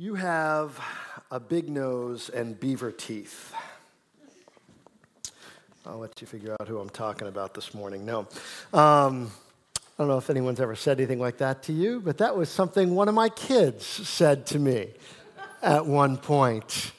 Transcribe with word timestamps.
You 0.00 0.14
have 0.14 0.80
a 1.30 1.38
big 1.38 1.68
nose 1.68 2.30
and 2.30 2.58
beaver 2.58 2.90
teeth. 2.90 3.52
I'll 5.84 5.98
let 5.98 6.18
you 6.22 6.26
figure 6.26 6.56
out 6.58 6.66
who 6.68 6.78
I'm 6.78 6.88
talking 6.88 7.28
about 7.28 7.52
this 7.52 7.74
morning. 7.74 8.06
No. 8.06 8.20
Um, 8.72 9.30
I 9.76 9.80
don't 9.98 10.08
know 10.08 10.16
if 10.16 10.30
anyone's 10.30 10.58
ever 10.58 10.74
said 10.74 10.98
anything 11.00 11.18
like 11.18 11.36
that 11.36 11.64
to 11.64 11.74
you, 11.74 12.00
but 12.00 12.16
that 12.16 12.34
was 12.34 12.48
something 12.48 12.94
one 12.94 13.10
of 13.10 13.14
my 13.14 13.28
kids 13.28 13.84
said 13.84 14.46
to 14.46 14.58
me 14.58 14.88
at 15.60 15.84
one 15.84 16.16
point. 16.16 16.92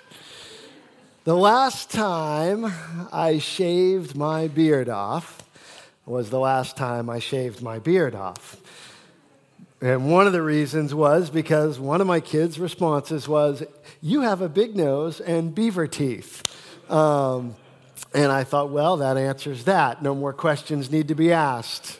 The 1.23 1.35
last 1.35 1.89
time 1.89 2.71
I 3.11 3.39
shaved 3.39 4.15
my 4.15 4.47
beard 4.47 4.89
off 4.89 5.41
was 6.05 6.29
the 6.29 6.39
last 6.39 6.77
time 6.77 7.09
I 7.09 7.17
shaved 7.17 7.63
my 7.63 7.79
beard 7.79 8.13
off. 8.13 8.57
And 9.81 10.11
one 10.11 10.27
of 10.27 10.33
the 10.33 10.43
reasons 10.43 10.93
was 10.93 11.31
because 11.31 11.79
one 11.79 12.01
of 12.01 12.07
my 12.07 12.19
kids' 12.19 12.59
responses 12.59 13.27
was, 13.27 13.63
You 13.99 14.21
have 14.21 14.41
a 14.41 14.49
big 14.49 14.75
nose 14.75 15.19
and 15.19 15.55
beaver 15.55 15.87
teeth. 15.87 16.43
Um, 16.87 17.55
and 18.13 18.31
I 18.31 18.43
thought, 18.43 18.69
well, 18.69 18.97
that 18.97 19.17
answers 19.17 19.63
that. 19.63 20.03
No 20.03 20.13
more 20.13 20.33
questions 20.33 20.91
need 20.91 21.07
to 21.07 21.15
be 21.15 21.31
asked. 21.31 21.99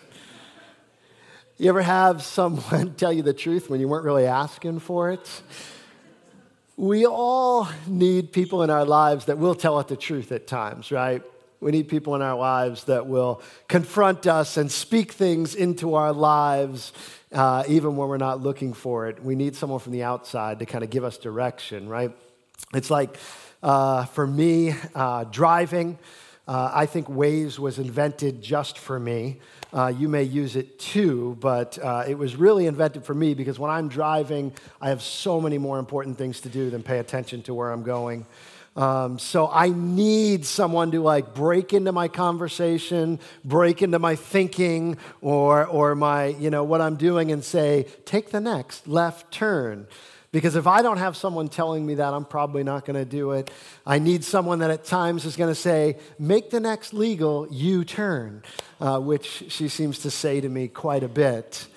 You 1.58 1.70
ever 1.70 1.82
have 1.82 2.22
someone 2.22 2.94
tell 2.98 3.14
you 3.14 3.24
the 3.24 3.34
truth 3.34 3.70
when 3.70 3.80
you 3.80 3.88
weren't 3.88 4.06
really 4.06 4.26
asking 4.26 4.80
for 4.80 5.12
it? 5.12 5.42
We 6.76 7.06
all 7.06 7.68
need 7.88 8.32
people 8.32 8.64
in 8.64 8.70
our 8.70 8.86
lives 8.86 9.26
that 9.26 9.38
will 9.38 9.56
tell 9.56 9.78
us 9.78 9.86
the 9.86 9.96
truth 9.96 10.32
at 10.32 10.48
times, 10.48 10.92
right? 10.92 11.24
We 11.62 11.72
need 11.72 11.88
people 11.88 12.16
in 12.16 12.24
our 12.24 12.38
lives 12.38 12.86
that 12.86 13.06
will 13.06 13.42
confront 13.68 14.26
us 14.26 14.58
and 14.58 14.72
speak 14.72 15.12
things 15.12 15.54
into 15.54 15.94
our 15.94 16.12
lives 16.12 16.92
uh, 17.32 17.64
even 17.68 17.96
when 17.96 18.10
we're 18.10 18.18
not 18.18 18.42
looking 18.42 18.74
for 18.74 19.08
it. 19.08 19.24
We 19.24 19.36
need 19.36 19.56
someone 19.56 19.80
from 19.80 19.94
the 19.94 20.04
outside 20.04 20.60
to 20.60 20.66
kind 20.66 20.84
of 20.84 20.90
give 20.90 21.04
us 21.04 21.18
direction, 21.18 21.88
right? 21.88 22.12
It's 22.74 22.90
like 22.90 23.16
uh, 23.62 24.06
for 24.06 24.26
me, 24.26 24.74
uh, 24.96 25.26
driving, 25.26 26.00
uh, 26.48 26.72
I 26.74 26.88
think 26.88 27.08
Waze 27.08 27.60
was 27.60 27.78
invented 27.78 28.42
just 28.42 28.80
for 28.80 29.00
me. 29.00 29.40
Uh, 29.72 29.94
you 29.96 30.10
may 30.10 30.24
use 30.24 30.56
it 30.56 30.80
too, 30.80 31.38
but 31.40 31.78
uh, 31.82 32.04
it 32.08 32.18
was 32.18 32.36
really 32.36 32.66
invented 32.66 33.06
for 33.06 33.14
me 33.14 33.34
because 33.34 33.58
when 33.58 33.72
I'm 33.72 33.88
driving, 33.88 34.52
I 34.82 34.90
have 34.90 35.02
so 35.02 35.40
many 35.40 35.58
more 35.58 35.80
important 35.80 36.18
things 36.18 36.42
to 36.42 36.50
do 36.50 36.70
than 36.70 36.84
pay 36.84 36.98
attention 36.98 37.44
to 37.44 37.54
where 37.54 37.72
I'm 37.72 37.84
going. 37.84 38.26
Um, 38.76 39.20
so 39.20 39.50
I 39.52 39.70
need 39.70 40.46
someone 40.46 40.92
to 40.92 41.02
like 41.02 41.34
break 41.34 41.74
into 41.74 41.92
my 41.92 42.08
conversation, 42.08 43.20
break 43.44 43.82
into 43.82 44.00
my 44.00 44.16
thinking, 44.16 44.98
or 45.20 45.66
or 45.66 45.94
my 45.94 46.28
you 46.28 46.50
know 46.50 46.64
what 46.64 46.80
I'm 46.80 46.96
doing, 46.96 47.32
and 47.32 47.44
say, 47.44 47.88
take 48.06 48.32
the 48.32 48.40
next 48.40 48.88
left 48.88 49.32
turn. 49.32 49.88
Because 50.32 50.56
if 50.56 50.66
I 50.66 50.82
don't 50.82 50.98
have 50.98 51.18
someone 51.18 51.50
telling 51.50 51.86
me 51.86 51.96
that, 51.96 52.14
I'm 52.14 52.24
probably 52.24 52.64
not 52.64 52.86
going 52.86 52.96
to 52.96 53.04
do 53.04 53.32
it. 53.32 53.52
I 53.86 54.00
need 54.00 54.24
someone 54.24 54.60
that 54.60 54.72
at 54.72 54.86
times 54.86 55.26
is 55.26 55.36
going 55.36 55.52
to 55.52 55.60
say, 55.60 55.98
make 56.18 56.52
the 56.52 56.62
next 56.62 56.94
legal 56.94 57.50
U 57.52 57.84
turn, 57.84 58.42
uh, 58.80 59.00
which 59.00 59.44
she 59.50 59.68
seems 59.68 60.00
to 60.00 60.10
say 60.10 60.40
to 60.40 60.48
me 60.48 60.70
quite 60.70 61.04
a 61.04 61.10
bit. 61.10 61.68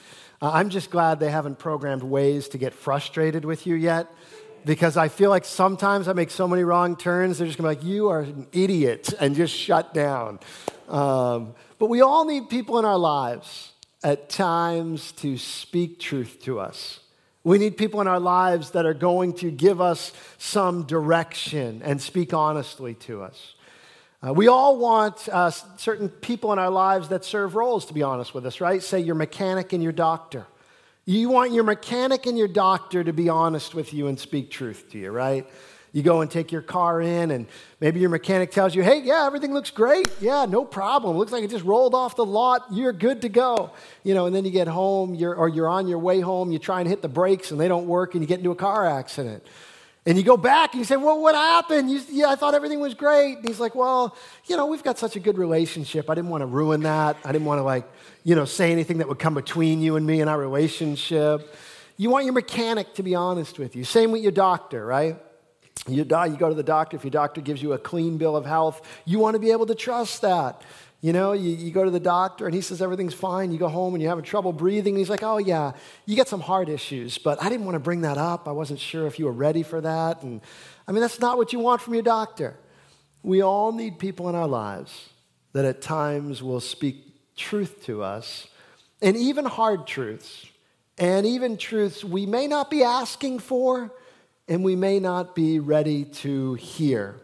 Uh, 0.41 0.53
I'm 0.53 0.71
just 0.71 0.93
glad 0.93 1.19
they 1.19 1.33
haven't 1.33 1.59
programmed 1.59 2.03
Waze 2.03 2.49
to 2.53 2.59
get 2.59 2.75
frustrated 2.75 3.45
with 3.45 3.67
you 3.67 3.75
yet 3.75 4.09
because 4.65 4.97
I 4.97 5.09
feel 5.09 5.31
like 5.31 5.45
sometimes 5.45 6.09
I 6.09 6.13
make 6.13 6.31
so 6.31 6.49
many 6.49 6.65
wrong 6.65 6.97
turns, 6.97 7.39
they're 7.39 7.47
just 7.47 7.59
gonna 7.59 7.71
be 7.71 7.77
like, 7.77 7.85
you 7.85 8.09
are 8.09 8.21
an 8.21 8.47
idiot, 8.53 9.13
and 9.21 9.35
just 9.35 9.55
shut 9.55 9.95
down. 9.95 10.41
Um, 10.89 11.55
but 11.79 11.87
we 11.87 12.01
all 12.01 12.25
need 12.25 12.49
people 12.49 12.79
in 12.79 12.85
our 12.85 12.99
lives 12.99 13.73
at 14.03 14.29
times 14.29 15.13
to 15.13 15.37
speak 15.39 15.99
truth 15.99 16.39
to 16.43 16.61
us. 16.61 17.01
We 17.43 17.59
need 17.59 17.77
people 17.77 18.01
in 18.01 18.09
our 18.09 18.21
lives 18.21 18.71
that 18.71 18.87
are 18.87 18.95
going 18.95 19.35
to 19.35 19.51
give 19.51 19.81
us 19.81 20.13
some 20.39 20.85
direction 20.85 21.83
and 21.85 22.01
speak 22.01 22.33
honestly 22.33 22.95
to 22.95 23.23
us. 23.23 23.55
Uh, 24.27 24.33
we 24.33 24.49
all 24.49 24.79
want 24.79 25.29
uh, 25.29 25.51
certain 25.51 26.09
people 26.09 26.53
in 26.55 26.59
our 26.59 26.71
lives 26.71 27.09
that 27.09 27.23
serve 27.23 27.55
roles, 27.55 27.85
to 27.85 27.93
be 27.93 28.03
honest 28.03 28.33
with 28.33 28.47
us, 28.47 28.63
right? 28.63 28.83
Say 28.83 29.01
your 29.01 29.15
mechanic 29.15 29.75
and 29.75 29.83
your 29.83 29.93
doctor. 29.93 30.47
You 31.07 31.29
want 31.29 31.53
your 31.53 31.65
mechanic 31.65 32.27
and 32.27 32.39
your 32.39 32.49
doctor 32.49 33.05
to 33.05 33.13
be 33.13 33.29
honest 33.29 33.75
with 33.75 33.93
you 33.93 34.07
and 34.07 34.19
speak 34.19 34.51
truth 34.51 34.91
to 34.93 34.99
you, 34.99 35.11
right? 35.11 35.47
You 35.93 36.03
go 36.03 36.23
and 36.23 36.31
take 36.31 36.51
your 36.51 36.63
car 36.63 37.01
in, 37.01 37.31
and 37.31 37.47
maybe 37.79 38.01
your 38.01 38.11
mechanic 38.11 38.51
tells 38.51 38.75
you, 38.75 38.83
hey, 38.83 39.01
yeah, 39.03 39.27
everything 39.27 39.55
looks 39.55 39.71
great. 39.71 40.09
Yeah, 40.21 40.45
no 40.45 40.65
problem. 40.65 41.17
Looks 41.17 41.31
like 41.31 41.45
it 41.45 41.51
just 41.51 41.65
rolled 41.65 41.95
off 41.95 42.17
the 42.17 42.25
lot. 42.25 42.65
You're 42.73 42.93
good 42.93 43.23
to 43.23 43.29
go. 43.29 43.71
You 44.03 44.15
know, 44.15 44.27
and 44.27 44.35
then 44.35 44.45
you 44.45 44.51
get 44.51 44.67
home, 44.67 45.15
you're, 45.15 45.37
or 45.37 45.49
you're 45.49 45.69
on 45.69 45.87
your 45.87 46.01
way 46.01 46.19
home, 46.19 46.51
you 46.51 46.59
try 46.59 46.81
and 46.81 46.89
hit 46.89 47.01
the 47.01 47.09
brakes, 47.09 47.53
and 47.53 47.61
they 47.61 47.69
don't 47.69 47.87
work, 47.87 48.15
and 48.15 48.25
you 48.25 48.27
get 48.27 48.39
into 48.39 48.51
a 48.51 48.57
car 48.57 48.85
accident. 48.85 49.47
And 50.07 50.19
you 50.19 50.25
go 50.25 50.37
back 50.37 50.73
and 50.73 50.81
you 50.81 50.85
say, 50.85 50.97
Well, 50.97 51.21
what 51.21 51.35
happened? 51.35 51.91
You, 51.91 52.01
yeah, 52.11 52.29
I 52.29 52.37
thought 52.37 52.55
everything 52.55 52.81
was 52.81 52.95
great. 52.95 53.39
And 53.39 53.49
he's 53.49 53.61
like, 53.61 53.75
Well, 53.75 54.17
you 54.47 54.57
know, 54.57 54.67
we've 54.67 54.83
got 54.83 54.99
such 54.99 55.17
a 55.17 55.21
good 55.21 55.39
relationship. 55.39 56.11
I 56.11 56.15
didn't 56.15 56.31
want 56.31 56.43
to 56.43 56.47
ruin 56.47 56.83
that. 56.83 57.17
I 57.25 57.33
didn't 57.33 57.47
want 57.47 57.59
to, 57.59 57.63
like, 57.63 57.91
you 58.23 58.35
know, 58.35 58.45
say 58.45 58.71
anything 58.71 58.99
that 58.99 59.09
would 59.09 59.19
come 59.19 59.35
between 59.35 59.81
you 59.81 59.97
and 59.97 60.07
me 60.07 60.21
and 60.21 60.29
our 60.29 60.39
relationship. 60.39 61.57
You 61.97 62.11
want 62.11 62.25
your 62.25 62.35
mechanic 62.35 62.95
to 62.95 63.03
be 63.03 63.15
honest 63.15 63.59
with 63.59 63.77
you. 63.77 63.85
Same 63.85 64.13
with 64.13 64.23
your 64.23 64.33
doctor, 64.33 64.85
right? 64.85 65.17
You, 65.87 66.05
die, 66.05 66.27
you 66.27 66.37
go 66.37 66.49
to 66.49 66.55
the 66.55 66.63
doctor, 66.63 66.97
if 66.97 67.05
your 67.05 67.11
doctor 67.11 67.41
gives 67.41 67.63
you 67.63 67.73
a 67.73 67.79
clean 67.79 68.17
bill 68.17 68.37
of 68.37 68.47
health, 68.47 68.87
you 69.05 69.19
want 69.19 69.35
to 69.35 69.39
be 69.39 69.53
able 69.53 69.67
to 69.67 69.75
trust 69.75 70.23
that. 70.23 70.63
You 71.05 71.13
know, 71.13 71.35
you, 71.35 71.51
you 71.51 71.71
go 71.71 71.85
to 71.85 71.91
the 71.91 72.01
doctor 72.01 72.47
and 72.47 72.55
he 72.55 72.63
says 72.63 72.81
everything's 72.81 73.13
fine. 73.13 73.53
You 73.53 73.59
go 73.59 73.69
home 73.69 73.93
and 73.93 74.03
you're 74.03 74.11
having 74.11 74.25
trouble 74.25 74.55
breathing. 74.55 74.95
And 74.95 74.99
he's 74.99 75.11
like, 75.11 75.23
oh, 75.23 75.37
yeah, 75.37 75.73
you 76.07 76.17
get 76.17 76.29
some 76.29 76.41
heart 76.41 76.71
issues, 76.71 77.19
but 77.19 77.43
I 77.43 77.51
didn't 77.51 77.67
want 77.67 77.75
to 77.75 77.79
bring 77.79 78.01
that 78.01 78.17
up. 78.17 78.49
I 78.49 78.53
wasn't 78.53 78.81
sure 78.81 79.07
if 79.07 79.19
you 79.19 79.27
were 79.27 79.33
ready 79.33 79.63
for 79.63 79.83
that. 79.83 80.23
And 80.23 80.41
I 80.89 80.93
mean, 80.93 81.03
that's 81.03 81.21
not 81.21 81.37
what 81.37 81.53
you 81.53 81.59
want 81.59 81.83
from 81.83 81.93
your 81.93 82.03
doctor. 82.03 82.57
We 83.23 83.43
all 83.43 83.71
need 83.71 83.99
people 83.99 84.31
in 84.31 84.35
our 84.35 84.49
lives 84.49 85.11
that 85.53 85.67
at 85.67 85.83
times 85.83 86.43
will 86.43 86.59
speak 86.59 87.37
truth 87.37 87.85
to 87.85 88.03
us, 88.03 88.49
and 89.03 89.15
even 89.15 89.45
hard 89.45 89.87
truths, 89.87 90.47
and 90.97 91.27
even 91.27 91.59
truths 91.59 92.03
we 92.03 92.25
may 92.25 92.47
not 92.47 92.71
be 92.71 92.83
asking 92.83 93.41
for 93.41 93.93
and 94.49 94.65
we 94.65 94.75
may 94.75 95.01
not 95.01 95.35
be 95.35 95.61
ready 95.61 96.07
to 96.07 96.55
hear. 96.55 97.21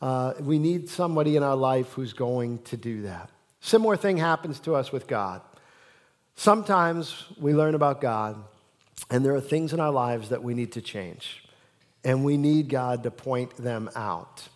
Uh, 0.00 0.34
we 0.40 0.58
need 0.58 0.88
somebody 0.88 1.36
in 1.36 1.42
our 1.42 1.56
life 1.56 1.92
who's 1.92 2.12
going 2.12 2.58
to 2.62 2.76
do 2.76 3.02
that. 3.02 3.30
Similar 3.60 3.96
thing 3.96 4.16
happens 4.16 4.58
to 4.60 4.74
us 4.74 4.92
with 4.92 5.06
God. 5.06 5.42
Sometimes 6.36 7.26
we 7.38 7.54
learn 7.54 7.74
about 7.74 8.00
God, 8.00 8.42
and 9.10 9.24
there 9.24 9.34
are 9.34 9.40
things 9.40 9.72
in 9.72 9.80
our 9.80 9.92
lives 9.92 10.30
that 10.30 10.42
we 10.42 10.54
need 10.54 10.72
to 10.72 10.80
change, 10.80 11.44
and 12.02 12.24
we 12.24 12.36
need 12.36 12.68
God 12.68 13.02
to 13.02 13.10
point 13.10 13.56
them 13.56 13.90
out. 13.94 14.48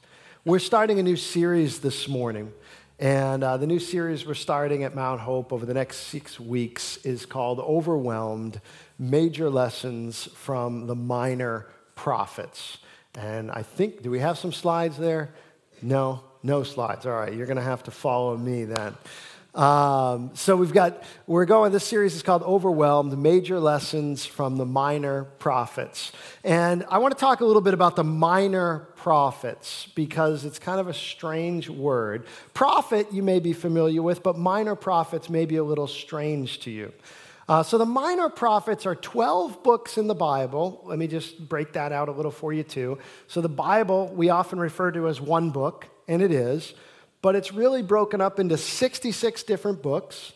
We're 0.44 0.58
starting 0.58 0.98
a 0.98 1.02
new 1.02 1.16
series 1.16 1.80
this 1.80 2.08
morning 2.08 2.52
and 3.00 3.42
uh, 3.42 3.56
the 3.56 3.66
new 3.66 3.80
series 3.80 4.24
we're 4.24 4.34
starting 4.34 4.84
at 4.84 4.94
Mount 4.94 5.20
Hope 5.20 5.52
over 5.52 5.66
the 5.66 5.74
next 5.74 5.96
six 5.96 6.38
weeks 6.38 6.96
is 6.98 7.26
called 7.26 7.58
Overwhelmed 7.58 8.60
Major 9.00 9.50
Lessons 9.50 10.28
from 10.34 10.86
the 10.86 10.94
Minor 10.94 11.66
Prophets. 11.96 12.78
And 13.16 13.50
I 13.50 13.62
think, 13.62 14.02
do 14.02 14.10
we 14.10 14.20
have 14.20 14.38
some 14.38 14.52
slides 14.52 14.96
there? 14.96 15.34
No, 15.82 16.22
no 16.42 16.62
slides. 16.62 17.06
All 17.06 17.12
right, 17.12 17.32
you're 17.32 17.46
going 17.46 17.56
to 17.56 17.62
have 17.62 17.84
to 17.84 17.90
follow 17.90 18.36
me 18.36 18.64
then. 18.64 18.94
Um, 19.54 20.32
so 20.34 20.56
we've 20.56 20.72
got, 20.72 21.04
we're 21.28 21.44
going, 21.44 21.70
this 21.70 21.84
series 21.84 22.16
is 22.16 22.24
called 22.24 22.42
Overwhelmed 22.42 23.16
Major 23.16 23.60
Lessons 23.60 24.26
from 24.26 24.56
the 24.56 24.66
Minor 24.66 25.24
Prophets. 25.38 26.10
And 26.42 26.84
I 26.90 26.98
want 26.98 27.14
to 27.14 27.20
talk 27.20 27.40
a 27.40 27.44
little 27.44 27.62
bit 27.62 27.72
about 27.72 27.94
the 27.94 28.02
minor 28.02 28.88
prophets 28.96 29.86
because 29.94 30.44
it's 30.44 30.58
kind 30.58 30.80
of 30.80 30.88
a 30.88 30.94
strange 30.94 31.68
word. 31.68 32.26
Prophet, 32.52 33.12
you 33.12 33.22
may 33.22 33.38
be 33.38 33.52
familiar 33.52 34.02
with, 34.02 34.24
but 34.24 34.36
minor 34.36 34.74
prophets 34.74 35.30
may 35.30 35.44
be 35.44 35.56
a 35.56 35.64
little 35.64 35.86
strange 35.86 36.58
to 36.60 36.72
you. 36.72 36.92
Uh, 37.48 37.62
so 37.62 37.76
the 37.76 37.86
minor 37.86 38.28
prophets 38.28 38.86
are 38.86 38.94
12 38.94 39.62
books 39.62 39.98
in 39.98 40.06
the 40.06 40.14
Bible. 40.14 40.80
Let 40.84 40.98
me 40.98 41.06
just 41.06 41.48
break 41.48 41.74
that 41.74 41.92
out 41.92 42.08
a 42.08 42.12
little 42.12 42.30
for 42.30 42.52
you, 42.52 42.62
too. 42.62 42.98
So 43.28 43.40
the 43.40 43.48
Bible, 43.48 44.08
we 44.14 44.30
often 44.30 44.58
refer 44.58 44.90
to 44.92 45.08
as 45.08 45.20
one 45.20 45.50
book, 45.50 45.86
and 46.08 46.22
it 46.22 46.30
is 46.30 46.74
but 47.24 47.34
it's 47.34 47.54
really 47.54 47.80
broken 47.80 48.20
up 48.20 48.38
into 48.38 48.58
66 48.58 49.44
different 49.44 49.80
books 49.80 50.34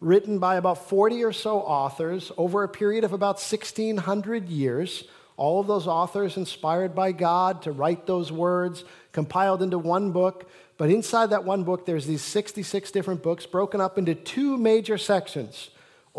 written 0.00 0.38
by 0.38 0.56
about 0.56 0.88
40 0.88 1.22
or 1.22 1.34
so 1.34 1.58
authors 1.58 2.32
over 2.38 2.62
a 2.62 2.68
period 2.68 3.04
of 3.04 3.12
about 3.12 3.34
1,600 3.34 4.48
years. 4.48 5.04
All 5.36 5.60
of 5.60 5.66
those 5.66 5.86
authors 5.86 6.38
inspired 6.38 6.94
by 6.94 7.12
God 7.12 7.60
to 7.64 7.72
write 7.72 8.06
those 8.06 8.32
words, 8.32 8.84
compiled 9.12 9.60
into 9.60 9.76
one 9.76 10.12
book. 10.12 10.50
But 10.78 10.88
inside 10.88 11.28
that 11.28 11.44
one 11.44 11.62
book, 11.62 11.84
there's 11.84 12.06
these 12.06 12.22
66 12.22 12.90
different 12.90 13.22
books 13.22 13.44
broken 13.44 13.82
up 13.82 13.98
into 13.98 14.14
two 14.14 14.56
major 14.56 14.96
sections 14.96 15.68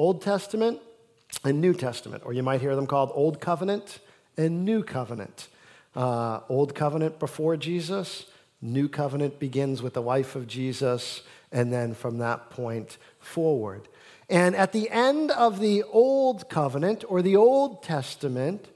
Old 0.02 0.24
Testament 0.24 0.80
and 1.44 1.62
New 1.62 1.76
Testament, 1.76 2.24
or 2.26 2.34
you 2.34 2.42
might 2.42 2.60
hear 2.60 2.76
them 2.76 2.88
called 2.88 3.12
Old 3.14 3.40
Covenant 3.40 4.00
and 4.36 4.66
New 4.66 4.82
Covenant. 4.82 5.48
Uh, 5.96 6.40
Old 6.50 6.74
Covenant 6.74 7.20
before 7.20 7.56
Jesus, 7.56 8.26
New 8.64 8.90
covenant 8.90 9.38
begins 9.38 9.84
with 9.84 9.94
the 9.94 10.02
life 10.02 10.36
of 10.36 10.48
Jesus, 10.48 11.22
and 11.52 11.72
then 11.72 11.94
from 11.94 12.18
that 12.18 12.50
point 12.50 12.98
forward. 13.20 13.88
And 14.28 14.56
at 14.56 14.72
the 14.72 14.90
end 14.90 15.30
of 15.30 15.60
the 15.60 15.84
Old 15.84 16.50
Covenant 16.50 17.04
or 17.08 17.22
the 17.22 17.36
Old 17.36 17.84
Testament, 17.84 18.70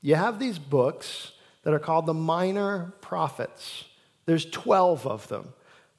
you 0.00 0.16
have 0.16 0.40
these 0.40 0.58
books 0.58 1.30
that 1.62 1.72
are 1.72 1.78
called 1.78 2.06
the 2.06 2.14
minor 2.14 2.92
prophets. 3.00 3.84
There's 4.26 4.46
12 4.46 5.06
of 5.06 5.28
them. 5.28 5.52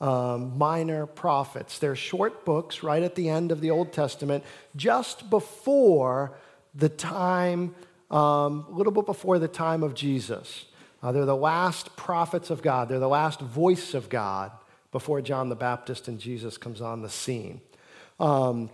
Um, 0.04 0.58
minor 0.58 1.06
prophets. 1.06 1.80
They're 1.80 1.96
short 1.96 2.44
books 2.44 2.84
right 2.84 3.02
at 3.02 3.16
the 3.16 3.30
end 3.30 3.54
of 3.54 3.62
the 3.62 3.72
Old 3.72 3.94
Testament, 3.94 4.44
just 4.76 5.30
before 5.30 6.34
the 6.76 6.90
time, 6.90 7.74
um, 8.12 8.66
a 8.68 8.72
little 8.72 8.92
bit 8.92 9.06
before 9.06 9.40
the 9.40 9.48
time 9.48 9.82
of 9.82 9.94
Jesus. 9.94 10.66
Uh, 11.02 11.14
they're 11.14 11.24
the 11.24 11.34
last 11.34 11.96
prophets 11.96 12.50
of 12.50 12.62
God, 12.62 12.90
they're 12.90 13.00
the 13.00 13.08
last 13.08 13.40
voice 13.40 13.94
of 13.94 14.10
God 14.10 14.52
before 14.92 15.22
John 15.22 15.48
the 15.48 15.56
Baptist 15.56 16.10
and 16.10 16.20
Jesus 16.20 16.58
comes 16.58 16.82
on 16.82 17.02
the 17.02 17.10
scene. 17.10 17.62
Um, 18.20 18.70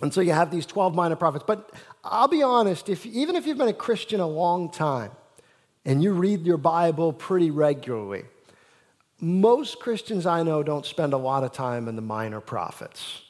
and 0.00 0.14
so 0.14 0.22
you 0.22 0.32
have 0.32 0.50
these 0.50 0.64
12 0.64 0.94
minor 0.94 1.16
prophets. 1.16 1.44
But 1.46 1.70
I'll 2.02 2.26
be 2.26 2.42
honest, 2.42 2.88
if, 2.88 3.04
even 3.04 3.36
if 3.36 3.46
you've 3.46 3.58
been 3.58 3.68
a 3.68 3.74
Christian 3.74 4.18
a 4.18 4.26
long 4.26 4.70
time 4.70 5.10
and 5.84 6.02
you 6.02 6.12
read 6.12 6.46
your 6.46 6.56
Bible 6.56 7.12
pretty 7.12 7.50
regularly, 7.50 8.24
most 9.20 9.80
Christians 9.80 10.26
I 10.26 10.42
know 10.42 10.62
don't 10.62 10.86
spend 10.86 11.12
a 11.12 11.18
lot 11.18 11.44
of 11.44 11.52
time 11.52 11.88
in 11.88 11.96
the 11.96 12.02
minor 12.02 12.40
prophets. 12.40 13.22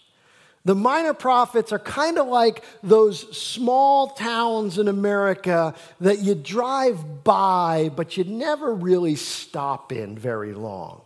The 0.65 0.75
minor 0.75 1.15
prophets 1.15 1.73
are 1.73 1.79
kind 1.79 2.19
of 2.19 2.29
like 2.29 2.65
those 2.83 3.37
small 3.37 4.09
towns 4.09 4.79
in 4.79 4.89
America 4.89 5.75
that 6.01 6.19
you 6.19 6.35
drive 6.35 7.25
by, 7.25 7.91
but 7.97 8.17
you 8.19 8.25
never 8.25 8.75
really 8.75 9.17
stop 9.17 9.91
in 9.91 10.19
very 10.19 10.53
long. 10.53 11.01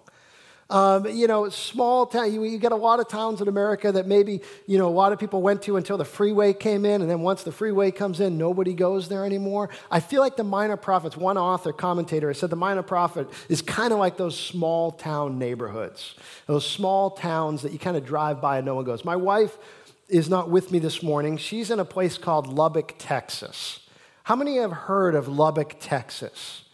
Um, 0.75 1.07
you 1.07 1.29
know, 1.29 1.49
small 1.51 2.05
town, 2.05 2.35
you, 2.35 2.43
you, 2.43 2.59
get 2.59 2.73
a 2.73 2.77
lot 2.77 2.99
of 2.99 3.07
towns 3.07 3.41
in 3.41 3.47
America 3.47 3.93
that 3.93 4.09
maybe, 4.09 4.41
you 4.67 4.77
know, 4.77 4.89
a 4.89 4.91
lot 4.91 5.13
of 5.13 5.21
people 5.21 5.41
went 5.41 5.63
to 5.63 5.77
until 5.77 5.97
the 5.97 6.05
freeway 6.05 6.53
came 6.53 6.85
in, 6.85 7.01
and 7.01 7.09
then 7.09 7.21
once 7.21 7.45
the 7.45 7.53
freeway 7.53 7.93
comes 7.93 8.19
in, 8.19 8.39
nobody 8.39 8.75
goes 8.75 9.09
there 9.09 9.25
anymore. 9.25 9.71
I 9.89 10.01
feel 10.01 10.21
like 10.21 10.35
the 10.35 10.43
minor 10.43 10.77
prophets, 10.77 11.17
one 11.17 11.39
author, 11.39 11.73
commentator, 11.73 12.35
said 12.35 12.51
the 12.51 12.57
minor 12.57 12.83
prophet 12.83 13.31
is 13.49 13.63
kind 13.63 13.93
of 13.93 14.01
like 14.01 14.17
those 14.17 14.37
small 14.37 14.91
town 14.91 15.39
neighborhoods, 15.39 16.17
those 16.47 16.69
small 16.69 17.11
towns 17.11 17.63
that 17.63 17.71
you 17.71 17.79
kind 17.79 17.97
of 17.97 18.05
drive 18.05 18.41
by 18.41 18.57
and 18.57 18.67
no 18.67 18.75
one 18.75 18.85
goes. 18.85 19.05
My 19.05 19.15
wife 19.15 19.57
is 20.09 20.29
not 20.29 20.51
with 20.51 20.73
me 20.73 20.81
this 20.81 21.05
morning. 21.05 21.37
She's 21.37 21.71
in 21.71 21.79
a 21.79 21.85
place 21.85 22.19
called 22.19 22.49
Lubbock, 22.49 22.97
Texas. 22.99 23.79
How 24.25 24.35
many 24.35 24.57
have 24.57 24.73
heard 24.73 25.15
of 25.15 25.29
Lubbock, 25.29 25.77
Texas? 25.79 26.65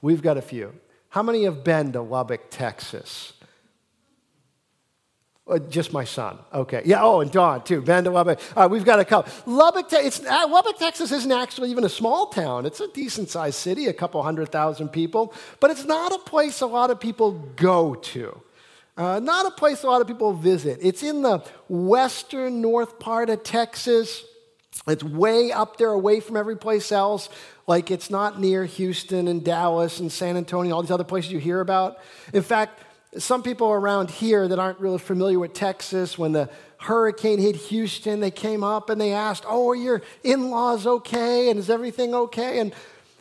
We've 0.00 0.22
got 0.22 0.38
a 0.38 0.42
few. 0.42 0.72
How 1.10 1.22
many 1.22 1.44
have 1.44 1.62
been 1.62 1.92
to 1.92 2.00
Lubbock, 2.00 2.48
Texas? 2.48 3.34
Uh, 5.50 5.58
just 5.58 5.92
my 5.92 6.04
son. 6.04 6.38
Okay. 6.54 6.82
Yeah. 6.84 7.02
Oh, 7.02 7.20
and 7.20 7.30
Dawn 7.30 7.64
too. 7.64 7.82
Ben 7.82 8.04
to 8.04 8.10
Lubbock. 8.10 8.38
Right, 8.54 8.66
we've 8.66 8.84
got 8.84 9.00
a 9.00 9.04
couple. 9.04 9.32
Lubbock, 9.52 9.88
te- 9.88 9.96
it's, 9.96 10.24
uh, 10.24 10.46
Lubbock, 10.48 10.78
Texas 10.78 11.10
isn't 11.10 11.32
actually 11.32 11.70
even 11.70 11.82
a 11.84 11.88
small 11.88 12.26
town. 12.26 12.66
It's 12.66 12.80
a 12.80 12.88
decent 12.88 13.30
sized 13.30 13.56
city, 13.56 13.86
a 13.86 13.92
couple 13.92 14.22
hundred 14.22 14.50
thousand 14.52 14.90
people, 14.90 15.34
but 15.58 15.70
it's 15.72 15.84
not 15.84 16.12
a 16.12 16.18
place 16.18 16.60
a 16.60 16.66
lot 16.66 16.90
of 16.90 17.00
people 17.00 17.32
go 17.56 17.94
to. 17.96 18.40
Uh, 18.96 19.18
not 19.18 19.46
a 19.46 19.50
place 19.50 19.82
a 19.82 19.86
lot 19.86 20.00
of 20.00 20.06
people 20.06 20.32
visit. 20.34 20.78
It's 20.82 21.02
in 21.02 21.22
the 21.22 21.42
western 21.68 22.60
north 22.60 22.98
part 22.98 23.30
of 23.30 23.42
Texas. 23.42 24.24
It's 24.86 25.02
way 25.02 25.52
up 25.52 25.78
there, 25.78 25.90
away 25.90 26.20
from 26.20 26.36
every 26.36 26.56
place 26.56 26.92
else. 26.92 27.28
Like 27.66 27.90
it's 27.90 28.10
not 28.10 28.40
near 28.40 28.64
Houston 28.64 29.26
and 29.26 29.44
Dallas 29.44 30.00
and 30.00 30.12
San 30.12 30.36
Antonio, 30.36 30.74
all 30.74 30.82
these 30.82 30.90
other 30.90 31.04
places 31.04 31.32
you 31.32 31.38
hear 31.38 31.60
about. 31.60 31.98
In 32.32 32.42
fact, 32.42 32.80
some 33.18 33.42
people 33.42 33.70
around 33.70 34.10
here 34.10 34.46
that 34.46 34.58
aren't 34.58 34.78
really 34.78 34.98
familiar 34.98 35.38
with 35.38 35.52
Texas, 35.52 36.16
when 36.16 36.32
the 36.32 36.48
hurricane 36.78 37.38
hit 37.38 37.56
Houston, 37.56 38.20
they 38.20 38.30
came 38.30 38.62
up 38.62 38.88
and 38.88 39.00
they 39.00 39.12
asked, 39.12 39.44
Oh, 39.46 39.70
are 39.70 39.74
your 39.74 40.02
in 40.22 40.50
laws 40.50 40.86
okay? 40.86 41.50
And 41.50 41.58
is 41.58 41.68
everything 41.68 42.14
okay? 42.14 42.60
And, 42.60 42.72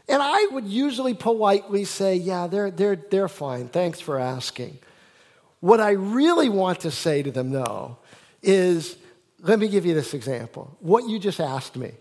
and 0.07 0.21
I 0.21 0.47
would 0.51 0.65
usually 0.65 1.13
politely 1.13 1.85
say, 1.85 2.15
Yeah, 2.15 2.47
they're, 2.47 2.71
they're, 2.71 2.95
they're 2.95 3.27
fine. 3.27 3.67
Thanks 3.67 3.99
for 3.99 4.19
asking. 4.19 4.77
What 5.59 5.79
I 5.79 5.91
really 5.91 6.49
want 6.49 6.81
to 6.81 6.91
say 6.91 7.23
to 7.23 7.31
them, 7.31 7.49
though, 7.49 7.97
is 8.41 8.95
let 9.41 9.59
me 9.59 9.67
give 9.67 9.85
you 9.85 9.93
this 9.93 10.13
example. 10.13 10.77
What 10.79 11.09
you 11.09 11.19
just 11.19 11.39
asked 11.39 11.75
me. 11.75 11.91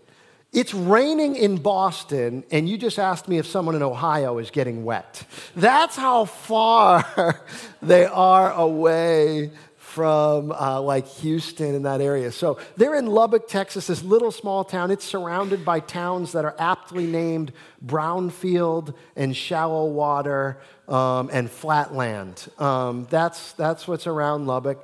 It's 0.51 0.73
raining 0.73 1.35
in 1.35 1.57
Boston, 1.57 2.43
and 2.49 2.67
you 2.67 2.79
just 2.79 2.97
asked 2.97 3.27
me 3.27 3.37
if 3.37 3.45
someone 3.45 3.75
in 3.75 3.83
Ohio 3.83 4.39
is 4.39 4.49
getting 4.49 4.83
wet. 4.83 5.23
That's 5.55 5.95
how 5.95 6.25
far 6.25 7.39
they 7.83 8.05
are 8.05 8.51
away 8.53 9.51
from 9.75 10.51
uh, 10.51 10.81
like 10.81 11.07
Houston 11.07 11.75
in 11.75 11.83
that 11.83 12.01
area. 12.01 12.31
So 12.31 12.59
they're 12.77 12.95
in 12.95 13.05
Lubbock, 13.05 13.47
Texas, 13.47 13.87
this 13.87 14.03
little 14.03 14.31
small 14.31 14.63
town. 14.63 14.89
It's 14.89 15.05
surrounded 15.05 15.63
by 15.63 15.81
towns 15.81 16.31
that 16.31 16.45
are 16.45 16.55
aptly 16.57 17.05
named 17.05 17.51
Brownfield 17.85 18.95
and 19.15 19.35
Shallowater 19.35 20.59
um, 20.87 21.29
and 21.31 21.49
Flatland. 21.49 22.47
Um, 22.57 23.07
that's, 23.11 23.53
that's 23.53 23.87
what's 23.87 24.07
around 24.07 24.47
Lubbock. 24.47 24.83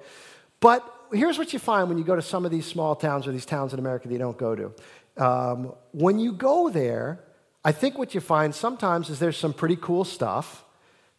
But 0.60 0.92
here's 1.12 1.38
what 1.40 1.54
you 1.54 1.60
find 1.60 1.88
when 1.90 1.98
you 1.98 2.04
go 2.04 2.16
to 2.16 2.22
some 2.22 2.46
of 2.46 2.52
these 2.52 2.66
small 2.66 2.96
towns 2.96 3.28
or 3.28 3.32
these 3.32 3.46
towns 3.46 3.74
in 3.74 3.80
America 3.80 4.08
that 4.08 4.14
you 4.14 4.20
don't 4.20 4.38
go 4.38 4.56
to 4.56 4.74
um, 5.18 5.74
when 5.92 6.20
you 6.20 6.34
go 6.34 6.70
there, 6.70 7.20
I 7.64 7.72
think 7.72 7.98
what 7.98 8.14
you 8.14 8.22
find 8.22 8.54
sometimes 8.54 9.10
is 9.10 9.20
there's 9.20 9.38
some 9.38 9.54
pretty 9.54 9.76
cool 9.76 10.04
stuff 10.04 10.64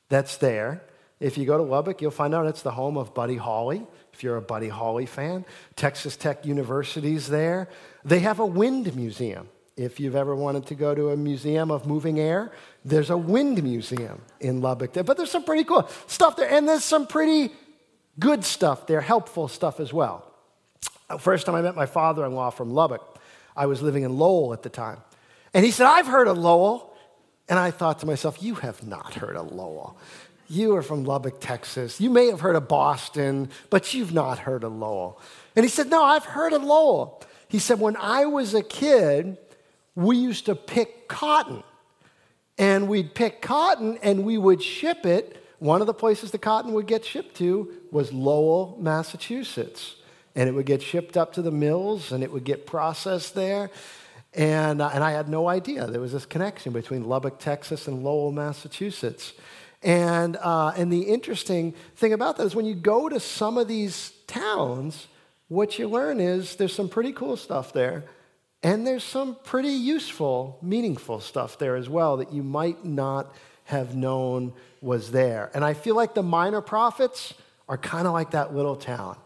that's 0.09 0.37
there. 0.37 0.83
If 1.19 1.39
you 1.39 1.47
go 1.47 1.57
to 1.57 1.63
Lubbock, 1.63 2.03
you'll 2.03 2.11
find 2.11 2.35
out 2.35 2.47
it's 2.47 2.63
the 2.63 2.71
home 2.71 2.97
of 2.97 3.15
Buddy 3.15 3.37
Holly. 3.37 3.87
If 4.13 4.23
you're 4.23 4.37
a 4.37 4.43
Buddy 4.43 4.69
Holly 4.69 5.07
fan, 5.07 5.45
Texas 5.75 6.17
Tech 6.17 6.47
University's 6.47 7.29
there. 7.29 7.69
They 8.05 8.21
have 8.21 8.39
a 8.39 8.47
wind 8.47 8.95
museum. 8.95 9.49
If 9.77 10.01
you've 10.01 10.17
ever 10.17 10.35
wanted 10.35 10.67
to 10.67 10.75
go 10.75 10.95
to 10.95 11.11
a 11.11 11.17
museum 11.17 11.71
of 11.71 11.87
moving 11.87 12.19
air, 12.19 12.51
there's 12.85 13.11
a 13.11 13.17
wind 13.17 13.63
museum 13.63 14.23
in 14.41 14.63
Lubbock 14.63 14.95
there. 14.95 15.05
But 15.05 15.19
there's 15.19 15.31
some 15.31 15.45
pretty 15.45 15.65
cool 15.65 15.89
stuff 16.07 16.37
there, 16.37 16.51
and 16.51 16.67
there's 16.67 16.85
some 16.85 17.07
pretty 17.07 17.53
good 18.19 18.45
stuff 18.45 18.87
there, 18.87 19.01
helpful 19.01 19.49
stuff 19.49 19.81
as 19.81 19.93
well. 19.93 20.33
First 21.19 21.47
time 21.47 21.55
I 21.55 21.63
met 21.63 21.77
my 21.77 21.87
father 21.87 22.25
in 22.25 22.33
law 22.33 22.51
from 22.51 22.71
Lubbock, 22.71 23.16
I 23.57 23.67
was 23.67 23.83
living 23.83 24.03
in 24.03 24.17
Lowell 24.17 24.53
at 24.53 24.63
the 24.63 24.69
time. 24.69 24.99
And 25.55 25.65
he 25.65 25.71
said, 25.71 25.87
I've 25.87 26.07
heard 26.07 26.29
of 26.29 26.37
Lowell. 26.37 26.95
And 27.49 27.59
I 27.59 27.71
thought 27.71 28.01
to 28.01 28.07
myself, 28.07 28.43
You 28.43 28.57
have 28.57 28.87
not 28.87 29.15
heard 29.15 29.37
of 29.37 29.53
Lowell. 29.53 29.97
You 30.49 30.77
are 30.77 30.83
from 30.83 31.05
Lubbock, 31.05 31.41
Texas. 31.41 32.01
You 32.01 32.11
may 32.11 32.27
have 32.27 32.41
heard 32.41 32.55
of 32.55 32.69
Boston, 32.69 33.51
but 33.71 33.95
you've 33.95 34.13
not 34.13 34.39
heard 34.39 34.63
of 34.63 34.73
Lowell. 34.73 35.21
And 35.57 35.65
he 35.65 35.71
said, 35.71 35.89
No, 35.89 36.03
I've 36.03 36.25
heard 36.25 36.53
of 36.53 36.63
Lowell. 36.63 37.23
He 37.49 37.59
said, 37.59 37.81
When 37.81 37.97
I 37.97 38.27
was 38.27 38.55
a 38.55 38.63
kid, 38.63 39.39
we 39.95 40.17
used 40.17 40.47
to 40.47 40.55
pick 40.55 41.09
cotton. 41.09 41.63
And 42.59 42.89
we'd 42.89 43.15
pick 43.15 43.43
cotton 43.43 43.99
and 44.03 44.25
we 44.25 44.39
would 44.39 44.63
ship 44.63 45.05
it. 45.05 45.43
One 45.59 45.81
of 45.81 45.87
the 45.87 45.95
places 45.95 46.31
the 46.31 46.39
cotton 46.39 46.73
would 46.73 46.87
get 46.87 47.05
shipped 47.05 47.37
to 47.37 47.73
was 47.91 48.13
Lowell, 48.13 48.77
Massachusetts 48.81 49.97
and 50.37 50.51
it 50.51 50.53
would 50.53 50.67
get 50.67 50.83
shipped 50.83 51.17
up 51.17 51.33
to 51.33 51.43
the 51.43 51.51
mills 51.51 52.13
and 52.13 52.23
it 52.23 52.31
would 52.31 52.45
get 52.45 52.67
processed 52.67 53.35
there. 53.35 53.71
And, 54.35 54.83
uh, 54.83 54.91
and 54.93 55.03
I 55.03 55.13
had 55.13 55.31
no 55.31 55.49
idea 55.49 55.87
there 55.87 56.01
was 56.01 56.13
this 56.13 56.27
connection 56.27 56.75
between 56.75 57.05
Lubbock, 57.05 57.39
Texas, 57.39 57.89
and 57.89 58.05
Lowell, 58.05 58.33
Massachusetts. 58.33 59.33
And, 59.83 60.37
uh, 60.37 60.75
and 60.77 60.93
the 60.93 61.03
interesting 61.03 61.73
thing 61.97 62.13
about 62.13 62.37
that 62.37 62.45
is 62.45 62.55
when 62.55 62.67
you 62.67 62.75
go 62.75 63.09
to 63.09 63.19
some 63.19 63.57
of 63.57 63.67
these 63.67 64.13
towns, 64.27 65.09
what 65.49 65.79
you 65.79 65.89
learn 65.89 66.21
is 66.21 66.57
there's 66.57 66.75
some 66.75 66.91
pretty 66.91 67.13
cool 67.13 67.39
stuff 67.39 67.73
there, 67.73 68.05
and 68.63 68.87
there's 68.87 69.05
some 69.05 69.37
pretty 69.45 69.71
useful, 69.71 70.59
meaningful 70.61 71.21
stuff 71.21 71.59
there 71.59 71.77
as 71.77 71.89
well 71.89 72.19
that 72.19 72.33
you 72.33 72.43
might 72.43 72.85
not 72.85 73.35
have 73.65 73.95
known 73.95 74.53
was 74.83 75.13
there. 75.13 75.51
And 75.55 75.65
I 75.65 75.73
feel 75.73 75.97
like 75.97 76.15
the 76.15 76.23
minor 76.23 76.61
prophets 76.61 77.33
are 77.69 77.79
kind 77.79 78.07
of 78.07 78.13
like 78.13 78.33
that 78.33 78.55
little 78.55 78.77
town 78.77 79.17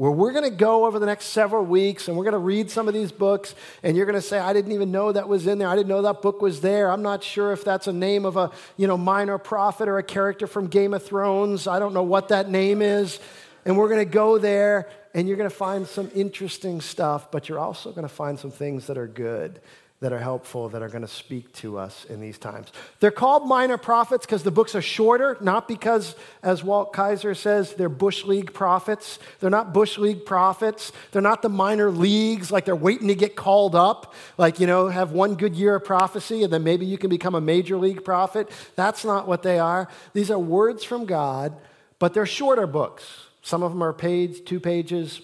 where 0.00 0.10
we're 0.10 0.32
going 0.32 0.48
to 0.48 0.56
go 0.56 0.86
over 0.86 0.98
the 0.98 1.04
next 1.04 1.26
several 1.26 1.62
weeks 1.62 2.08
and 2.08 2.16
we're 2.16 2.24
going 2.24 2.32
to 2.32 2.38
read 2.38 2.70
some 2.70 2.88
of 2.88 2.94
these 2.94 3.12
books 3.12 3.54
and 3.82 3.98
you're 3.98 4.06
going 4.06 4.16
to 4.16 4.22
say 4.22 4.38
i 4.38 4.54
didn't 4.54 4.72
even 4.72 4.90
know 4.90 5.12
that 5.12 5.28
was 5.28 5.46
in 5.46 5.58
there. 5.58 5.68
I 5.68 5.76
didn't 5.76 5.88
know 5.88 6.00
that 6.00 6.22
book 6.22 6.40
was 6.40 6.62
there. 6.62 6.90
I'm 6.90 7.02
not 7.02 7.22
sure 7.22 7.52
if 7.52 7.64
that's 7.64 7.86
a 7.86 7.92
name 7.92 8.24
of 8.24 8.38
a 8.38 8.50
you 8.78 8.86
know 8.86 8.96
minor 8.96 9.36
prophet 9.36 9.88
or 9.88 9.98
a 9.98 10.02
character 10.02 10.46
from 10.46 10.68
game 10.68 10.94
of 10.94 11.04
thrones. 11.04 11.66
I 11.66 11.78
don't 11.78 11.92
know 11.92 12.02
what 12.02 12.28
that 12.28 12.48
name 12.48 12.80
is. 12.80 13.20
And 13.66 13.76
we're 13.76 13.88
going 13.88 14.02
to 14.02 14.10
go 14.10 14.38
there 14.38 14.88
and 15.12 15.28
you're 15.28 15.36
going 15.36 15.50
to 15.50 15.54
find 15.54 15.86
some 15.86 16.10
interesting 16.14 16.80
stuff 16.80 17.30
but 17.30 17.50
you're 17.50 17.58
also 17.58 17.90
going 17.90 18.08
to 18.08 18.14
find 18.14 18.38
some 18.38 18.50
things 18.50 18.86
that 18.86 18.96
are 18.96 19.06
good 19.06 19.60
that 20.00 20.14
are 20.14 20.18
helpful 20.18 20.70
that 20.70 20.80
are 20.82 20.88
going 20.88 21.02
to 21.02 21.08
speak 21.08 21.52
to 21.52 21.76
us 21.76 22.06
in 22.06 22.20
these 22.20 22.38
times. 22.38 22.72
They're 23.00 23.10
called 23.10 23.46
minor 23.46 23.76
prophets 23.76 24.24
because 24.24 24.42
the 24.42 24.50
books 24.50 24.74
are 24.74 24.80
shorter, 24.80 25.36
not 25.42 25.68
because, 25.68 26.16
as 26.42 26.64
Walt 26.64 26.94
Kaiser 26.94 27.34
says, 27.34 27.74
they're 27.74 27.90
Bush 27.90 28.24
League 28.24 28.54
prophets. 28.54 29.18
They're 29.40 29.50
not 29.50 29.74
Bush 29.74 29.98
League 29.98 30.24
prophets. 30.24 30.92
They're 31.12 31.20
not 31.20 31.42
the 31.42 31.50
minor 31.50 31.90
leagues, 31.90 32.50
like 32.50 32.64
they're 32.64 32.74
waiting 32.74 33.08
to 33.08 33.14
get 33.14 33.36
called 33.36 33.74
up, 33.74 34.14
like, 34.38 34.58
you 34.58 34.66
know, 34.66 34.88
have 34.88 35.12
one 35.12 35.34
good 35.34 35.54
year 35.54 35.74
of 35.74 35.84
prophecy 35.84 36.44
and 36.44 36.52
then 36.52 36.64
maybe 36.64 36.86
you 36.86 36.96
can 36.96 37.10
become 37.10 37.34
a 37.34 37.40
major 37.40 37.76
league 37.76 38.02
prophet. 38.02 38.50
That's 38.76 39.04
not 39.04 39.28
what 39.28 39.42
they 39.42 39.58
are. 39.58 39.86
These 40.14 40.30
are 40.30 40.38
words 40.38 40.82
from 40.82 41.04
God, 41.04 41.54
but 41.98 42.14
they're 42.14 42.24
shorter 42.24 42.66
books. 42.66 43.04
Some 43.42 43.62
of 43.62 43.72
them 43.72 43.82
are 43.82 43.92
page, 43.92 44.44
two 44.46 44.60
pages. 44.60 45.20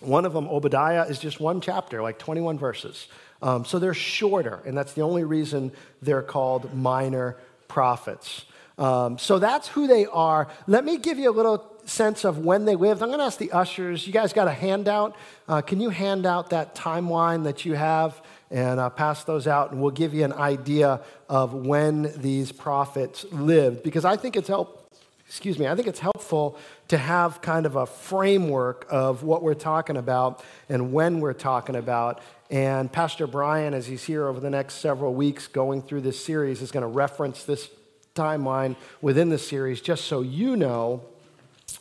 One 0.00 0.24
of 0.24 0.32
them, 0.32 0.48
Obadiah, 0.48 1.04
is 1.04 1.18
just 1.18 1.38
one 1.38 1.60
chapter, 1.60 2.02
like 2.02 2.18
21 2.18 2.58
verses. 2.58 3.08
Um, 3.42 3.64
so 3.64 3.78
they're 3.78 3.94
shorter, 3.94 4.62
and 4.66 4.76
that's 4.76 4.94
the 4.94 5.02
only 5.02 5.24
reason 5.24 5.72
they're 6.02 6.22
called 6.22 6.74
minor 6.74 7.36
prophets. 7.68 8.44
Um, 8.78 9.18
so 9.18 9.38
that's 9.38 9.68
who 9.68 9.86
they 9.86 10.06
are. 10.06 10.48
Let 10.66 10.84
me 10.84 10.98
give 10.98 11.18
you 11.18 11.30
a 11.30 11.32
little 11.32 11.76
sense 11.86 12.24
of 12.24 12.38
when 12.38 12.64
they 12.64 12.74
lived. 12.74 13.02
I'm 13.02 13.08
going 13.08 13.20
to 13.20 13.24
ask 13.24 13.38
the 13.38 13.52
ushers. 13.52 14.06
You 14.06 14.12
guys 14.12 14.32
got 14.32 14.48
a 14.48 14.52
handout? 14.52 15.16
Uh, 15.48 15.62
can 15.62 15.80
you 15.80 15.90
hand 15.90 16.26
out 16.26 16.50
that 16.50 16.74
timeline 16.74 17.44
that 17.44 17.64
you 17.64 17.74
have 17.74 18.20
and 18.50 18.78
uh, 18.78 18.90
pass 18.90 19.24
those 19.24 19.46
out? 19.46 19.72
And 19.72 19.80
we'll 19.80 19.92
give 19.92 20.12
you 20.12 20.24
an 20.24 20.32
idea 20.32 21.00
of 21.28 21.54
when 21.54 22.12
these 22.16 22.52
prophets 22.52 23.24
lived 23.32 23.82
because 23.82 24.04
I 24.04 24.16
think 24.16 24.36
it's 24.36 24.48
help. 24.48 24.82
Excuse 25.26 25.58
me. 25.58 25.66
I 25.66 25.74
think 25.74 25.88
it's 25.88 25.98
helpful 25.98 26.56
to 26.88 26.98
have 26.98 27.42
kind 27.42 27.66
of 27.66 27.74
a 27.74 27.86
framework 27.86 28.86
of 28.90 29.24
what 29.24 29.42
we're 29.42 29.54
talking 29.54 29.96
about 29.96 30.44
and 30.68 30.92
when 30.92 31.18
we're 31.20 31.32
talking 31.32 31.74
about. 31.74 32.20
And 32.50 32.92
Pastor 32.92 33.26
Brian, 33.26 33.74
as 33.74 33.86
he's 33.86 34.04
here 34.04 34.26
over 34.26 34.38
the 34.38 34.50
next 34.50 34.74
several 34.74 35.14
weeks 35.14 35.48
going 35.48 35.82
through 35.82 36.02
this 36.02 36.22
series, 36.22 36.62
is 36.62 36.70
going 36.70 36.82
to 36.82 36.88
reference 36.88 37.42
this 37.42 37.68
timeline 38.14 38.76
within 39.00 39.28
the 39.28 39.38
series 39.38 39.80
just 39.80 40.04
so 40.04 40.22
you 40.22 40.56
know 40.56 41.02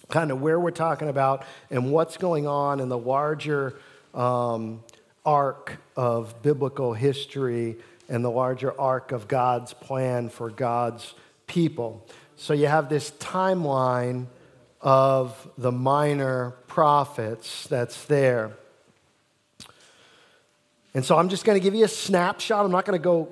kind 0.10 0.32
of 0.32 0.42
where 0.42 0.60
we're 0.60 0.72
talking 0.72 1.08
about 1.08 1.46
and 1.70 1.92
what's 1.92 2.18
going 2.18 2.48
on 2.48 2.80
in 2.80 2.90
the 2.90 2.98
larger 2.98 3.76
um, 4.14 4.84
arc 5.26 5.78
of 5.96 6.42
biblical 6.42 6.94
history 6.94 7.78
and 8.10 8.24
the 8.24 8.30
larger 8.30 8.80
arc 8.80 9.12
of 9.12 9.28
God's 9.28 9.74
plan 9.74 10.30
for 10.30 10.50
God's 10.50 11.14
people. 11.48 12.06
So 12.36 12.54
you 12.54 12.68
have 12.68 12.90
this 12.90 13.12
timeline 13.12 14.28
of 14.82 15.50
the 15.58 15.72
minor 15.72 16.52
prophets 16.68 17.68
that's 17.68 18.06
there. 18.06 18.56
And 20.96 21.04
so 21.04 21.18
I'm 21.18 21.28
just 21.28 21.44
going 21.44 21.60
to 21.60 21.64
give 21.64 21.76
you 21.76 21.84
a 21.84 21.90
snapshot. 21.90 22.66
I'm 22.66 22.72
not 22.72 22.86
going 22.86 22.98
to 22.98 23.04
go 23.04 23.28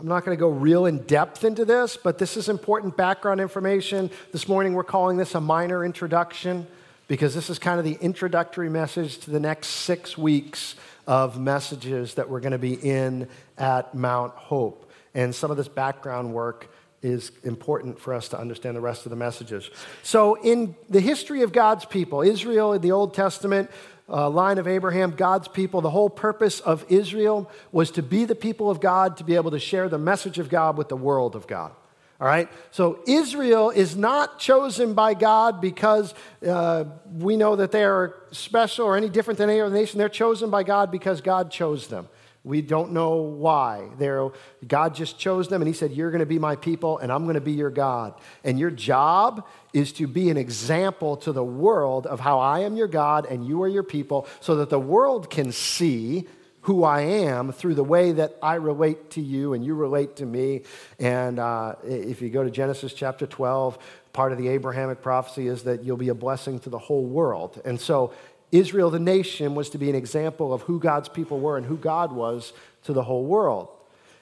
I'm 0.00 0.08
not 0.08 0.24
going 0.24 0.34
to 0.34 0.40
go 0.40 0.48
real 0.48 0.86
in 0.86 1.00
depth 1.02 1.44
into 1.44 1.66
this, 1.66 1.98
but 1.98 2.16
this 2.16 2.38
is 2.38 2.48
important 2.48 2.96
background 2.96 3.38
information. 3.38 4.10
This 4.32 4.48
morning 4.48 4.72
we're 4.72 4.82
calling 4.82 5.18
this 5.18 5.34
a 5.34 5.42
minor 5.42 5.84
introduction 5.84 6.66
because 7.06 7.34
this 7.34 7.50
is 7.50 7.58
kind 7.58 7.78
of 7.78 7.84
the 7.84 7.98
introductory 8.00 8.70
message 8.70 9.18
to 9.18 9.30
the 9.30 9.38
next 9.38 9.68
six 9.68 10.16
weeks 10.16 10.74
of 11.06 11.38
messages 11.38 12.14
that 12.14 12.30
we're 12.30 12.40
going 12.40 12.52
to 12.52 12.58
be 12.58 12.72
in 12.72 13.28
at 13.58 13.94
Mount 13.94 14.32
Hope. 14.32 14.90
And 15.14 15.34
some 15.34 15.50
of 15.50 15.58
this 15.58 15.68
background 15.68 16.32
work 16.32 16.72
is 17.02 17.30
important 17.44 17.98
for 17.98 18.14
us 18.14 18.28
to 18.28 18.38
understand 18.38 18.74
the 18.74 18.80
rest 18.80 19.04
of 19.04 19.10
the 19.10 19.16
messages. 19.16 19.68
So, 20.02 20.34
in 20.36 20.74
the 20.88 21.00
history 21.00 21.42
of 21.42 21.52
God's 21.52 21.84
people, 21.84 22.22
Israel 22.22 22.72
in 22.72 22.80
the 22.80 22.92
Old 22.92 23.12
Testament, 23.12 23.70
uh, 24.10 24.28
line 24.28 24.58
of 24.58 24.66
Abraham, 24.66 25.12
God's 25.12 25.48
people, 25.48 25.80
the 25.80 25.90
whole 25.90 26.10
purpose 26.10 26.60
of 26.60 26.84
Israel 26.88 27.50
was 27.72 27.90
to 27.92 28.02
be 28.02 28.24
the 28.24 28.34
people 28.34 28.70
of 28.70 28.80
God, 28.80 29.16
to 29.18 29.24
be 29.24 29.36
able 29.36 29.52
to 29.52 29.58
share 29.58 29.88
the 29.88 29.98
message 29.98 30.38
of 30.38 30.48
God 30.48 30.76
with 30.76 30.88
the 30.88 30.96
world 30.96 31.36
of 31.36 31.46
God. 31.46 31.72
All 32.20 32.26
right? 32.26 32.48
So 32.70 32.98
Israel 33.06 33.70
is 33.70 33.96
not 33.96 34.38
chosen 34.38 34.92
by 34.92 35.14
God 35.14 35.60
because 35.60 36.12
uh, 36.46 36.84
we 37.16 37.36
know 37.36 37.56
that 37.56 37.72
they 37.72 37.84
are 37.84 38.14
special 38.30 38.86
or 38.86 38.96
any 38.96 39.08
different 39.08 39.38
than 39.38 39.48
any 39.48 39.60
other 39.60 39.74
nation. 39.74 39.98
They're 39.98 40.10
chosen 40.10 40.50
by 40.50 40.62
God 40.62 40.90
because 40.90 41.22
God 41.22 41.50
chose 41.50 41.86
them. 41.86 42.08
We 42.42 42.62
don't 42.62 42.92
know 42.92 43.16
why. 43.16 43.88
They're, 43.98 44.30
God 44.66 44.94
just 44.94 45.18
chose 45.18 45.48
them 45.48 45.60
and 45.60 45.68
He 45.68 45.74
said, 45.74 45.92
You're 45.92 46.10
going 46.10 46.20
to 46.20 46.26
be 46.26 46.38
my 46.38 46.56
people 46.56 46.98
and 46.98 47.12
I'm 47.12 47.24
going 47.24 47.34
to 47.34 47.40
be 47.40 47.52
your 47.52 47.70
God. 47.70 48.14
And 48.44 48.58
your 48.58 48.70
job 48.70 49.46
is 49.72 49.92
to 49.94 50.06
be 50.06 50.30
an 50.30 50.36
example 50.36 51.18
to 51.18 51.32
the 51.32 51.44
world 51.44 52.06
of 52.06 52.20
how 52.20 52.38
I 52.40 52.60
am 52.60 52.76
your 52.76 52.88
God 52.88 53.26
and 53.26 53.46
you 53.46 53.62
are 53.62 53.68
your 53.68 53.82
people 53.82 54.26
so 54.40 54.56
that 54.56 54.70
the 54.70 54.80
world 54.80 55.28
can 55.28 55.52
see 55.52 56.26
who 56.62 56.84
I 56.84 57.00
am 57.02 57.52
through 57.52 57.74
the 57.74 57.84
way 57.84 58.12
that 58.12 58.36
I 58.42 58.56
relate 58.56 59.10
to 59.12 59.20
you 59.20 59.54
and 59.54 59.64
you 59.64 59.74
relate 59.74 60.16
to 60.16 60.26
me. 60.26 60.62
And 60.98 61.38
uh, 61.38 61.76
if 61.84 62.20
you 62.20 62.28
go 62.28 62.44
to 62.44 62.50
Genesis 62.50 62.92
chapter 62.92 63.26
12, 63.26 63.78
part 64.12 64.32
of 64.32 64.38
the 64.38 64.48
Abrahamic 64.48 65.00
prophecy 65.02 65.46
is 65.46 65.62
that 65.62 65.84
you'll 65.84 65.96
be 65.96 66.10
a 66.10 66.14
blessing 66.14 66.58
to 66.60 66.70
the 66.70 66.78
whole 66.78 67.04
world. 67.04 67.60
And 67.64 67.80
so 67.80 68.12
Israel, 68.52 68.90
the 68.90 68.98
nation, 68.98 69.54
was 69.54 69.70
to 69.70 69.78
be 69.78 69.88
an 69.88 69.96
example 69.96 70.52
of 70.52 70.62
who 70.62 70.80
God's 70.80 71.08
people 71.08 71.40
were 71.40 71.56
and 71.56 71.66
who 71.66 71.76
God 71.76 72.12
was 72.12 72.52
to 72.84 72.92
the 72.92 73.02
whole 73.02 73.24
world. 73.24 73.68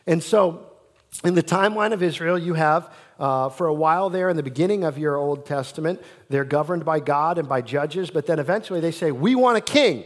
And 0.07 0.23
so, 0.23 0.67
in 1.25 1.35
the 1.35 1.43
timeline 1.43 1.93
of 1.93 2.03
Israel, 2.03 2.39
you 2.39 2.55
have 2.55 2.93
uh, 3.19 3.49
for 3.49 3.67
a 3.67 3.75
while 3.75 4.11
there 4.11 4.29
in 4.29 4.37
the 4.37 4.43
beginning 4.43 4.85
of 4.85 4.97
your 4.97 5.17
Old 5.17 5.45
Testament, 5.45 6.01
they're 6.29 6.45
governed 6.45 6.85
by 6.85 7.01
God 7.01 7.39
and 7.39 7.49
by 7.49 7.61
judges, 7.61 8.11
but 8.11 8.27
then 8.27 8.39
eventually 8.39 8.81
they 8.81 8.93
say, 8.93 9.11
We 9.11 9.35
want 9.35 9.57
a 9.57 9.61
king. 9.61 10.05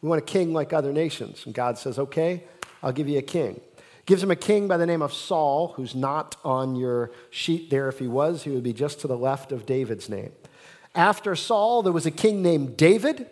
We 0.00 0.08
want 0.08 0.22
a 0.22 0.24
king 0.24 0.52
like 0.52 0.72
other 0.72 0.92
nations. 0.92 1.44
And 1.44 1.54
God 1.54 1.76
says, 1.76 1.98
Okay, 1.98 2.44
I'll 2.82 2.92
give 2.92 3.08
you 3.08 3.18
a 3.18 3.22
king. 3.22 3.60
Gives 4.06 4.22
him 4.22 4.30
a 4.30 4.36
king 4.36 4.68
by 4.68 4.78
the 4.78 4.86
name 4.86 5.02
of 5.02 5.12
Saul, 5.12 5.74
who's 5.76 5.94
not 5.94 6.36
on 6.42 6.76
your 6.76 7.10
sheet 7.28 7.68
there. 7.68 7.88
If 7.88 7.98
he 7.98 8.06
was, 8.06 8.44
he 8.44 8.50
would 8.50 8.62
be 8.62 8.72
just 8.72 9.00
to 9.00 9.06
the 9.06 9.18
left 9.18 9.52
of 9.52 9.66
David's 9.66 10.08
name. 10.08 10.32
After 10.94 11.36
Saul, 11.36 11.82
there 11.82 11.92
was 11.92 12.06
a 12.06 12.10
king 12.10 12.42
named 12.42 12.78
David 12.78 13.28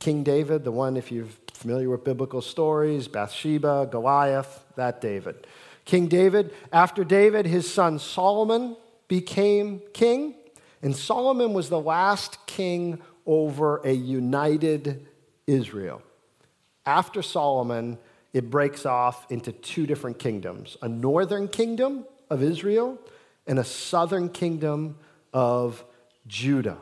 King 0.00 0.24
David, 0.24 0.64
the 0.64 0.72
one, 0.72 0.96
if 0.96 1.12
you're 1.12 1.28
familiar 1.52 1.90
with 1.90 2.04
biblical 2.04 2.40
stories, 2.40 3.06
Bathsheba, 3.06 3.86
Goliath, 3.90 4.64
that 4.74 5.00
David. 5.00 5.46
King 5.84 6.08
David, 6.08 6.52
after 6.72 7.04
David, 7.04 7.46
his 7.46 7.70
son 7.70 7.98
Solomon 7.98 8.76
became 9.08 9.82
king, 9.92 10.34
and 10.82 10.96
Solomon 10.96 11.52
was 11.52 11.68
the 11.68 11.80
last 11.80 12.44
king 12.46 13.00
over 13.26 13.76
a 13.84 13.92
united 13.92 15.06
Israel. 15.46 16.02
After 16.86 17.20
Solomon, 17.20 17.98
it 18.32 18.50
breaks 18.50 18.86
off 18.86 19.30
into 19.30 19.52
two 19.52 19.86
different 19.86 20.18
kingdoms 20.18 20.78
a 20.80 20.88
northern 20.88 21.46
kingdom 21.46 22.06
of 22.30 22.42
Israel 22.42 22.98
and 23.46 23.58
a 23.58 23.64
southern 23.64 24.30
kingdom 24.30 24.96
of 25.34 25.84
Judah. 26.26 26.78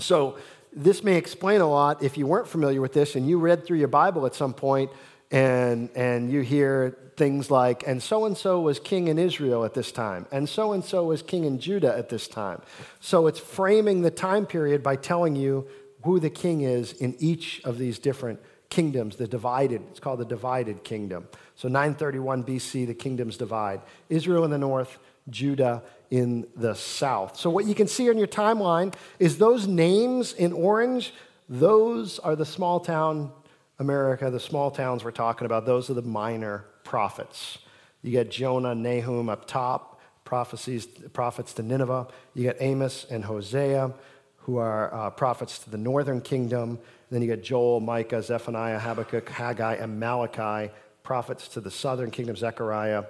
So 0.00 0.38
this 0.74 1.04
may 1.04 1.16
explain 1.16 1.60
a 1.60 1.68
lot 1.68 2.02
if 2.02 2.16
you 2.16 2.26
weren't 2.26 2.48
familiar 2.48 2.80
with 2.80 2.92
this 2.92 3.14
and 3.14 3.28
you 3.28 3.38
read 3.38 3.64
through 3.64 3.78
your 3.78 3.88
Bible 3.88 4.26
at 4.26 4.34
some 4.34 4.54
point 4.54 4.90
and, 5.30 5.90
and 5.94 6.30
you 6.30 6.40
hear 6.40 6.96
things 7.16 7.50
like, 7.50 7.86
and 7.86 8.02
so 8.02 8.24
and 8.24 8.36
so 8.36 8.60
was 8.60 8.78
king 8.78 9.08
in 9.08 9.18
Israel 9.18 9.64
at 9.64 9.74
this 9.74 9.92
time, 9.92 10.26
and 10.32 10.48
so 10.48 10.72
and 10.72 10.84
so 10.84 11.04
was 11.04 11.22
king 11.22 11.44
in 11.44 11.58
Judah 11.58 11.96
at 11.96 12.08
this 12.08 12.28
time. 12.28 12.60
So 13.00 13.26
it's 13.26 13.38
framing 13.38 14.02
the 14.02 14.10
time 14.10 14.46
period 14.46 14.82
by 14.82 14.96
telling 14.96 15.36
you 15.36 15.66
who 16.04 16.20
the 16.20 16.30
king 16.30 16.62
is 16.62 16.92
in 16.92 17.14
each 17.18 17.60
of 17.64 17.78
these 17.78 17.98
different 17.98 18.40
kingdoms, 18.70 19.16
the 19.16 19.26
divided, 19.26 19.82
it's 19.90 20.00
called 20.00 20.18
the 20.18 20.24
divided 20.24 20.82
kingdom. 20.82 21.28
So 21.56 21.68
931 21.68 22.44
BC, 22.44 22.86
the 22.86 22.94
kingdoms 22.94 23.36
divide 23.36 23.82
Israel 24.08 24.44
in 24.44 24.50
the 24.50 24.58
north, 24.58 24.98
Judah 25.30 25.82
in 26.10 26.46
the 26.56 26.74
south. 26.74 27.36
So, 27.36 27.50
what 27.50 27.64
you 27.64 27.74
can 27.74 27.86
see 27.86 28.10
on 28.10 28.18
your 28.18 28.26
timeline 28.26 28.94
is 29.18 29.38
those 29.38 29.66
names 29.66 30.32
in 30.32 30.52
orange, 30.52 31.14
those 31.48 32.18
are 32.18 32.36
the 32.36 32.46
small 32.46 32.80
town 32.80 33.32
America, 33.78 34.30
the 34.30 34.40
small 34.40 34.70
towns 34.70 35.04
we're 35.04 35.10
talking 35.10 35.46
about. 35.46 35.66
Those 35.66 35.90
are 35.90 35.94
the 35.94 36.02
minor 36.02 36.64
prophets. 36.84 37.58
You 38.02 38.12
got 38.12 38.30
Jonah, 38.30 38.74
Nahum 38.74 39.28
up 39.28 39.46
top, 39.46 40.00
prophecies, 40.24 40.86
prophets 40.86 41.52
to 41.54 41.62
Nineveh. 41.62 42.08
You 42.34 42.44
got 42.44 42.56
Amos 42.60 43.06
and 43.10 43.24
Hosea, 43.24 43.92
who 44.38 44.56
are 44.56 44.92
uh, 44.94 45.10
prophets 45.10 45.58
to 45.60 45.70
the 45.70 45.78
northern 45.78 46.20
kingdom. 46.20 46.78
Then 47.10 47.22
you 47.22 47.28
got 47.28 47.42
Joel, 47.42 47.80
Micah, 47.80 48.22
Zephaniah, 48.22 48.78
Habakkuk, 48.78 49.28
Haggai, 49.28 49.74
and 49.74 50.00
Malachi, 50.00 50.72
prophets 51.02 51.48
to 51.48 51.60
the 51.60 51.70
southern 51.70 52.10
kingdom, 52.10 52.36
Zechariah. 52.36 53.04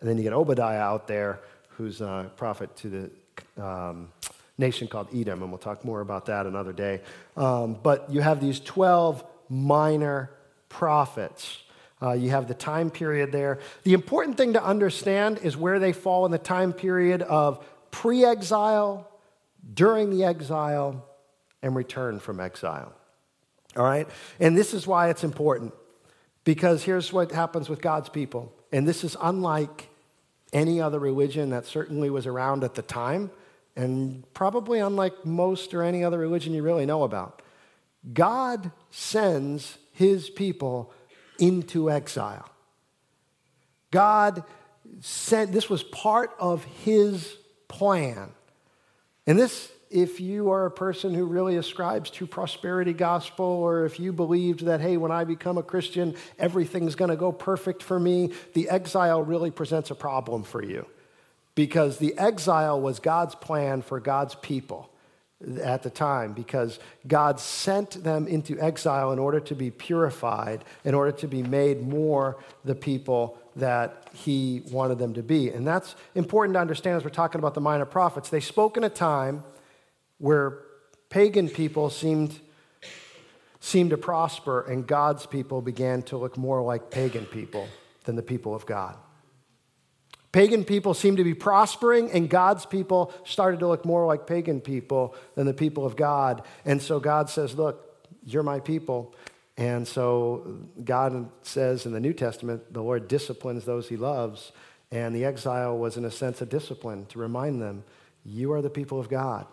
And 0.00 0.08
then 0.08 0.16
you 0.16 0.22
get 0.22 0.32
Obadiah 0.32 0.78
out 0.80 1.08
there, 1.08 1.40
who's 1.78 2.00
a 2.00 2.30
prophet 2.36 2.76
to 2.76 3.10
the 3.56 3.64
um, 3.64 4.08
nation 4.58 4.88
called 4.88 5.06
Edom, 5.14 5.42
and 5.42 5.50
we'll 5.52 5.58
talk 5.58 5.84
more 5.84 6.00
about 6.00 6.26
that 6.26 6.44
another 6.44 6.72
day. 6.72 7.00
Um, 7.36 7.78
but 7.80 8.10
you 8.10 8.20
have 8.20 8.40
these 8.40 8.58
12 8.58 9.24
minor 9.48 10.30
prophets. 10.68 11.62
Uh, 12.02 12.12
you 12.12 12.30
have 12.30 12.48
the 12.48 12.54
time 12.54 12.90
period 12.90 13.30
there. 13.30 13.60
The 13.84 13.94
important 13.94 14.36
thing 14.36 14.54
to 14.54 14.62
understand 14.62 15.38
is 15.38 15.56
where 15.56 15.78
they 15.78 15.92
fall 15.92 16.26
in 16.26 16.32
the 16.32 16.38
time 16.38 16.72
period 16.72 17.22
of 17.22 17.64
pre 17.92 18.24
exile, 18.24 19.08
during 19.72 20.10
the 20.10 20.24
exile, 20.24 21.06
and 21.62 21.76
return 21.76 22.18
from 22.18 22.40
exile. 22.40 22.92
All 23.76 23.84
right? 23.84 24.08
And 24.40 24.58
this 24.58 24.74
is 24.74 24.84
why 24.84 25.10
it's 25.10 25.22
important. 25.22 25.74
Because 26.42 26.82
here's 26.82 27.12
what 27.12 27.30
happens 27.30 27.68
with 27.68 27.80
God's 27.80 28.08
people. 28.08 28.52
And 28.72 28.86
this 28.86 29.04
is 29.04 29.16
unlike 29.22 29.88
any 30.52 30.80
other 30.80 30.98
religion 30.98 31.50
that 31.50 31.66
certainly 31.66 32.10
was 32.10 32.26
around 32.26 32.64
at 32.64 32.74
the 32.74 32.82
time, 32.82 33.30
and 33.76 34.24
probably 34.34 34.80
unlike 34.80 35.24
most 35.24 35.74
or 35.74 35.82
any 35.82 36.02
other 36.02 36.18
religion 36.18 36.52
you 36.52 36.62
really 36.62 36.86
know 36.86 37.04
about. 37.04 37.42
God 38.12 38.70
sends 38.90 39.78
his 39.92 40.30
people 40.30 40.92
into 41.38 41.90
exile. 41.90 42.48
God 43.90 44.42
sent, 45.00 45.52
this 45.52 45.68
was 45.68 45.82
part 45.82 46.34
of 46.38 46.64
his 46.64 47.36
plan. 47.68 48.30
And 49.26 49.38
this 49.38 49.70
if 49.90 50.20
you 50.20 50.50
are 50.50 50.66
a 50.66 50.70
person 50.70 51.14
who 51.14 51.24
really 51.24 51.56
ascribes 51.56 52.10
to 52.10 52.26
prosperity 52.26 52.92
gospel 52.92 53.44
or 53.44 53.84
if 53.84 53.98
you 53.98 54.12
believed 54.12 54.64
that 54.64 54.80
hey 54.80 54.96
when 54.96 55.10
i 55.10 55.24
become 55.24 55.58
a 55.58 55.62
christian 55.62 56.14
everything's 56.38 56.94
going 56.94 57.10
to 57.10 57.16
go 57.16 57.32
perfect 57.32 57.82
for 57.82 57.98
me 57.98 58.32
the 58.54 58.68
exile 58.68 59.22
really 59.22 59.50
presents 59.50 59.90
a 59.90 59.94
problem 59.94 60.42
for 60.42 60.62
you 60.62 60.86
because 61.54 61.98
the 61.98 62.16
exile 62.18 62.80
was 62.80 63.00
god's 63.00 63.34
plan 63.34 63.82
for 63.82 63.98
god's 64.00 64.34
people 64.36 64.90
at 65.62 65.84
the 65.84 65.90
time 65.90 66.32
because 66.32 66.80
God 67.06 67.38
sent 67.38 68.02
them 68.02 68.26
into 68.26 68.58
exile 68.60 69.12
in 69.12 69.20
order 69.20 69.38
to 69.38 69.54
be 69.54 69.70
purified, 69.70 70.64
in 70.84 70.94
order 70.94 71.12
to 71.12 71.28
be 71.28 71.42
made 71.44 71.86
more 71.86 72.38
the 72.64 72.74
people 72.74 73.38
that 73.54 74.08
He 74.12 74.62
wanted 74.70 74.98
them 74.98 75.14
to 75.14 75.22
be. 75.22 75.50
And 75.50 75.66
that's 75.66 75.94
important 76.16 76.54
to 76.54 76.60
understand 76.60 76.96
as 76.96 77.04
we're 77.04 77.10
talking 77.10 77.38
about 77.38 77.54
the 77.54 77.60
minor 77.60 77.84
prophets. 77.84 78.28
They 78.28 78.40
spoke 78.40 78.76
in 78.76 78.82
a 78.82 78.90
time 78.90 79.44
where 80.18 80.58
pagan 81.10 81.48
people 81.48 81.90
seemed, 81.90 82.38
seemed 83.60 83.90
to 83.90 83.98
prosper, 83.98 84.62
and 84.62 84.86
God's 84.86 85.26
people 85.26 85.62
began 85.62 86.02
to 86.02 86.16
look 86.16 86.36
more 86.36 86.62
like 86.62 86.90
pagan 86.90 87.24
people 87.24 87.68
than 88.04 88.16
the 88.16 88.22
people 88.22 88.54
of 88.54 88.66
God. 88.66 88.96
Pagan 90.30 90.64
people 90.64 90.92
seemed 90.92 91.16
to 91.16 91.24
be 91.24 91.34
prospering, 91.34 92.10
and 92.10 92.28
God's 92.28 92.66
people 92.66 93.12
started 93.24 93.60
to 93.60 93.66
look 93.66 93.84
more 93.84 94.06
like 94.06 94.26
pagan 94.26 94.60
people 94.60 95.14
than 95.34 95.46
the 95.46 95.54
people 95.54 95.86
of 95.86 95.96
God. 95.96 96.42
And 96.66 96.82
so 96.82 97.00
God 97.00 97.30
says, 97.30 97.54
Look, 97.54 98.06
you're 98.24 98.42
my 98.42 98.60
people. 98.60 99.14
And 99.56 99.88
so 99.88 100.60
God 100.84 101.30
says 101.42 101.86
in 101.86 101.92
the 101.92 101.98
New 101.98 102.12
Testament, 102.12 102.72
the 102.72 102.82
Lord 102.82 103.08
disciplines 103.08 103.64
those 103.64 103.88
he 103.88 103.96
loves. 103.96 104.52
And 104.92 105.14
the 105.14 105.24
exile 105.24 105.76
was, 105.76 105.96
in 105.96 106.04
a 106.04 106.10
sense, 106.10 106.40
a 106.40 106.46
discipline 106.46 107.06
to 107.06 107.18
remind 107.18 107.60
them, 107.60 107.84
You 108.24 108.52
are 108.52 108.62
the 108.62 108.70
people 108.70 109.00
of 109.00 109.08
God. 109.08 109.46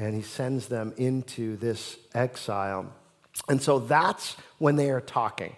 And 0.00 0.14
he 0.14 0.22
sends 0.22 0.68
them 0.68 0.94
into 0.96 1.58
this 1.58 1.98
exile. 2.14 2.90
And 3.50 3.60
so 3.60 3.80
that's 3.80 4.34
when 4.56 4.76
they 4.76 4.88
are 4.88 5.02
talking. 5.02 5.54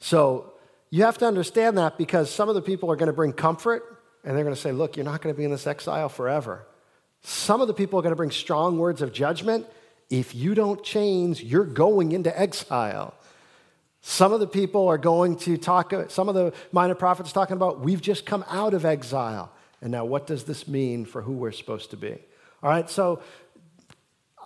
So 0.00 0.54
you 0.90 1.04
have 1.04 1.16
to 1.18 1.26
understand 1.26 1.78
that 1.78 1.96
because 1.96 2.28
some 2.28 2.48
of 2.48 2.56
the 2.56 2.60
people 2.60 2.90
are 2.90 2.96
going 2.96 3.06
to 3.06 3.12
bring 3.12 3.32
comfort 3.32 4.02
and 4.24 4.36
they're 4.36 4.42
going 4.42 4.56
to 4.56 4.60
say, 4.60 4.72
Look, 4.72 4.96
you're 4.96 5.04
not 5.04 5.22
going 5.22 5.32
to 5.32 5.38
be 5.38 5.44
in 5.44 5.52
this 5.52 5.68
exile 5.68 6.08
forever. 6.08 6.66
Some 7.22 7.60
of 7.60 7.68
the 7.68 7.72
people 7.72 8.00
are 8.00 8.02
going 8.02 8.10
to 8.10 8.16
bring 8.16 8.32
strong 8.32 8.78
words 8.78 9.00
of 9.00 9.12
judgment. 9.12 9.64
If 10.10 10.34
you 10.34 10.56
don't 10.56 10.82
change, 10.82 11.40
you're 11.40 11.64
going 11.64 12.10
into 12.10 12.36
exile. 12.36 13.14
Some 14.00 14.32
of 14.32 14.40
the 14.40 14.48
people 14.48 14.88
are 14.88 14.98
going 14.98 15.36
to 15.36 15.56
talk, 15.56 15.92
some 16.08 16.28
of 16.28 16.34
the 16.34 16.52
minor 16.72 16.96
prophets 16.96 17.30
talking 17.30 17.54
about, 17.54 17.78
we've 17.78 18.02
just 18.02 18.26
come 18.26 18.44
out 18.48 18.74
of 18.74 18.84
exile. 18.84 19.52
And 19.80 19.92
now, 19.92 20.04
what 20.04 20.26
does 20.26 20.42
this 20.42 20.66
mean 20.66 21.04
for 21.04 21.22
who 21.22 21.34
we're 21.34 21.52
supposed 21.52 21.90
to 21.90 21.96
be? 21.96 22.18
All 22.62 22.70
right, 22.70 22.88
so 22.88 23.20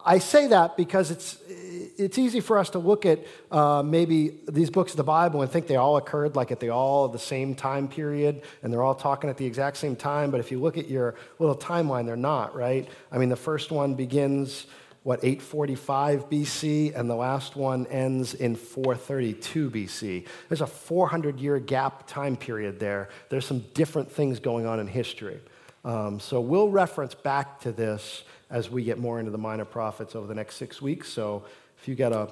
I 0.06 0.20
say 0.20 0.46
that 0.46 0.76
because 0.76 1.10
it's, 1.10 1.36
it's 1.48 2.16
easy 2.16 2.38
for 2.38 2.58
us 2.58 2.70
to 2.70 2.78
look 2.78 3.04
at 3.04 3.26
uh, 3.50 3.82
maybe 3.84 4.38
these 4.46 4.70
books 4.70 4.92
of 4.92 4.98
the 4.98 5.04
Bible 5.04 5.42
and 5.42 5.50
think 5.50 5.66
they 5.66 5.74
all 5.74 5.96
occurred 5.96 6.36
like 6.36 6.52
at 6.52 6.60
the 6.60 6.68
all 6.68 7.08
the 7.08 7.18
same 7.18 7.56
time 7.56 7.88
period 7.88 8.42
and 8.62 8.72
they're 8.72 8.84
all 8.84 8.94
talking 8.94 9.28
at 9.28 9.36
the 9.36 9.44
exact 9.44 9.78
same 9.78 9.96
time. 9.96 10.30
But 10.30 10.38
if 10.38 10.52
you 10.52 10.60
look 10.60 10.78
at 10.78 10.88
your 10.88 11.16
little 11.40 11.56
timeline, 11.56 12.06
they're 12.06 12.14
not, 12.14 12.54
right? 12.54 12.88
I 13.10 13.18
mean, 13.18 13.30
the 13.30 13.36
first 13.36 13.72
one 13.72 13.94
begins, 13.94 14.68
what, 15.02 15.24
845 15.24 16.30
BC, 16.30 16.94
and 16.94 17.10
the 17.10 17.16
last 17.16 17.56
one 17.56 17.88
ends 17.88 18.34
in 18.34 18.54
432 18.54 19.70
BC. 19.72 20.26
There's 20.48 20.60
a 20.60 20.68
400 20.68 21.40
year 21.40 21.58
gap 21.58 22.06
time 22.06 22.36
period 22.36 22.78
there. 22.78 23.08
There's 23.28 23.44
some 23.44 23.64
different 23.74 24.12
things 24.12 24.38
going 24.38 24.66
on 24.66 24.78
in 24.78 24.86
history. 24.86 25.40
Um, 25.86 26.18
so 26.18 26.40
we'll 26.40 26.68
reference 26.68 27.14
back 27.14 27.60
to 27.60 27.70
this 27.70 28.24
as 28.50 28.68
we 28.68 28.82
get 28.82 28.98
more 28.98 29.20
into 29.20 29.30
the 29.30 29.38
minor 29.38 29.64
prophets 29.64 30.16
over 30.16 30.26
the 30.26 30.34
next 30.34 30.56
six 30.56 30.82
weeks. 30.82 31.08
So 31.08 31.44
if 31.78 31.86
you 31.86 31.94
got 31.94 32.12
a 32.12 32.28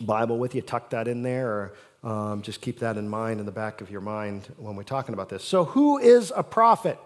Bible 0.00 0.38
with 0.38 0.54
you, 0.54 0.62
tuck 0.62 0.88
that 0.90 1.06
in 1.06 1.22
there, 1.22 1.72
or 2.02 2.10
um, 2.10 2.40
just 2.40 2.62
keep 2.62 2.78
that 2.78 2.96
in 2.96 3.06
mind 3.06 3.40
in 3.40 3.46
the 3.46 3.52
back 3.52 3.82
of 3.82 3.90
your 3.90 4.00
mind 4.00 4.48
when 4.56 4.74
we're 4.74 4.84
talking 4.84 5.12
about 5.12 5.28
this. 5.28 5.44
So, 5.44 5.64
who 5.64 5.98
is 5.98 6.32
a 6.34 6.42
prophet? 6.42 6.98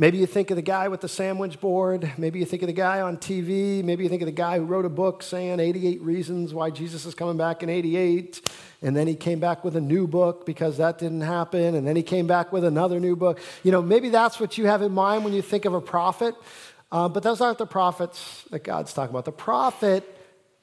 Maybe 0.00 0.18
you 0.18 0.26
think 0.26 0.52
of 0.52 0.56
the 0.56 0.62
guy 0.62 0.86
with 0.86 1.00
the 1.00 1.08
sandwich 1.08 1.60
board. 1.60 2.12
Maybe 2.16 2.38
you 2.38 2.44
think 2.44 2.62
of 2.62 2.68
the 2.68 2.72
guy 2.72 3.00
on 3.00 3.16
TV. 3.16 3.82
Maybe 3.82 4.04
you 4.04 4.08
think 4.08 4.22
of 4.22 4.26
the 4.26 4.32
guy 4.32 4.56
who 4.58 4.64
wrote 4.64 4.84
a 4.84 4.88
book 4.88 5.24
saying 5.24 5.58
88 5.58 6.00
reasons 6.02 6.54
why 6.54 6.70
Jesus 6.70 7.04
is 7.04 7.16
coming 7.16 7.36
back 7.36 7.64
in 7.64 7.68
88. 7.68 8.48
And 8.80 8.96
then 8.96 9.08
he 9.08 9.16
came 9.16 9.40
back 9.40 9.64
with 9.64 9.74
a 9.74 9.80
new 9.80 10.06
book 10.06 10.46
because 10.46 10.76
that 10.76 11.00
didn't 11.00 11.22
happen. 11.22 11.74
And 11.74 11.84
then 11.84 11.96
he 11.96 12.04
came 12.04 12.28
back 12.28 12.52
with 12.52 12.62
another 12.62 13.00
new 13.00 13.16
book. 13.16 13.40
You 13.64 13.72
know, 13.72 13.82
maybe 13.82 14.08
that's 14.08 14.38
what 14.38 14.56
you 14.56 14.66
have 14.66 14.82
in 14.82 14.92
mind 14.92 15.24
when 15.24 15.32
you 15.32 15.42
think 15.42 15.64
of 15.64 15.74
a 15.74 15.80
prophet. 15.80 16.36
Uh, 16.92 17.08
but 17.08 17.24
those 17.24 17.40
aren't 17.40 17.58
the 17.58 17.66
prophets 17.66 18.44
that 18.52 18.62
God's 18.62 18.92
talking 18.92 19.10
about. 19.10 19.24
The 19.24 19.32
prophet 19.32 20.04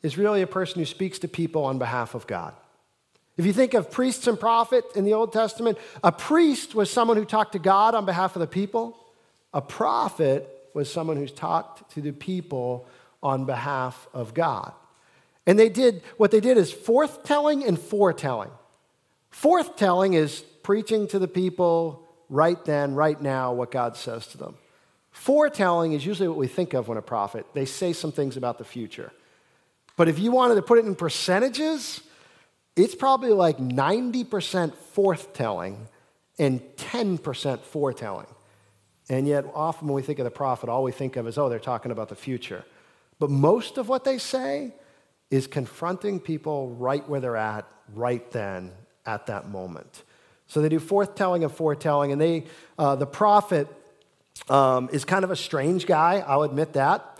is 0.02 0.18
really 0.18 0.44
a 0.44 0.48
person 0.48 0.80
who 0.80 0.86
speaks 0.86 1.20
to 1.20 1.28
people 1.28 1.66
on 1.66 1.78
behalf 1.78 2.16
of 2.16 2.26
God. 2.26 2.54
If 3.36 3.46
you 3.46 3.52
think 3.52 3.74
of 3.74 3.92
priests 3.92 4.28
and 4.28 4.40
prophets 4.40 4.96
in 4.96 5.04
the 5.04 5.14
Old 5.14 5.34
Testament, 5.34 5.78
a 6.02 6.14
priest 6.14 6.74
was 6.74 6.90
someone 6.90 7.18
who 7.18 7.26
talked 7.26 7.52
to 7.52 7.60
God 7.60 7.96
on 7.96 8.06
behalf 8.06 8.38
of 8.38 8.40
the 8.40 8.48
people. 8.48 8.98
A 9.56 9.62
prophet 9.62 10.70
was 10.74 10.92
someone 10.92 11.16
who's 11.16 11.32
talked 11.32 11.90
to 11.94 12.02
the 12.02 12.12
people 12.12 12.88
on 13.24 13.46
behalf 13.46 14.08
of 14.14 14.34
God. 14.34 14.74
And 15.48 15.58
they 15.58 15.70
did 15.70 16.04
what 16.18 16.30
they 16.32 16.42
did 16.42 16.58
is 16.58 16.74
forthtelling 16.74 17.66
and 17.66 17.80
foretelling. 17.80 18.52
Forthtelling 19.32 20.14
is 20.14 20.42
preaching 20.62 21.08
to 21.08 21.20
the 21.20 21.28
people 21.28 22.08
right 22.30 22.64
then, 22.66 22.96
right 22.96 23.20
now, 23.20 23.54
what 23.54 23.72
God 23.72 23.96
says 23.96 24.28
to 24.28 24.38
them. 24.38 24.56
Foretelling 25.12 25.94
is 25.94 26.06
usually 26.06 26.28
what 26.28 26.38
we 26.38 26.48
think 26.48 26.74
of 26.74 26.90
when 26.90 26.98
a 26.98 27.02
prophet, 27.02 27.46
they 27.54 27.66
say 27.66 27.94
some 27.94 28.12
things 28.12 28.36
about 28.36 28.58
the 28.58 28.66
future. 28.66 29.14
But 29.96 30.10
if 30.10 30.20
you 30.20 30.32
wanted 30.32 30.56
to 30.56 30.62
put 30.62 30.80
it 30.80 30.86
in 30.86 30.96
percentages, 30.96 32.02
it's 32.76 32.96
probably 32.96 33.30
like 33.30 33.58
90% 33.58 34.74
forthtelling 34.94 35.78
and 36.38 36.60
10% 36.76 37.60
foretelling. 37.62 38.28
And 39.10 39.28
yet, 39.28 39.46
often 39.54 39.88
when 39.88 39.96
we 39.96 40.02
think 40.02 40.20
of 40.20 40.26
the 40.26 40.32
prophet, 40.32 40.70
all 40.70 40.84
we 40.84 40.92
think 40.92 41.16
of 41.16 41.28
is, 41.28 41.38
oh, 41.38 41.50
they're 41.50 41.60
talking 41.60 41.92
about 41.92 42.10
the 42.10 42.16
future. 42.16 42.66
But 43.20 43.30
most 43.30 43.78
of 43.78 43.88
what 43.88 44.04
they 44.04 44.18
say 44.18 44.74
is 45.30 45.48
confronting 45.48 46.20
people 46.20 46.70
right 46.72 47.08
where 47.08 47.20
they're 47.20 47.38
at, 47.38 47.66
right 47.94 48.30
then, 48.32 48.72
at 49.06 49.28
that 49.28 49.50
moment. 49.50 50.04
So 50.48 50.62
they 50.62 50.70
do 50.70 50.80
forthtelling 50.80 51.44
and 51.44 51.52
foretelling, 51.52 52.12
and 52.12 52.22
they, 52.22 52.46
uh, 52.78 52.96
the 52.96 53.06
prophet 53.06 53.68
um, 54.50 54.90
is 54.92 55.06
kind 55.06 55.24
of 55.24 55.32
a 55.32 55.36
strange 55.36 55.86
guy, 55.86 56.24
I'll 56.26 56.44
admit 56.44 56.74
that. 56.74 57.20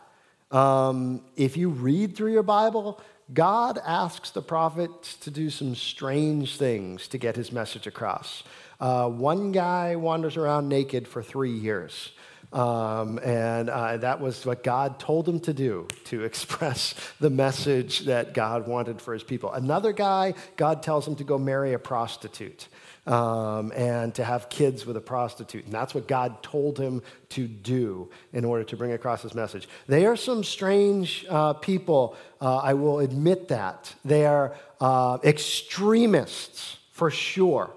Um, 0.52 1.22
if 1.36 1.58
you 1.58 1.70
read 1.70 2.16
through 2.16 2.32
your 2.32 2.44
Bible, 2.44 3.02
God 3.34 3.80
asks 3.84 4.30
the 4.32 4.42
prophets 4.42 5.16
to 5.18 5.32
do 5.32 5.50
some 5.50 5.76
strange 5.76 6.58
things 6.58 7.08
to 7.08 7.18
get 7.18 7.36
his 7.36 7.52
message 7.52 7.88
across. 7.88 8.44
Uh, 8.80 9.10
one 9.10 9.52
guy 9.52 9.96
wanders 9.96 10.38
around 10.38 10.70
naked 10.70 11.08
for 11.08 11.24
three 11.24 11.52
years. 11.52 12.12
Um, 12.54 13.20
and 13.20 13.70
uh, 13.70 13.98
that 13.98 14.22
was 14.22 14.46
what 14.46 14.64
God 14.64 14.98
told 14.98 15.28
him 15.28 15.42
to 15.42 15.54
do 15.54 15.88
to 16.06 16.24
express 16.30 16.96
the 17.20 17.30
message 17.30 18.02
that 18.02 18.34
God 18.34 18.68
wanted 18.68 19.02
for 19.02 19.14
his 19.14 19.24
people. 19.24 19.52
Another 19.52 19.92
guy, 19.92 20.36
God 20.56 20.82
tells 20.82 21.08
him 21.08 21.16
to 21.16 21.24
go 21.24 21.38
marry 21.38 21.74
a 21.74 21.80
prostitute 21.80 22.70
um, 23.08 23.72
and 23.76 24.16
to 24.16 24.24
have 24.24 24.50
kids 24.50 24.86
with 24.86 24.98
a 24.98 25.02
prostitute. 25.02 25.66
And 25.66 25.74
that's 25.74 25.94
what 25.94 26.08
God 26.08 26.42
told 26.44 26.80
him 26.80 27.02
to 27.30 27.48
do 27.48 28.10
in 28.34 28.46
order 28.46 28.64
to 28.64 28.78
bring 28.78 28.94
across 28.94 29.22
his 29.22 29.36
message. 29.36 29.68
They 29.88 30.06
are 30.06 30.16
some 30.16 30.44
strange 30.44 31.26
uh, 31.30 31.54
people, 31.54 32.16
uh, 32.42 32.58
I 32.58 32.74
will 32.74 33.00
admit 33.00 33.50
that. 33.50 33.94
They 34.06 34.26
are 34.26 34.56
uh, 34.80 35.18
extremists 35.24 36.78
for 36.92 37.12
sure. 37.12 37.72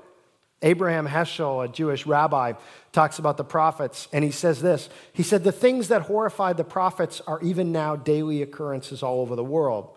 Abraham 0.62 1.07
Heschel, 1.07 1.64
a 1.64 1.68
Jewish 1.68 2.05
rabbi, 2.07 2.55
talks 2.92 3.18
about 3.18 3.37
the 3.37 3.44
prophets, 3.44 4.09
and 4.12 4.25
he 4.25 4.31
says 4.31 4.61
this 4.61 4.88
He 5.12 5.23
said, 5.23 5.44
The 5.44 5.53
things 5.53 5.88
that 5.88 6.03
horrified 6.03 6.57
the 6.57 6.64
prophets 6.64 7.21
are 7.27 7.40
even 7.42 7.71
now 7.73 7.97
daily 7.97 8.42
occurrences 8.42 9.03
all 9.03 9.21
over 9.21 9.37
the 9.37 9.44
world. 9.44 9.97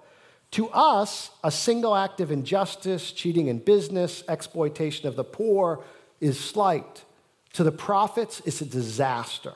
To 0.52 0.68
us, 0.70 1.32
a 1.44 1.52
single 1.52 1.96
act 1.96 2.20
of 2.20 2.32
injustice, 2.32 3.12
cheating 3.12 3.48
in 3.48 3.60
business, 3.60 4.24
exploitation 4.28 5.08
of 5.08 5.16
the 5.16 5.24
poor 5.24 5.84
is 6.20 6.40
slight. 6.40 7.06
To 7.54 7.64
the 7.64 7.72
prophets, 7.72 8.42
it's 8.46 8.62
a 8.62 8.66
disaster. 8.66 9.54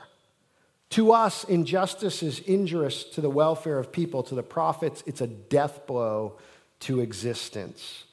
To 0.92 1.12
us, 1.12 1.44
injustice 1.44 2.24
is 2.24 2.40
injurious 2.40 3.04
to 3.04 3.22
the 3.22 3.30
welfare 3.30 3.78
of 3.78 3.92
people. 3.92 4.24
To 4.24 4.36
the 4.36 4.44
prophets, 4.44 5.04
it's 5.06 5.22
a 5.22 5.28
death 5.28 5.86
blow 5.86 6.38
to 6.82 7.02
existence. 7.02 8.06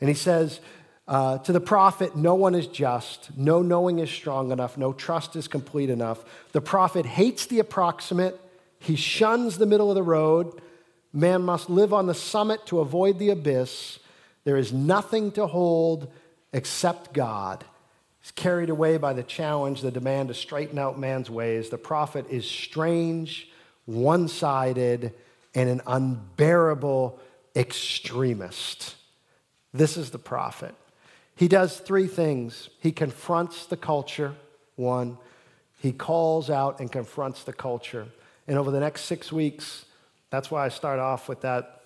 And 0.00 0.08
he 0.08 0.14
says, 0.14 0.60
uh, 1.08 1.38
to 1.38 1.52
the 1.52 1.60
prophet, 1.60 2.14
no 2.14 2.34
one 2.34 2.54
is 2.54 2.66
just, 2.66 3.30
no 3.34 3.62
knowing 3.62 3.98
is 3.98 4.10
strong 4.10 4.52
enough, 4.52 4.76
no 4.76 4.92
trust 4.92 5.36
is 5.36 5.48
complete 5.48 5.88
enough. 5.88 6.22
The 6.52 6.60
prophet 6.60 7.06
hates 7.06 7.46
the 7.46 7.60
approximate, 7.60 8.38
he 8.78 8.94
shuns 8.94 9.56
the 9.56 9.66
middle 9.66 9.90
of 9.90 9.94
the 9.94 10.02
road. 10.02 10.60
Man 11.10 11.42
must 11.42 11.70
live 11.70 11.94
on 11.94 12.06
the 12.06 12.14
summit 12.14 12.66
to 12.66 12.80
avoid 12.80 13.18
the 13.18 13.30
abyss. 13.30 13.98
There 14.44 14.58
is 14.58 14.70
nothing 14.70 15.32
to 15.32 15.46
hold 15.46 16.12
except 16.52 17.14
God. 17.14 17.64
He's 18.20 18.30
carried 18.30 18.68
away 18.68 18.98
by 18.98 19.14
the 19.14 19.22
challenge, 19.22 19.80
the 19.80 19.90
demand 19.90 20.28
to 20.28 20.34
straighten 20.34 20.78
out 20.78 20.98
man's 20.98 21.30
ways. 21.30 21.70
The 21.70 21.78
prophet 21.78 22.26
is 22.28 22.48
strange, 22.48 23.48
one 23.86 24.28
sided, 24.28 25.14
and 25.54 25.70
an 25.70 25.80
unbearable 25.86 27.18
extremist. 27.56 28.94
This 29.72 29.96
is 29.96 30.10
the 30.10 30.18
prophet. 30.18 30.74
He 31.38 31.46
does 31.46 31.78
three 31.78 32.08
things. 32.08 32.68
He 32.80 32.90
confronts 32.90 33.66
the 33.66 33.76
culture, 33.76 34.34
one, 34.74 35.18
he 35.78 35.92
calls 35.92 36.50
out 36.50 36.80
and 36.80 36.90
confronts 36.90 37.44
the 37.44 37.52
culture. 37.52 38.08
And 38.48 38.58
over 38.58 38.72
the 38.72 38.80
next 38.80 39.02
six 39.02 39.30
weeks, 39.30 39.84
that's 40.30 40.50
why 40.50 40.64
I 40.64 40.68
start 40.68 40.98
off 40.98 41.28
with 41.28 41.42
that 41.42 41.82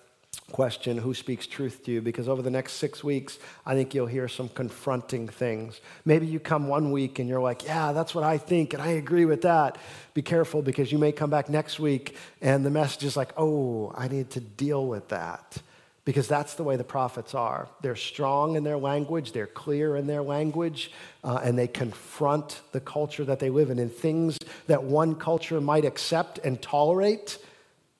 question 0.51 0.97
who 0.97 1.13
speaks 1.13 1.45
truth 1.45 1.85
to 1.85 1.91
you? 1.91 2.01
Because 2.01 2.27
over 2.27 2.41
the 2.41 2.49
next 2.49 2.73
six 2.73 3.03
weeks 3.03 3.37
i 3.67 3.75
think 3.75 3.93
you'll 3.93 4.07
hear 4.07 4.27
some 4.27 4.49
confronting 4.49 5.27
things. 5.27 5.79
Maybe 6.05 6.25
you 6.25 6.39
come 6.39 6.67
one 6.67 6.91
week 6.91 7.19
and 7.19 7.29
you're 7.29 7.39
like 7.39 7.63
yeah 7.63 7.91
that's 7.91 8.15
what 8.15 8.23
i 8.23 8.39
think 8.39 8.73
and 8.73 8.81
i 8.81 8.87
agree 8.87 9.25
with 9.25 9.43
that. 9.43 9.77
Be 10.15 10.23
careful 10.23 10.63
because 10.63 10.91
you 10.91 10.97
may 10.97 11.11
come 11.11 11.29
back 11.29 11.49
next 11.49 11.79
week 11.79 12.17
and 12.41 12.65
the 12.65 12.71
message 12.71 13.03
is 13.03 13.15
like 13.15 13.31
oh 13.37 13.93
i 13.95 14.07
need 14.07 14.31
to 14.31 14.39
deal 14.39 14.87
with 14.87 15.09
that 15.09 15.61
because 16.05 16.27
that's 16.27 16.55
the 16.55 16.63
way 16.63 16.75
the 16.75 16.83
prophets 16.83 17.33
are 17.33 17.67
they're 17.81 17.95
strong 17.95 18.55
in 18.55 18.63
their 18.63 18.77
language 18.77 19.31
they're 19.31 19.47
clear 19.47 19.95
in 19.95 20.07
their 20.07 20.21
language 20.21 20.91
uh, 21.23 21.39
and 21.43 21.57
they 21.57 21.67
confront 21.67 22.61
the 22.71 22.79
culture 22.79 23.23
that 23.25 23.39
they 23.39 23.49
live 23.49 23.69
in 23.69 23.79
and 23.79 23.91
things 23.91 24.37
that 24.67 24.83
one 24.83 25.15
culture 25.15 25.61
might 25.61 25.85
accept 25.85 26.39
and 26.39 26.61
tolerate 26.61 27.37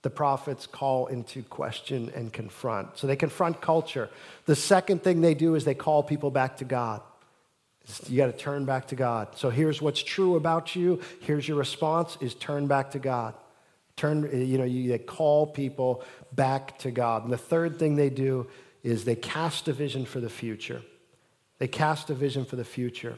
the 0.03 0.09
prophets 0.09 0.67
call 0.67 1.07
into 1.07 1.41
question 1.43 2.11
and 2.13 2.31
confront. 2.31 2.97
So 2.97 3.07
they 3.07 3.15
confront 3.15 3.61
culture. 3.61 4.09
The 4.45 4.55
second 4.55 5.01
thing 5.01 5.21
they 5.21 5.33
do 5.33 5.55
is 5.55 5.65
they 5.65 5.73
call 5.73 6.03
people 6.03 6.29
back 6.29 6.57
to 6.57 6.65
God. 6.65 7.01
You 8.07 8.17
got 8.17 8.27
to 8.27 8.33
turn 8.33 8.65
back 8.65 8.87
to 8.89 8.95
God. 8.95 9.29
So 9.35 9.49
here's 9.49 9.81
what's 9.81 10.03
true 10.03 10.35
about 10.35 10.75
you. 10.75 11.01
Here's 11.21 11.47
your 11.47 11.57
response 11.57 12.17
is 12.21 12.35
turn 12.35 12.67
back 12.67 12.91
to 12.91 12.99
God. 12.99 13.33
Turn, 13.95 14.25
uh, 14.25 14.36
you 14.36 14.58
know, 14.58 14.63
you, 14.63 14.89
they 14.89 14.99
call 14.99 15.47
people 15.47 16.03
back 16.32 16.77
to 16.79 16.91
God. 16.91 17.23
And 17.23 17.32
the 17.32 17.38
third 17.38 17.79
thing 17.79 17.95
they 17.95 18.10
do 18.10 18.47
is 18.84 19.06
they 19.06 19.15
cast 19.15 19.67
a 19.67 19.73
vision 19.73 20.06
for 20.06 20.19
the 20.19 20.29
future. 20.29 20.82
They 21.60 21.67
cast 21.67 22.10
a 22.10 22.13
vision 22.13 22.45
for 22.45 22.56
the 22.56 22.65
future. 22.65 23.17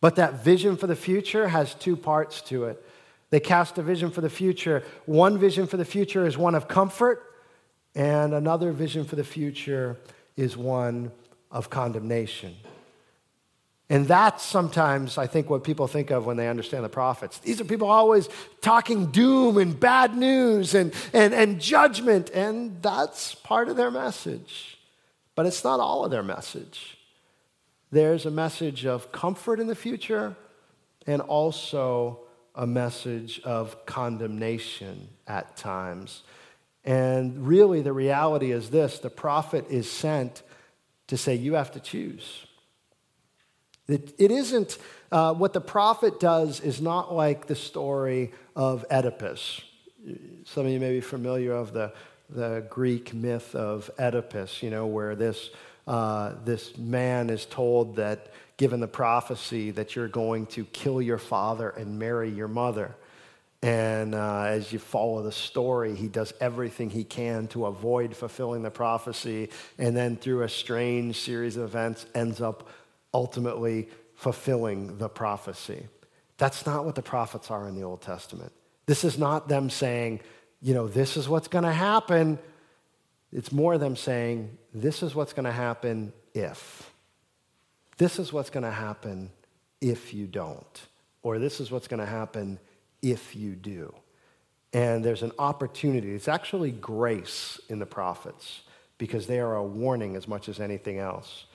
But 0.00 0.16
that 0.16 0.44
vision 0.44 0.76
for 0.76 0.86
the 0.86 0.96
future 0.96 1.48
has 1.48 1.74
two 1.74 1.96
parts 1.96 2.40
to 2.42 2.64
it. 2.64 2.84
They 3.30 3.40
cast 3.40 3.76
a 3.78 3.82
vision 3.82 4.10
for 4.10 4.20
the 4.20 4.30
future. 4.30 4.82
One 5.06 5.38
vision 5.38 5.66
for 5.66 5.76
the 5.76 5.84
future 5.84 6.26
is 6.26 6.38
one 6.38 6.54
of 6.54 6.66
comfort, 6.66 7.22
and 7.94 8.32
another 8.32 8.72
vision 8.72 9.04
for 9.04 9.16
the 9.16 9.24
future 9.24 9.98
is 10.36 10.56
one 10.56 11.12
of 11.50 11.68
condemnation. 11.68 12.56
And 13.90 14.06
that's 14.06 14.44
sometimes, 14.44 15.16
I 15.16 15.26
think, 15.26 15.48
what 15.48 15.64
people 15.64 15.86
think 15.86 16.10
of 16.10 16.26
when 16.26 16.36
they 16.36 16.48
understand 16.48 16.84
the 16.84 16.90
prophets. 16.90 17.38
These 17.38 17.60
are 17.60 17.64
people 17.64 17.88
always 17.88 18.28
talking 18.60 19.06
doom 19.06 19.56
and 19.56 19.78
bad 19.78 20.14
news 20.14 20.74
and, 20.74 20.92
and, 21.14 21.32
and 21.32 21.58
judgment, 21.58 22.28
and 22.30 22.82
that's 22.82 23.34
part 23.34 23.68
of 23.68 23.76
their 23.76 23.90
message. 23.90 24.78
But 25.34 25.46
it's 25.46 25.64
not 25.64 25.80
all 25.80 26.04
of 26.04 26.10
their 26.10 26.22
message. 26.22 26.98
There's 27.90 28.26
a 28.26 28.30
message 28.30 28.84
of 28.84 29.10
comfort 29.10 29.58
in 29.58 29.66
the 29.66 29.74
future 29.74 30.36
and 31.06 31.22
also 31.22 32.20
a 32.54 32.66
message 32.66 33.40
of 33.44 33.86
condemnation 33.86 35.08
at 35.26 35.56
times. 35.56 36.24
And 36.84 37.46
really, 37.46 37.80
the 37.80 37.92
reality 37.94 38.50
is 38.50 38.68
this 38.68 38.98
the 38.98 39.08
prophet 39.08 39.64
is 39.70 39.90
sent 39.90 40.42
to 41.06 41.16
say, 41.16 41.36
You 41.36 41.54
have 41.54 41.70
to 41.72 41.80
choose. 41.80 42.44
It, 43.88 44.14
it 44.18 44.30
isn't, 44.30 44.76
uh, 45.10 45.32
what 45.32 45.54
the 45.54 45.62
prophet 45.62 46.20
does 46.20 46.60
is 46.60 46.80
not 46.80 47.14
like 47.14 47.46
the 47.46 47.56
story 47.56 48.32
of 48.54 48.84
Oedipus. 48.90 49.62
Some 50.44 50.66
of 50.66 50.72
you 50.72 50.78
may 50.78 50.92
be 50.92 51.00
familiar 51.00 51.52
of 51.52 51.72
the, 51.72 51.94
the 52.28 52.66
Greek 52.68 53.14
myth 53.14 53.54
of 53.54 53.90
Oedipus, 53.98 54.62
you 54.62 54.68
know, 54.68 54.86
where 54.86 55.16
this, 55.16 55.48
uh, 55.86 56.34
this 56.44 56.76
man 56.76 57.30
is 57.30 57.46
told 57.46 57.96
that 57.96 58.30
given 58.58 58.80
the 58.80 58.88
prophecy 58.88 59.70
that 59.70 59.96
you're 59.96 60.08
going 60.08 60.44
to 60.46 60.66
kill 60.66 61.00
your 61.00 61.18
father 61.18 61.70
and 61.70 61.98
marry 61.98 62.28
your 62.28 62.48
mother. 62.48 62.94
And 63.62 64.14
uh, 64.14 64.42
as 64.42 64.72
you 64.72 64.78
follow 64.78 65.22
the 65.22 65.32
story, 65.32 65.94
he 65.94 66.08
does 66.08 66.34
everything 66.40 66.90
he 66.90 67.04
can 67.04 67.48
to 67.48 67.66
avoid 67.66 68.14
fulfilling 68.14 68.62
the 68.62 68.70
prophecy. 68.70 69.50
And 69.78 69.96
then, 69.96 70.16
through 70.16 70.42
a 70.42 70.48
strange 70.48 71.18
series 71.20 71.56
of 71.56 71.64
events, 71.64 72.06
ends 72.14 72.40
up 72.40 72.68
ultimately 73.12 73.88
fulfilling 74.14 74.98
the 74.98 75.08
prophecy. 75.08 75.86
That's 76.36 76.66
not 76.66 76.84
what 76.84 76.94
the 76.94 77.02
prophets 77.02 77.50
are 77.50 77.68
in 77.68 77.74
the 77.74 77.82
Old 77.82 78.00
Testament. 78.00 78.52
This 78.86 79.04
is 79.04 79.18
not 79.18 79.48
them 79.48 79.70
saying, 79.70 80.20
you 80.62 80.74
know, 80.74 80.88
this 80.88 81.16
is 81.16 81.28
what's 81.28 81.48
going 81.48 81.64
to 81.64 81.72
happen. 81.72 82.38
It's 83.32 83.52
more 83.52 83.76
them 83.78 83.96
saying, 83.96 84.56
this 84.72 85.02
is 85.02 85.14
what's 85.14 85.32
going 85.32 85.44
to 85.44 85.52
happen 85.52 86.12
if. 86.34 86.90
This 87.98 88.18
is 88.18 88.32
what's 88.32 88.50
going 88.50 88.64
to 88.64 88.70
happen 88.70 89.30
if 89.80 90.14
you 90.14 90.26
don't, 90.26 90.86
or 91.22 91.38
this 91.38 91.60
is 91.60 91.70
what's 91.70 91.88
going 91.88 92.00
to 92.00 92.06
happen 92.06 92.58
if 93.02 93.36
you 93.36 93.54
do. 93.54 93.94
And 94.72 95.04
there's 95.04 95.22
an 95.22 95.32
opportunity. 95.38 96.14
It's 96.14 96.28
actually 96.28 96.70
grace 96.70 97.60
in 97.68 97.78
the 97.78 97.86
prophets 97.86 98.62
because 98.98 99.26
they 99.26 99.38
are 99.38 99.54
a 99.54 99.64
warning 99.64 100.16
as 100.16 100.28
much 100.28 100.48
as 100.48 100.60
anything 100.60 100.98
else. 100.98 101.46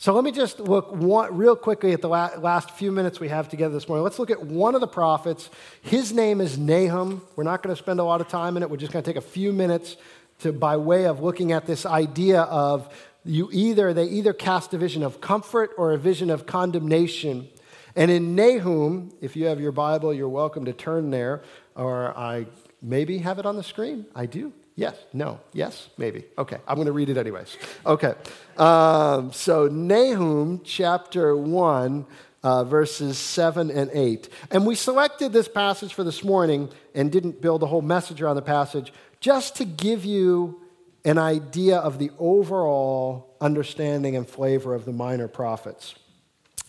So 0.00 0.14
let 0.14 0.22
me 0.22 0.30
just 0.30 0.60
look 0.60 0.92
one, 0.92 1.36
real 1.36 1.56
quickly 1.56 1.92
at 1.92 2.00
the 2.00 2.08
last 2.08 2.70
few 2.70 2.92
minutes 2.92 3.18
we 3.18 3.26
have 3.30 3.48
together 3.48 3.74
this 3.74 3.88
morning. 3.88 4.04
Let's 4.04 4.20
look 4.20 4.30
at 4.30 4.40
one 4.40 4.76
of 4.76 4.80
the 4.80 4.86
prophets. 4.86 5.50
His 5.82 6.12
name 6.12 6.40
is 6.40 6.56
Nahum. 6.56 7.26
We're 7.34 7.42
not 7.42 7.64
going 7.64 7.74
to 7.74 7.82
spend 7.82 7.98
a 7.98 8.04
lot 8.04 8.20
of 8.20 8.28
time 8.28 8.56
in 8.56 8.62
it. 8.62 8.70
We're 8.70 8.76
just 8.76 8.92
going 8.92 9.02
to 9.02 9.10
take 9.10 9.16
a 9.16 9.20
few 9.20 9.52
minutes 9.52 9.96
to, 10.38 10.52
by 10.52 10.76
way 10.76 11.06
of 11.06 11.20
looking 11.20 11.50
at 11.50 11.66
this 11.66 11.84
idea 11.84 12.42
of 12.42 12.94
you 13.24 13.48
either 13.50 13.92
they 13.92 14.04
either 14.04 14.32
cast 14.32 14.72
a 14.72 14.78
vision 14.78 15.02
of 15.02 15.20
comfort 15.20 15.72
or 15.76 15.92
a 15.92 15.98
vision 15.98 16.30
of 16.30 16.46
condemnation. 16.46 17.48
And 17.96 18.08
in 18.08 18.36
Nahum, 18.36 19.12
if 19.20 19.34
you 19.34 19.46
have 19.46 19.60
your 19.60 19.72
Bible, 19.72 20.14
you're 20.14 20.28
welcome 20.28 20.64
to 20.66 20.72
turn 20.72 21.10
there, 21.10 21.42
or 21.74 22.16
I 22.16 22.46
maybe 22.80 23.18
have 23.18 23.40
it 23.40 23.46
on 23.46 23.56
the 23.56 23.64
screen. 23.64 24.06
I 24.14 24.26
do. 24.26 24.52
Yes, 24.78 24.94
no, 25.12 25.40
yes, 25.52 25.88
maybe. 25.98 26.24
Okay, 26.38 26.58
I'm 26.68 26.76
going 26.76 26.86
to 26.86 26.92
read 26.92 27.08
it 27.08 27.16
anyways. 27.16 27.56
Okay, 27.84 28.14
um, 28.56 29.32
so 29.32 29.66
Nahum 29.66 30.60
chapter 30.62 31.36
1, 31.36 32.06
uh, 32.44 32.62
verses 32.62 33.18
7 33.18 33.72
and 33.72 33.90
8. 33.92 34.28
And 34.52 34.64
we 34.64 34.76
selected 34.76 35.32
this 35.32 35.48
passage 35.48 35.94
for 35.94 36.04
this 36.04 36.22
morning 36.22 36.70
and 36.94 37.10
didn't 37.10 37.42
build 37.42 37.64
a 37.64 37.66
whole 37.66 37.82
message 37.82 38.22
around 38.22 38.36
the 38.36 38.42
passage 38.42 38.92
just 39.18 39.56
to 39.56 39.64
give 39.64 40.04
you 40.04 40.60
an 41.04 41.18
idea 41.18 41.78
of 41.78 41.98
the 41.98 42.12
overall 42.16 43.34
understanding 43.40 44.14
and 44.14 44.28
flavor 44.28 44.74
of 44.74 44.84
the 44.84 44.92
minor 44.92 45.26
prophets. 45.26 45.96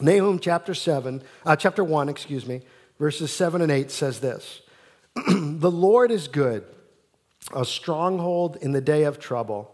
Nahum 0.01 0.39
chapter 0.39 0.73
7, 0.73 1.21
uh, 1.45 1.55
chapter 1.55 1.83
1, 1.83 2.09
excuse 2.09 2.47
me, 2.47 2.63
verses 2.97 3.31
7 3.31 3.61
and 3.61 3.71
8 3.71 3.91
says 3.91 4.19
this 4.19 4.61
The 5.15 5.69
Lord 5.69 6.09
is 6.09 6.27
good, 6.27 6.65
a 7.55 7.65
stronghold 7.65 8.57
in 8.61 8.71
the 8.71 8.81
day 8.81 9.03
of 9.03 9.19
trouble. 9.19 9.73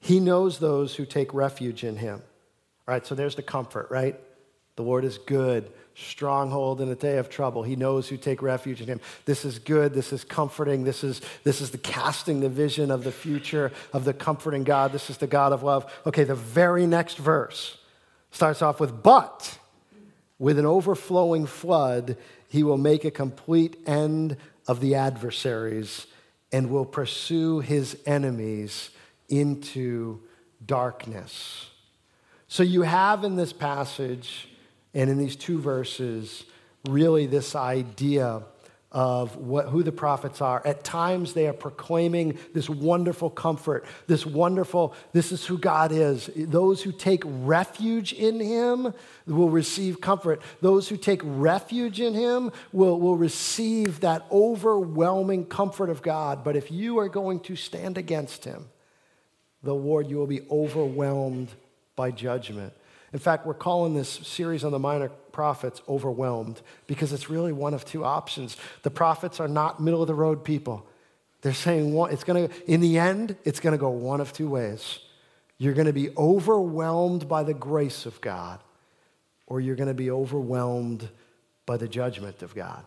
He 0.00 0.20
knows 0.20 0.58
those 0.58 0.94
who 0.96 1.06
take 1.06 1.32
refuge 1.32 1.84
in 1.84 1.96
him. 1.96 2.22
All 2.88 2.94
right, 2.94 3.06
so 3.06 3.14
there's 3.14 3.36
the 3.36 3.42
comfort, 3.42 3.88
right? 3.90 4.18
The 4.76 4.82
Lord 4.82 5.04
is 5.04 5.18
good, 5.18 5.70
stronghold 5.94 6.80
in 6.80 6.88
the 6.88 6.94
day 6.94 7.18
of 7.18 7.28
trouble. 7.28 7.62
He 7.62 7.76
knows 7.76 8.08
who 8.08 8.16
take 8.16 8.42
refuge 8.42 8.80
in 8.80 8.88
him. 8.88 9.00
This 9.26 9.44
is 9.44 9.58
good. 9.58 9.92
This 9.92 10.12
is 10.12 10.24
comforting. 10.24 10.82
This 10.84 11.04
is, 11.04 11.20
this 11.44 11.60
is 11.60 11.70
the 11.70 11.78
casting 11.78 12.40
the 12.40 12.48
vision 12.48 12.90
of 12.90 13.04
the 13.04 13.12
future 13.12 13.70
of 13.92 14.04
the 14.04 14.14
comforting 14.14 14.64
God. 14.64 14.92
This 14.92 15.10
is 15.10 15.18
the 15.18 15.26
God 15.26 15.52
of 15.52 15.62
love. 15.62 15.92
Okay, 16.06 16.24
the 16.24 16.34
very 16.34 16.86
next 16.86 17.18
verse 17.18 17.76
starts 18.30 18.62
off 18.62 18.80
with, 18.80 19.02
but 19.02 19.58
with 20.38 20.58
an 20.58 20.66
overflowing 20.66 21.46
flood, 21.46 22.16
he 22.48 22.62
will 22.62 22.78
make 22.78 23.04
a 23.04 23.10
complete 23.10 23.76
end 23.86 24.36
of 24.66 24.80
the 24.80 24.94
adversaries 24.94 26.06
and 26.52 26.70
will 26.70 26.84
pursue 26.84 27.60
his 27.60 27.96
enemies 28.06 28.90
into 29.28 30.20
darkness. 30.64 31.70
So 32.48 32.62
you 32.62 32.82
have 32.82 33.24
in 33.24 33.36
this 33.36 33.52
passage 33.52 34.48
and 34.92 35.08
in 35.08 35.16
these 35.18 35.36
two 35.36 35.58
verses, 35.58 36.44
really 36.86 37.26
this 37.26 37.56
idea 37.56 38.42
of 38.92 39.36
what, 39.36 39.68
who 39.68 39.82
the 39.82 39.90
prophets 39.90 40.42
are. 40.42 40.62
At 40.66 40.84
times, 40.84 41.32
they 41.32 41.48
are 41.48 41.54
proclaiming 41.54 42.38
this 42.52 42.68
wonderful 42.68 43.30
comfort, 43.30 43.86
this 44.06 44.26
wonderful, 44.26 44.94
this 45.12 45.32
is 45.32 45.46
who 45.46 45.56
God 45.56 45.92
is. 45.92 46.30
Those 46.36 46.82
who 46.82 46.92
take 46.92 47.22
refuge 47.24 48.12
in 48.12 48.38
Him 48.38 48.92
will 49.26 49.48
receive 49.48 50.02
comfort. 50.02 50.42
Those 50.60 50.90
who 50.90 50.98
take 50.98 51.22
refuge 51.24 52.00
in 52.00 52.12
Him 52.12 52.52
will, 52.70 53.00
will 53.00 53.16
receive 53.16 54.00
that 54.00 54.26
overwhelming 54.30 55.46
comfort 55.46 55.88
of 55.88 56.02
God. 56.02 56.44
But 56.44 56.54
if 56.54 56.70
you 56.70 56.98
are 56.98 57.08
going 57.08 57.40
to 57.40 57.56
stand 57.56 57.96
against 57.96 58.44
Him, 58.44 58.66
the 59.62 59.74
Lord, 59.74 60.06
you 60.08 60.18
will 60.18 60.26
be 60.26 60.42
overwhelmed 60.50 61.48
by 61.96 62.10
judgment. 62.10 62.74
In 63.12 63.18
fact, 63.18 63.44
we're 63.46 63.54
calling 63.54 63.94
this 63.94 64.08
series 64.08 64.64
on 64.64 64.72
the 64.72 64.78
minor 64.78 65.10
prophets 65.32 65.82
overwhelmed 65.88 66.60
because 66.86 67.12
it's 67.12 67.28
really 67.28 67.52
one 67.52 67.74
of 67.74 67.84
two 67.84 68.04
options. 68.04 68.56
The 68.82 68.90
prophets 68.90 69.40
are 69.40 69.48
not 69.48 69.80
middle 69.80 70.00
of 70.00 70.08
the 70.08 70.14
road 70.14 70.44
people. 70.44 70.86
They're 71.42 71.52
saying 71.52 71.92
one, 71.92 72.12
it's 72.12 72.24
going 72.24 72.48
to, 72.48 72.70
in 72.70 72.80
the 72.80 72.98
end, 72.98 73.36
it's 73.44 73.60
going 73.60 73.72
to 73.72 73.78
go 73.78 73.90
one 73.90 74.20
of 74.20 74.32
two 74.32 74.48
ways. 74.48 75.00
You're 75.58 75.74
going 75.74 75.86
to 75.86 75.92
be 75.92 76.10
overwhelmed 76.16 77.28
by 77.28 77.42
the 77.42 77.54
grace 77.54 78.06
of 78.06 78.20
God, 78.20 78.60
or 79.46 79.60
you're 79.60 79.76
going 79.76 79.88
to 79.88 79.94
be 79.94 80.10
overwhelmed 80.10 81.08
by 81.66 81.76
the 81.76 81.88
judgment 81.88 82.42
of 82.42 82.54
God. 82.54 82.84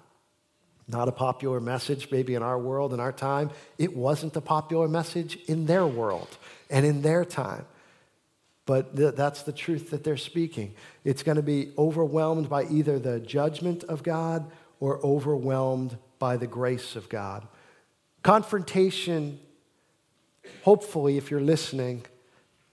Not 0.88 1.08
a 1.08 1.12
popular 1.12 1.60
message, 1.60 2.12
maybe 2.12 2.36
in 2.36 2.44
our 2.44 2.60
world, 2.60 2.94
in 2.94 3.00
our 3.00 3.12
time. 3.12 3.50
It 3.78 3.96
wasn't 3.96 4.36
a 4.36 4.42
popular 4.42 4.88
message 4.88 5.38
in 5.48 5.66
their 5.66 5.86
world 5.86 6.38
and 6.70 6.86
in 6.86 7.02
their 7.02 7.26
time. 7.26 7.66
But 8.66 8.96
th- 8.96 9.16
that's 9.16 9.44
the 9.44 9.52
truth 9.52 9.92
that 9.92 10.04
they're 10.04 10.18
speaking. 10.18 10.74
It's 11.04 11.24
going 11.24 11.36
to 11.36 11.44
be 11.44 11.72
overwhelmed 11.78 12.50
by 12.50 12.64
either 12.66 12.98
the 12.98 13.20
judgment 13.20 13.84
of 13.84 14.02
God 14.04 14.50
or 14.80 15.00
overwhelmed 15.06 15.98
by 16.18 16.38
the 16.38 16.48
grace 16.48 16.96
of 16.96 17.08
God. 17.08 17.48
Confrontation, 18.24 19.40
hopefully, 20.64 21.18
if 21.18 21.30
you're 21.30 21.42
listening, 21.42 22.06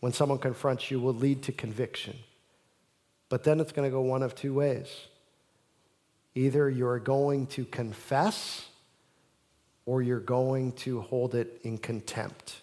when 0.01 0.13
someone 0.13 0.39
confronts 0.39 0.91
you, 0.91 0.99
will 0.99 1.15
lead 1.15 1.43
to 1.43 1.53
conviction. 1.53 2.17
But 3.29 3.45
then 3.45 3.61
it's 3.61 3.73
going 3.73 3.89
to 3.89 3.93
go 3.93 4.01
one 4.01 4.23
of 4.23 4.35
two 4.35 4.55
ways. 4.55 4.89
Either 6.35 6.71
you're 6.71 6.99
going 6.99 7.47
to 7.49 7.67
confess 7.67 8.67
or 9.85 10.01
you're 10.01 10.21
going 10.21 10.73
to 10.73 11.03
hold 11.03 11.35
it 11.35 11.61
in 11.63 11.77
contempt. 11.77 12.62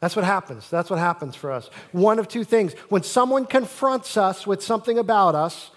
That's 0.00 0.14
what 0.14 0.24
happens. 0.24 0.70
That's 0.70 0.90
what 0.90 0.98
happens 0.98 1.34
for 1.34 1.50
us. 1.50 1.70
One 1.92 2.18
of 2.18 2.28
two 2.28 2.44
things. 2.44 2.72
When 2.88 3.02
someone 3.02 3.46
confronts 3.46 4.16
us 4.16 4.46
with 4.46 4.62
something 4.62 4.98
about 4.98 5.34
us, 5.34 5.70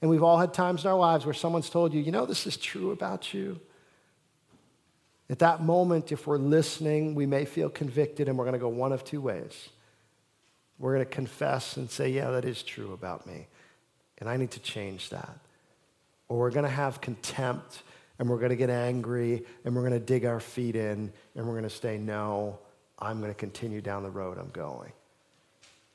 and 0.00 0.10
we've 0.10 0.22
all 0.22 0.38
had 0.38 0.52
times 0.52 0.84
in 0.84 0.90
our 0.90 0.98
lives 0.98 1.24
where 1.24 1.34
someone's 1.34 1.70
told 1.70 1.92
you, 1.94 2.00
you 2.00 2.12
know, 2.12 2.26
this 2.26 2.46
is 2.46 2.56
true 2.56 2.90
about 2.90 3.32
you. 3.32 3.58
At 5.30 5.40
that 5.40 5.62
moment, 5.62 6.12
if 6.12 6.26
we're 6.26 6.38
listening, 6.38 7.14
we 7.14 7.26
may 7.26 7.44
feel 7.44 7.68
convicted, 7.68 8.28
and 8.28 8.38
we're 8.38 8.44
going 8.44 8.52
to 8.54 8.58
go 8.58 8.68
one 8.68 8.92
of 8.92 9.04
two 9.04 9.20
ways. 9.20 9.70
We're 10.78 10.94
going 10.94 11.06
to 11.06 11.10
confess 11.10 11.76
and 11.76 11.90
say, 11.90 12.10
yeah, 12.10 12.30
that 12.30 12.44
is 12.44 12.62
true 12.62 12.92
about 12.92 13.26
me, 13.26 13.46
and 14.18 14.28
I 14.28 14.36
need 14.36 14.52
to 14.52 14.60
change 14.60 15.10
that. 15.10 15.36
Or 16.28 16.38
we're 16.38 16.50
going 16.50 16.64
to 16.64 16.70
have 16.70 17.00
contempt, 17.00 17.82
and 18.18 18.28
we're 18.28 18.38
going 18.38 18.50
to 18.50 18.56
get 18.56 18.70
angry, 18.70 19.44
and 19.64 19.74
we're 19.74 19.82
going 19.82 19.98
to 19.98 20.06
dig 20.06 20.24
our 20.24 20.40
feet 20.40 20.76
in, 20.76 21.12
and 21.34 21.46
we're 21.46 21.54
going 21.54 21.64
to 21.64 21.70
say, 21.70 21.98
no, 21.98 22.58
I'm 22.98 23.20
going 23.20 23.32
to 23.32 23.38
continue 23.38 23.80
down 23.80 24.02
the 24.02 24.10
road 24.10 24.38
I'm 24.38 24.50
going. 24.50 24.92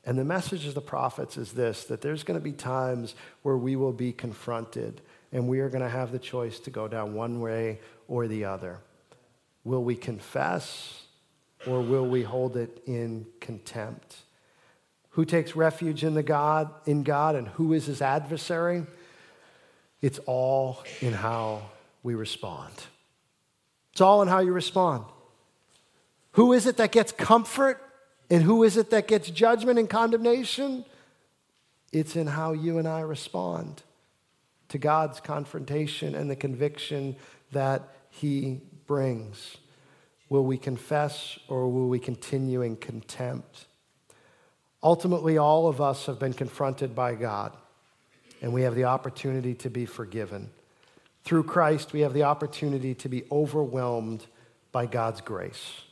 And 0.06 0.18
the 0.18 0.24
message 0.24 0.66
of 0.66 0.74
the 0.74 0.80
prophets 0.80 1.36
is 1.36 1.52
this 1.52 1.84
that 1.84 2.00
there's 2.00 2.24
going 2.24 2.38
to 2.38 2.44
be 2.44 2.52
times 2.52 3.14
where 3.42 3.56
we 3.56 3.76
will 3.76 3.92
be 3.92 4.12
confronted 4.12 5.00
and 5.32 5.48
we 5.48 5.60
are 5.60 5.68
going 5.68 5.82
to 5.82 5.88
have 5.88 6.12
the 6.12 6.18
choice 6.18 6.58
to 6.60 6.70
go 6.70 6.88
down 6.88 7.14
one 7.14 7.40
way 7.40 7.80
or 8.06 8.28
the 8.28 8.44
other. 8.44 8.78
Will 9.64 9.82
we 9.82 9.96
confess 9.96 11.04
or 11.66 11.80
will 11.80 12.06
we 12.06 12.22
hold 12.22 12.56
it 12.56 12.82
in 12.86 13.26
contempt? 13.40 14.16
Who 15.10 15.24
takes 15.24 15.56
refuge 15.56 16.04
in 16.04 16.14
the 16.14 16.22
God 16.22 16.70
in 16.86 17.02
God 17.02 17.34
and 17.34 17.48
who 17.48 17.72
is 17.72 17.86
his 17.86 18.02
adversary? 18.02 18.84
It's 20.02 20.18
all 20.26 20.82
in 21.00 21.14
how 21.14 21.62
we 22.02 22.14
respond. 22.14 22.74
It's 23.92 24.02
all 24.02 24.20
in 24.20 24.28
how 24.28 24.40
you 24.40 24.52
respond. 24.52 25.04
Who 26.34 26.52
is 26.52 26.66
it 26.66 26.76
that 26.78 26.92
gets 26.92 27.12
comfort 27.12 27.80
and 28.28 28.42
who 28.42 28.64
is 28.64 28.76
it 28.76 28.90
that 28.90 29.06
gets 29.06 29.30
judgment 29.30 29.78
and 29.78 29.88
condemnation? 29.88 30.84
It's 31.92 32.16
in 32.16 32.26
how 32.26 32.52
you 32.52 32.78
and 32.78 32.88
I 32.88 33.00
respond 33.00 33.82
to 34.68 34.78
God's 34.78 35.20
confrontation 35.20 36.14
and 36.16 36.28
the 36.28 36.36
conviction 36.36 37.14
that 37.52 37.82
He 38.10 38.60
brings. 38.86 39.58
Will 40.28 40.44
we 40.44 40.58
confess 40.58 41.38
or 41.46 41.68
will 41.68 41.88
we 41.88 42.00
continue 42.00 42.62
in 42.62 42.76
contempt? 42.76 43.66
Ultimately, 44.82 45.38
all 45.38 45.68
of 45.68 45.80
us 45.80 46.06
have 46.06 46.18
been 46.18 46.32
confronted 46.32 46.96
by 46.96 47.14
God, 47.14 47.56
and 48.42 48.52
we 48.52 48.62
have 48.62 48.74
the 48.74 48.84
opportunity 48.84 49.54
to 49.54 49.70
be 49.70 49.86
forgiven. 49.86 50.50
Through 51.22 51.44
Christ, 51.44 51.92
we 51.92 52.00
have 52.00 52.12
the 52.12 52.24
opportunity 52.24 52.94
to 52.96 53.08
be 53.08 53.22
overwhelmed 53.30 54.26
by 54.72 54.86
God's 54.86 55.20
grace. 55.20 55.82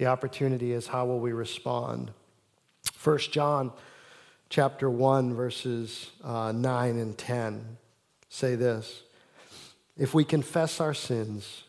The 0.00 0.06
opportunity 0.06 0.72
is 0.72 0.86
how 0.86 1.04
will 1.04 1.20
we 1.20 1.32
respond? 1.32 2.12
1 3.04 3.18
John 3.18 3.70
chapter 4.48 4.88
1 4.88 5.34
verses 5.34 6.10
uh, 6.24 6.52
9 6.52 6.98
and 6.98 7.18
10 7.18 7.76
say 8.30 8.54
this. 8.54 9.02
If 9.98 10.14
we 10.14 10.24
confess 10.24 10.80
our 10.80 10.94
sins, 10.94 11.64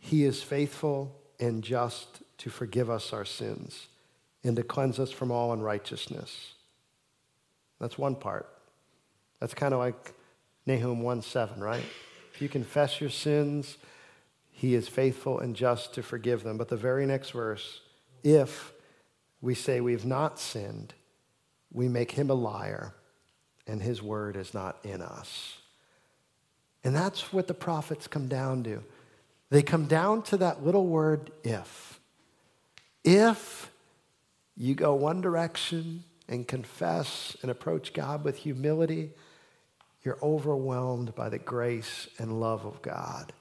he 0.00 0.24
is 0.24 0.42
faithful 0.42 1.14
and 1.38 1.62
just 1.62 2.22
to 2.38 2.50
forgive 2.50 2.90
us 2.90 3.12
our 3.12 3.24
sins 3.24 3.86
and 4.42 4.56
to 4.56 4.64
cleanse 4.64 4.98
us 4.98 5.12
from 5.12 5.30
all 5.30 5.52
unrighteousness. 5.52 6.54
That's 7.78 7.96
one 7.96 8.16
part. 8.16 8.48
That's 9.38 9.54
kind 9.54 9.72
of 9.72 9.78
like 9.78 10.12
Nahum 10.66 11.02
1 11.02 11.22
7, 11.22 11.60
right? 11.60 11.84
If 12.34 12.42
you 12.42 12.48
confess 12.48 13.00
your 13.00 13.10
sins, 13.10 13.76
he 14.58 14.74
is 14.74 14.88
faithful 14.88 15.38
and 15.38 15.54
just 15.54 15.92
to 15.92 16.02
forgive 16.02 16.42
them. 16.42 16.56
But 16.56 16.68
the 16.68 16.78
very 16.78 17.04
next 17.04 17.32
verse, 17.32 17.82
if 18.24 18.72
we 19.42 19.54
say 19.54 19.82
we've 19.82 20.06
not 20.06 20.40
sinned, 20.40 20.94
we 21.70 21.88
make 21.88 22.12
him 22.12 22.30
a 22.30 22.34
liar, 22.34 22.94
and 23.66 23.82
his 23.82 24.02
word 24.02 24.34
is 24.34 24.54
not 24.54 24.78
in 24.82 25.02
us. 25.02 25.58
And 26.82 26.96
that's 26.96 27.34
what 27.34 27.48
the 27.48 27.54
prophets 27.54 28.06
come 28.06 28.28
down 28.28 28.64
to. 28.64 28.82
They 29.50 29.62
come 29.62 29.84
down 29.84 30.22
to 30.22 30.38
that 30.38 30.64
little 30.64 30.86
word, 30.86 31.30
if. 31.44 32.00
If 33.04 33.70
you 34.56 34.74
go 34.74 34.94
one 34.94 35.20
direction 35.20 36.04
and 36.30 36.48
confess 36.48 37.36
and 37.42 37.50
approach 37.50 37.92
God 37.92 38.24
with 38.24 38.38
humility, 38.38 39.10
you're 40.02 40.18
overwhelmed 40.22 41.14
by 41.14 41.28
the 41.28 41.38
grace 41.38 42.08
and 42.18 42.40
love 42.40 42.64
of 42.64 42.80
God. 42.80 43.34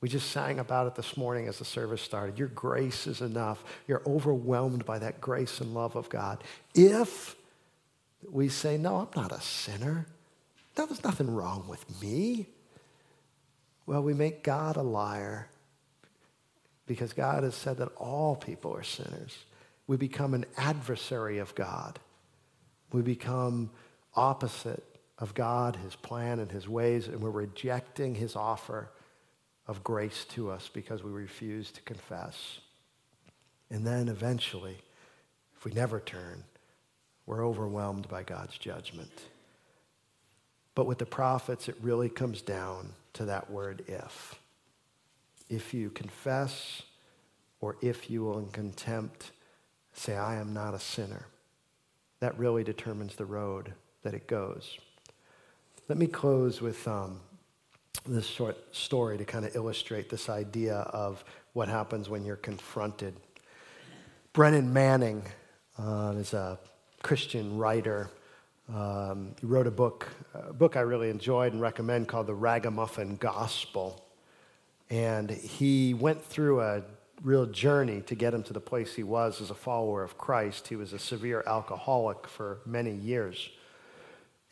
We 0.00 0.08
just 0.08 0.30
sang 0.30 0.58
about 0.58 0.86
it 0.86 0.94
this 0.94 1.16
morning 1.16 1.48
as 1.48 1.58
the 1.58 1.64
service 1.64 2.02
started. 2.02 2.38
Your 2.38 2.48
grace 2.48 3.06
is 3.06 3.22
enough. 3.22 3.64
You're 3.88 4.02
overwhelmed 4.06 4.84
by 4.84 4.98
that 4.98 5.20
grace 5.20 5.60
and 5.60 5.74
love 5.74 5.96
of 5.96 6.08
God. 6.08 6.44
If 6.74 7.34
we 8.30 8.48
say, 8.48 8.76
No, 8.76 8.96
I'm 8.96 9.08
not 9.20 9.32
a 9.32 9.40
sinner, 9.40 10.06
no, 10.76 10.86
there's 10.86 11.04
nothing 11.04 11.34
wrong 11.34 11.66
with 11.68 12.02
me. 12.02 12.46
Well, 13.86 14.02
we 14.02 14.12
make 14.12 14.42
God 14.42 14.76
a 14.76 14.82
liar 14.82 15.48
because 16.86 17.12
God 17.12 17.44
has 17.44 17.54
said 17.54 17.78
that 17.78 17.94
all 17.96 18.36
people 18.36 18.74
are 18.74 18.82
sinners. 18.82 19.38
We 19.86 19.96
become 19.96 20.34
an 20.34 20.44
adversary 20.56 21.38
of 21.38 21.54
God. 21.54 21.98
We 22.92 23.02
become 23.02 23.70
opposite 24.14 24.84
of 25.18 25.34
God, 25.34 25.76
his 25.76 25.96
plan, 25.96 26.40
and 26.40 26.50
his 26.50 26.68
ways, 26.68 27.08
and 27.08 27.20
we're 27.20 27.30
rejecting 27.30 28.14
his 28.14 28.36
offer 28.36 28.90
of 29.66 29.82
grace 29.82 30.24
to 30.30 30.50
us 30.50 30.70
because 30.72 31.02
we 31.02 31.10
refuse 31.10 31.70
to 31.72 31.82
confess. 31.82 32.60
And 33.70 33.86
then 33.86 34.08
eventually, 34.08 34.76
if 35.56 35.64
we 35.64 35.72
never 35.72 36.00
turn, 36.00 36.44
we're 37.26 37.44
overwhelmed 37.44 38.08
by 38.08 38.22
God's 38.22 38.56
judgment. 38.56 39.10
But 40.74 40.86
with 40.86 40.98
the 40.98 41.06
prophets, 41.06 41.68
it 41.68 41.76
really 41.80 42.08
comes 42.08 42.42
down 42.42 42.92
to 43.14 43.24
that 43.24 43.50
word 43.50 43.84
if. 43.88 44.36
If 45.48 45.74
you 45.74 45.90
confess 45.90 46.82
or 47.60 47.76
if 47.80 48.10
you 48.10 48.22
will 48.22 48.38
in 48.38 48.48
contempt 48.48 49.32
say, 49.92 50.14
I 50.16 50.36
am 50.36 50.52
not 50.52 50.74
a 50.74 50.78
sinner, 50.78 51.26
that 52.20 52.38
really 52.38 52.62
determines 52.62 53.16
the 53.16 53.24
road 53.24 53.72
that 54.02 54.14
it 54.14 54.26
goes. 54.28 54.78
Let 55.88 55.98
me 55.98 56.06
close 56.06 56.60
with 56.60 56.86
um, 56.86 57.20
this 58.00 58.26
short 58.26 58.56
story 58.74 59.18
to 59.18 59.24
kind 59.24 59.44
of 59.44 59.54
illustrate 59.54 60.08
this 60.08 60.28
idea 60.28 60.76
of 60.76 61.24
what 61.52 61.68
happens 61.68 62.08
when 62.08 62.24
you're 62.24 62.36
confronted. 62.36 63.14
Brennan 64.32 64.72
Manning 64.72 65.22
uh, 65.78 66.14
is 66.16 66.34
a 66.34 66.58
Christian 67.02 67.56
writer. 67.56 68.10
Um, 68.72 69.34
he 69.40 69.46
wrote 69.46 69.66
a 69.66 69.70
book, 69.70 70.08
a 70.34 70.52
book 70.52 70.76
I 70.76 70.80
really 70.80 71.08
enjoyed 71.08 71.52
and 71.52 71.62
recommend 71.62 72.08
called 72.08 72.26
The 72.26 72.34
Ragamuffin 72.34 73.16
Gospel. 73.16 74.04
And 74.90 75.30
he 75.30 75.94
went 75.94 76.22
through 76.22 76.60
a 76.60 76.82
real 77.22 77.46
journey 77.46 78.02
to 78.02 78.14
get 78.14 78.34
him 78.34 78.42
to 78.44 78.52
the 78.52 78.60
place 78.60 78.94
he 78.94 79.02
was 79.02 79.40
as 79.40 79.50
a 79.50 79.54
follower 79.54 80.02
of 80.02 80.18
Christ. 80.18 80.68
He 80.68 80.76
was 80.76 80.92
a 80.92 80.98
severe 80.98 81.42
alcoholic 81.46 82.26
for 82.26 82.58
many 82.66 82.92
years. 82.92 83.50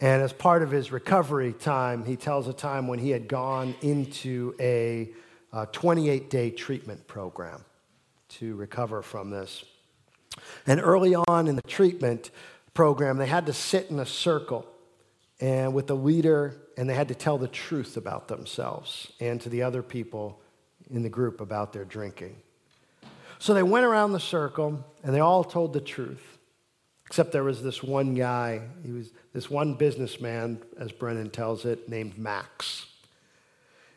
And 0.01 0.23
as 0.23 0.33
part 0.33 0.63
of 0.63 0.71
his 0.71 0.91
recovery 0.91 1.53
time, 1.53 2.05
he 2.05 2.17
tells 2.17 2.49
a 2.49 2.53
time 2.53 2.89
when 2.89 2.99
he 2.99 3.11
had 3.11 3.29
gone 3.29 3.75
into 3.81 4.55
a 4.61 5.11
28 5.73 6.29
day 6.31 6.51
treatment 6.51 7.07
program 7.07 7.65
to 8.29 8.57
recover 8.57 9.03
from 9.03 9.31
this. 9.31 9.65
And 10.67 10.81
early 10.81 11.15
on 11.15 11.47
in 11.47 11.57
the 11.57 11.63
treatment 11.63 12.31
program, 12.75 13.19
they 13.19 13.27
had 13.27 13.47
to 13.47 13.53
sit 13.53 13.91
in 13.91 14.01
a 14.01 14.07
circle 14.07 14.67
and 15.41 15.75
with 15.75 15.87
the 15.87 15.97
leader, 15.97 16.57
and 16.77 16.89
they 16.89 16.95
had 16.95 17.09
to 17.09 17.15
tell 17.15 17.39
the 17.39 17.49
truth 17.49 17.97
about 17.97 18.29
themselves 18.29 19.13
and 19.21 19.41
to 19.41 19.49
the 19.49 19.63
other 19.63 19.83
people 19.83 20.41
in 20.91 21.03
the 21.03 21.09
group 21.09 21.41
about 21.41 21.73
their 21.73 21.85
drinking. 21.85 22.37
So 23.39 23.55
they 23.55 23.63
went 23.63 23.85
around 23.85 24.13
the 24.13 24.21
circle 24.21 24.85
and 25.03 25.15
they 25.15 25.21
all 25.21 25.45
told 25.45 25.73
the 25.73 25.81
truth. 25.81 26.34
Except 27.15 27.31
there 27.31 27.45
was 27.45 27.63
this 27.63 27.81
one 27.81 28.15
guy, 28.15 28.61
he 28.85 28.91
was 28.91 29.13
this 29.33 29.49
one 29.49 29.75
businessman, 29.75 30.61
as 30.77 30.91
Brennan 30.91 31.31
tells 31.31 31.65
it, 31.65 31.89
named 31.89 32.19
Max. 32.19 32.87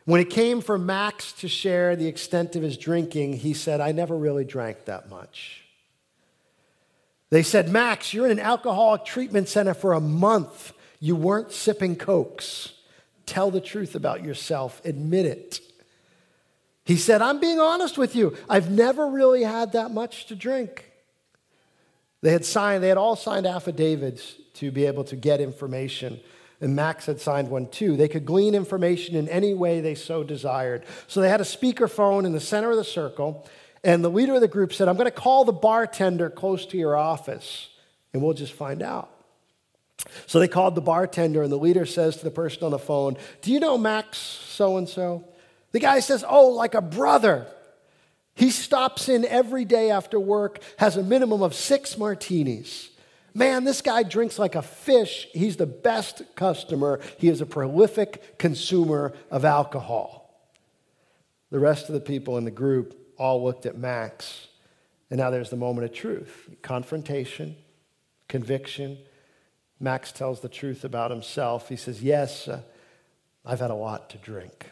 When 0.04 0.20
it 0.20 0.30
came 0.30 0.60
for 0.60 0.78
Max 0.78 1.32
to 1.32 1.48
share 1.48 1.96
the 1.96 2.06
extent 2.06 2.54
of 2.54 2.62
his 2.62 2.76
drinking, 2.76 3.32
he 3.32 3.54
said, 3.54 3.80
I 3.80 3.90
never 3.90 4.16
really 4.16 4.44
drank 4.44 4.84
that 4.84 5.10
much. 5.10 5.64
They 7.30 7.42
said, 7.42 7.70
Max, 7.70 8.14
you're 8.14 8.26
in 8.26 8.30
an 8.30 8.38
alcoholic 8.38 9.04
treatment 9.04 9.48
center 9.48 9.74
for 9.74 9.94
a 9.94 10.00
month. 10.00 10.72
You 11.00 11.16
weren't 11.16 11.50
sipping 11.50 11.96
Cokes. 11.96 12.72
Tell 13.26 13.50
the 13.50 13.60
truth 13.60 13.96
about 13.96 14.22
yourself, 14.22 14.80
admit 14.84 15.26
it. 15.26 15.60
He 16.84 16.96
said, 16.96 17.20
I'm 17.20 17.40
being 17.40 17.58
honest 17.58 17.98
with 17.98 18.14
you. 18.14 18.36
I've 18.48 18.70
never 18.70 19.08
really 19.08 19.42
had 19.42 19.72
that 19.72 19.90
much 19.90 20.26
to 20.26 20.36
drink. 20.36 20.87
They 22.20 22.32
had 22.32 22.44
signed, 22.44 22.82
they 22.82 22.88
had 22.88 22.98
all 22.98 23.16
signed 23.16 23.46
affidavits 23.46 24.34
to 24.54 24.70
be 24.70 24.86
able 24.86 25.04
to 25.04 25.16
get 25.16 25.40
information. 25.40 26.20
And 26.60 26.74
Max 26.74 27.06
had 27.06 27.20
signed 27.20 27.50
one 27.50 27.68
too. 27.68 27.96
They 27.96 28.08
could 28.08 28.26
glean 28.26 28.54
information 28.54 29.14
in 29.14 29.28
any 29.28 29.54
way 29.54 29.80
they 29.80 29.94
so 29.94 30.24
desired. 30.24 30.84
So 31.06 31.20
they 31.20 31.28
had 31.28 31.40
a 31.40 31.44
speakerphone 31.44 32.26
in 32.26 32.32
the 32.32 32.40
center 32.40 32.70
of 32.70 32.76
the 32.76 32.84
circle, 32.84 33.46
and 33.84 34.02
the 34.02 34.10
leader 34.10 34.34
of 34.34 34.40
the 34.40 34.48
group 34.48 34.72
said, 34.72 34.88
I'm 34.88 34.96
going 34.96 35.04
to 35.04 35.12
call 35.12 35.44
the 35.44 35.52
bartender 35.52 36.30
close 36.30 36.66
to 36.66 36.76
your 36.76 36.96
office, 36.96 37.68
and 38.12 38.20
we'll 38.20 38.34
just 38.34 38.52
find 38.52 38.82
out. 38.82 39.10
So 40.26 40.40
they 40.40 40.48
called 40.48 40.74
the 40.74 40.80
bartender, 40.80 41.42
and 41.42 41.52
the 41.52 41.58
leader 41.58 41.86
says 41.86 42.16
to 42.16 42.24
the 42.24 42.30
person 42.30 42.64
on 42.64 42.70
the 42.72 42.78
phone, 42.78 43.16
Do 43.42 43.52
you 43.52 43.60
know 43.60 43.78
Max 43.78 44.18
so 44.18 44.76
and 44.76 44.88
so? 44.88 45.24
The 45.72 45.80
guy 45.80 46.00
says, 46.00 46.24
Oh, 46.28 46.48
like 46.48 46.74
a 46.74 46.82
brother. 46.82 47.46
He 48.38 48.50
stops 48.50 49.08
in 49.08 49.24
every 49.24 49.64
day 49.64 49.90
after 49.90 50.20
work, 50.20 50.60
has 50.76 50.96
a 50.96 51.02
minimum 51.02 51.42
of 51.42 51.56
six 51.56 51.98
martinis. 51.98 52.88
Man, 53.34 53.64
this 53.64 53.82
guy 53.82 54.04
drinks 54.04 54.38
like 54.38 54.54
a 54.54 54.62
fish. 54.62 55.26
He's 55.32 55.56
the 55.56 55.66
best 55.66 56.22
customer. 56.36 57.00
He 57.18 57.28
is 57.28 57.40
a 57.40 57.46
prolific 57.46 58.38
consumer 58.38 59.12
of 59.32 59.44
alcohol. 59.44 60.40
The 61.50 61.58
rest 61.58 61.88
of 61.88 61.94
the 61.94 62.00
people 62.00 62.38
in 62.38 62.44
the 62.44 62.52
group 62.52 62.96
all 63.18 63.42
looked 63.42 63.66
at 63.66 63.76
Max, 63.76 64.46
and 65.10 65.18
now 65.18 65.30
there's 65.30 65.50
the 65.50 65.56
moment 65.56 65.86
of 65.86 65.92
truth 65.92 66.48
confrontation, 66.62 67.56
conviction. 68.28 68.98
Max 69.80 70.12
tells 70.12 70.38
the 70.40 70.48
truth 70.48 70.84
about 70.84 71.10
himself. 71.10 71.68
He 71.68 71.76
says, 71.76 72.04
Yes, 72.04 72.46
uh, 72.46 72.60
I've 73.44 73.58
had 73.58 73.72
a 73.72 73.74
lot 73.74 74.10
to 74.10 74.18
drink. 74.18 74.70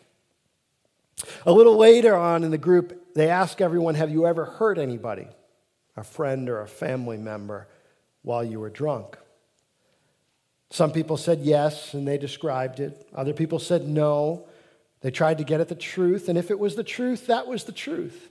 A 1.44 1.52
little 1.52 1.76
later 1.76 2.14
on 2.14 2.44
in 2.44 2.52
the 2.52 2.58
group, 2.58 3.02
they 3.16 3.30
ask 3.30 3.62
everyone, 3.62 3.94
Have 3.94 4.10
you 4.10 4.26
ever 4.26 4.44
hurt 4.44 4.76
anybody, 4.76 5.26
a 5.96 6.04
friend 6.04 6.50
or 6.50 6.60
a 6.60 6.68
family 6.68 7.16
member, 7.16 7.66
while 8.20 8.44
you 8.44 8.60
were 8.60 8.68
drunk? 8.68 9.16
Some 10.68 10.92
people 10.92 11.16
said 11.16 11.40
yes, 11.40 11.94
and 11.94 12.06
they 12.06 12.18
described 12.18 12.78
it. 12.78 13.08
Other 13.14 13.32
people 13.32 13.58
said 13.58 13.88
no. 13.88 14.46
They 15.00 15.10
tried 15.10 15.38
to 15.38 15.44
get 15.44 15.60
at 15.60 15.68
the 15.68 15.74
truth, 15.74 16.28
and 16.28 16.36
if 16.36 16.50
it 16.50 16.58
was 16.58 16.74
the 16.74 16.84
truth, 16.84 17.28
that 17.28 17.46
was 17.46 17.64
the 17.64 17.72
truth. 17.72 18.28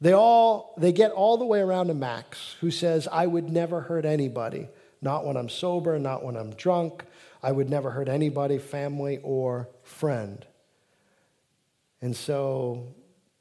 They 0.00 0.12
all 0.12 0.74
they 0.76 0.90
get 0.90 1.12
all 1.12 1.36
the 1.36 1.46
way 1.46 1.60
around 1.60 1.86
to 1.86 1.94
Max, 1.94 2.56
who 2.60 2.72
says, 2.72 3.06
I 3.12 3.26
would 3.26 3.48
never 3.48 3.82
hurt 3.82 4.04
anybody, 4.04 4.66
not 5.00 5.24
when 5.24 5.36
I'm 5.36 5.48
sober, 5.48 6.00
not 6.00 6.24
when 6.24 6.36
I'm 6.36 6.50
drunk. 6.54 7.04
I 7.44 7.52
would 7.52 7.70
never 7.70 7.90
hurt 7.90 8.08
anybody, 8.08 8.58
family 8.58 9.20
or 9.22 9.68
friend. 9.84 10.44
And 12.02 12.16
so 12.16 12.88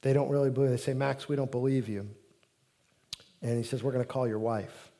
they 0.01 0.13
don't 0.13 0.29
really 0.29 0.49
believe. 0.49 0.71
They 0.71 0.77
say, 0.77 0.93
Max, 0.93 1.27
we 1.27 1.35
don't 1.35 1.51
believe 1.51 1.89
you. 1.89 2.09
And 3.41 3.57
he 3.57 3.63
says, 3.63 3.83
We're 3.83 3.91
going 3.91 4.03
to 4.03 4.09
call 4.09 4.27
your 4.27 4.39
wife. 4.39 4.91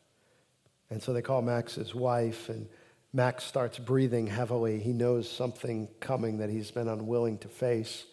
And 0.90 1.02
so 1.02 1.14
they 1.14 1.22
call 1.22 1.42
Max's 1.42 1.94
wife, 1.94 2.50
and 2.50 2.68
Max 3.14 3.44
starts 3.44 3.78
breathing 3.78 4.28
heavily. 4.28 4.80
He 4.80 4.92
knows 4.92 5.30
something 5.30 5.88
coming 6.00 6.40
that 6.40 6.50
he's 6.50 6.72
been 6.72 6.88
unwilling 6.88 7.38
to 7.40 7.48
face. 7.48 8.06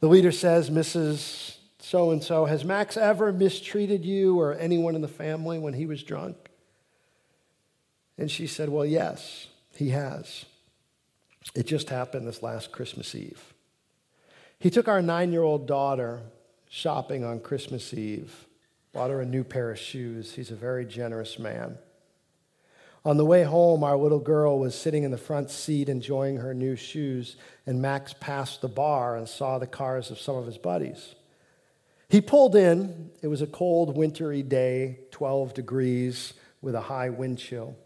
The 0.00 0.08
leader 0.08 0.32
says, 0.32 0.70
Mrs. 0.70 1.56
So 1.78 2.10
and 2.10 2.22
so, 2.22 2.46
has 2.46 2.64
Max 2.64 2.96
ever 2.96 3.32
mistreated 3.32 4.04
you 4.04 4.40
or 4.40 4.54
anyone 4.54 4.94
in 4.94 5.02
the 5.02 5.08
family 5.08 5.58
when 5.58 5.74
he 5.74 5.86
was 5.86 6.02
drunk? 6.02 6.36
And 8.18 8.30
she 8.30 8.46
said, 8.46 8.68
Well, 8.68 8.86
yes, 8.86 9.48
he 9.74 9.90
has. 9.90 10.44
It 11.54 11.66
just 11.66 11.90
happened 11.90 12.26
this 12.26 12.42
last 12.42 12.72
Christmas 12.72 13.14
Eve. 13.14 13.54
He 14.58 14.70
took 14.70 14.88
our 14.88 15.02
nine 15.02 15.32
year 15.32 15.42
old 15.42 15.66
daughter 15.66 16.22
shopping 16.68 17.24
on 17.24 17.40
Christmas 17.40 17.92
Eve, 17.94 18.46
bought 18.92 19.10
her 19.10 19.20
a 19.20 19.26
new 19.26 19.44
pair 19.44 19.70
of 19.70 19.78
shoes. 19.78 20.34
He's 20.34 20.50
a 20.50 20.56
very 20.56 20.84
generous 20.84 21.38
man. 21.38 21.78
On 23.04 23.16
the 23.16 23.24
way 23.24 23.44
home, 23.44 23.84
our 23.84 23.96
little 23.96 24.18
girl 24.18 24.58
was 24.58 24.74
sitting 24.74 25.04
in 25.04 25.12
the 25.12 25.16
front 25.16 25.48
seat 25.48 25.88
enjoying 25.88 26.38
her 26.38 26.52
new 26.52 26.74
shoes, 26.74 27.36
and 27.64 27.80
Max 27.80 28.12
passed 28.18 28.62
the 28.62 28.68
bar 28.68 29.16
and 29.16 29.28
saw 29.28 29.58
the 29.58 29.66
cars 29.66 30.10
of 30.10 30.18
some 30.18 30.34
of 30.34 30.46
his 30.46 30.58
buddies. 30.58 31.14
He 32.08 32.20
pulled 32.20 32.56
in. 32.56 33.10
It 33.22 33.28
was 33.28 33.42
a 33.42 33.46
cold, 33.46 33.96
wintry 33.96 34.42
day, 34.42 34.98
12 35.12 35.54
degrees, 35.54 36.34
with 36.60 36.74
a 36.74 36.80
high 36.80 37.10
wind 37.10 37.38
chill. 37.38 37.76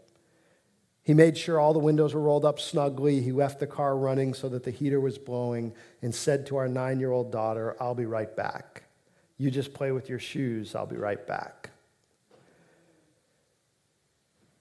He 1.03 1.13
made 1.13 1.37
sure 1.37 1.59
all 1.59 1.73
the 1.73 1.79
windows 1.79 2.13
were 2.13 2.21
rolled 2.21 2.45
up 2.45 2.59
snugly. 2.59 3.21
He 3.21 3.31
left 3.31 3.59
the 3.59 3.67
car 3.67 3.97
running 3.97 4.33
so 4.33 4.49
that 4.49 4.63
the 4.63 4.71
heater 4.71 4.99
was 4.99 5.17
blowing 5.17 5.73
and 6.01 6.13
said 6.13 6.45
to 6.47 6.57
our 6.57 6.67
nine 6.67 6.99
year 6.99 7.11
old 7.11 7.31
daughter, 7.31 7.75
I'll 7.79 7.95
be 7.95 8.05
right 8.05 8.33
back. 8.35 8.83
You 9.37 9.49
just 9.49 9.73
play 9.73 9.91
with 9.91 10.09
your 10.09 10.19
shoes, 10.19 10.75
I'll 10.75 10.85
be 10.85 10.97
right 10.97 11.25
back. 11.25 11.71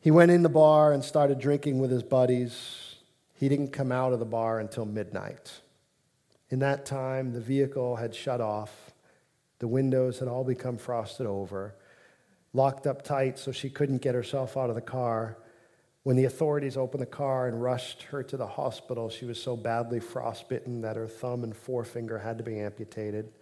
He 0.00 0.10
went 0.10 0.30
in 0.30 0.42
the 0.42 0.48
bar 0.48 0.92
and 0.92 1.04
started 1.04 1.38
drinking 1.38 1.78
with 1.78 1.90
his 1.90 2.02
buddies. 2.02 2.94
He 3.34 3.50
didn't 3.50 3.68
come 3.68 3.92
out 3.92 4.14
of 4.14 4.18
the 4.18 4.24
bar 4.24 4.58
until 4.58 4.86
midnight. 4.86 5.60
In 6.48 6.60
that 6.60 6.86
time, 6.86 7.32
the 7.32 7.40
vehicle 7.40 7.96
had 7.96 8.14
shut 8.14 8.40
off, 8.40 8.92
the 9.58 9.68
windows 9.68 10.18
had 10.18 10.28
all 10.28 10.42
become 10.42 10.78
frosted 10.78 11.26
over, 11.26 11.74
locked 12.54 12.86
up 12.86 13.02
tight 13.02 13.38
so 13.38 13.52
she 13.52 13.68
couldn't 13.68 13.98
get 13.98 14.14
herself 14.14 14.56
out 14.56 14.70
of 14.70 14.74
the 14.74 14.80
car. 14.80 15.36
When 16.02 16.16
the 16.16 16.24
authorities 16.24 16.76
opened 16.76 17.02
the 17.02 17.06
car 17.06 17.46
and 17.46 17.62
rushed 17.62 18.04
her 18.04 18.22
to 18.22 18.36
the 18.36 18.46
hospital, 18.46 19.10
she 19.10 19.26
was 19.26 19.40
so 19.40 19.56
badly 19.56 20.00
frostbitten 20.00 20.80
that 20.80 20.96
her 20.96 21.06
thumb 21.06 21.44
and 21.44 21.54
forefinger 21.54 22.18
had 22.18 22.38
to 22.38 22.44
be 22.44 22.58
amputated. 22.58 23.32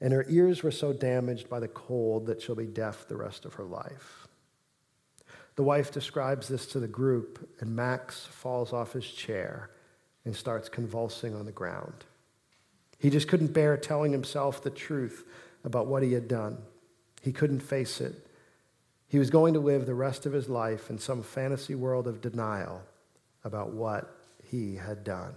And 0.00 0.12
her 0.12 0.26
ears 0.28 0.62
were 0.62 0.70
so 0.70 0.92
damaged 0.92 1.48
by 1.48 1.60
the 1.60 1.68
cold 1.68 2.26
that 2.26 2.42
she'll 2.42 2.54
be 2.54 2.66
deaf 2.66 3.08
the 3.08 3.16
rest 3.16 3.44
of 3.44 3.54
her 3.54 3.64
life. 3.64 4.26
The 5.56 5.62
wife 5.62 5.92
describes 5.92 6.48
this 6.48 6.66
to 6.68 6.80
the 6.80 6.88
group, 6.88 7.48
and 7.60 7.74
Max 7.74 8.26
falls 8.26 8.72
off 8.72 8.92
his 8.92 9.06
chair 9.06 9.70
and 10.24 10.34
starts 10.34 10.68
convulsing 10.68 11.34
on 11.34 11.46
the 11.46 11.52
ground. 11.52 12.04
He 12.98 13.10
just 13.10 13.28
couldn't 13.28 13.52
bear 13.52 13.76
telling 13.76 14.12
himself 14.12 14.62
the 14.62 14.70
truth 14.70 15.24
about 15.64 15.86
what 15.86 16.02
he 16.02 16.12
had 16.12 16.28
done. 16.28 16.58
He 17.22 17.32
couldn't 17.32 17.60
face 17.60 18.00
it. 18.00 18.26
He 19.12 19.18
was 19.18 19.28
going 19.28 19.52
to 19.52 19.60
live 19.60 19.84
the 19.84 19.92
rest 19.92 20.24
of 20.24 20.32
his 20.32 20.48
life 20.48 20.88
in 20.88 20.96
some 20.96 21.22
fantasy 21.22 21.74
world 21.74 22.06
of 22.06 22.22
denial 22.22 22.80
about 23.44 23.74
what 23.74 24.16
he 24.42 24.76
had 24.76 25.04
done. 25.04 25.34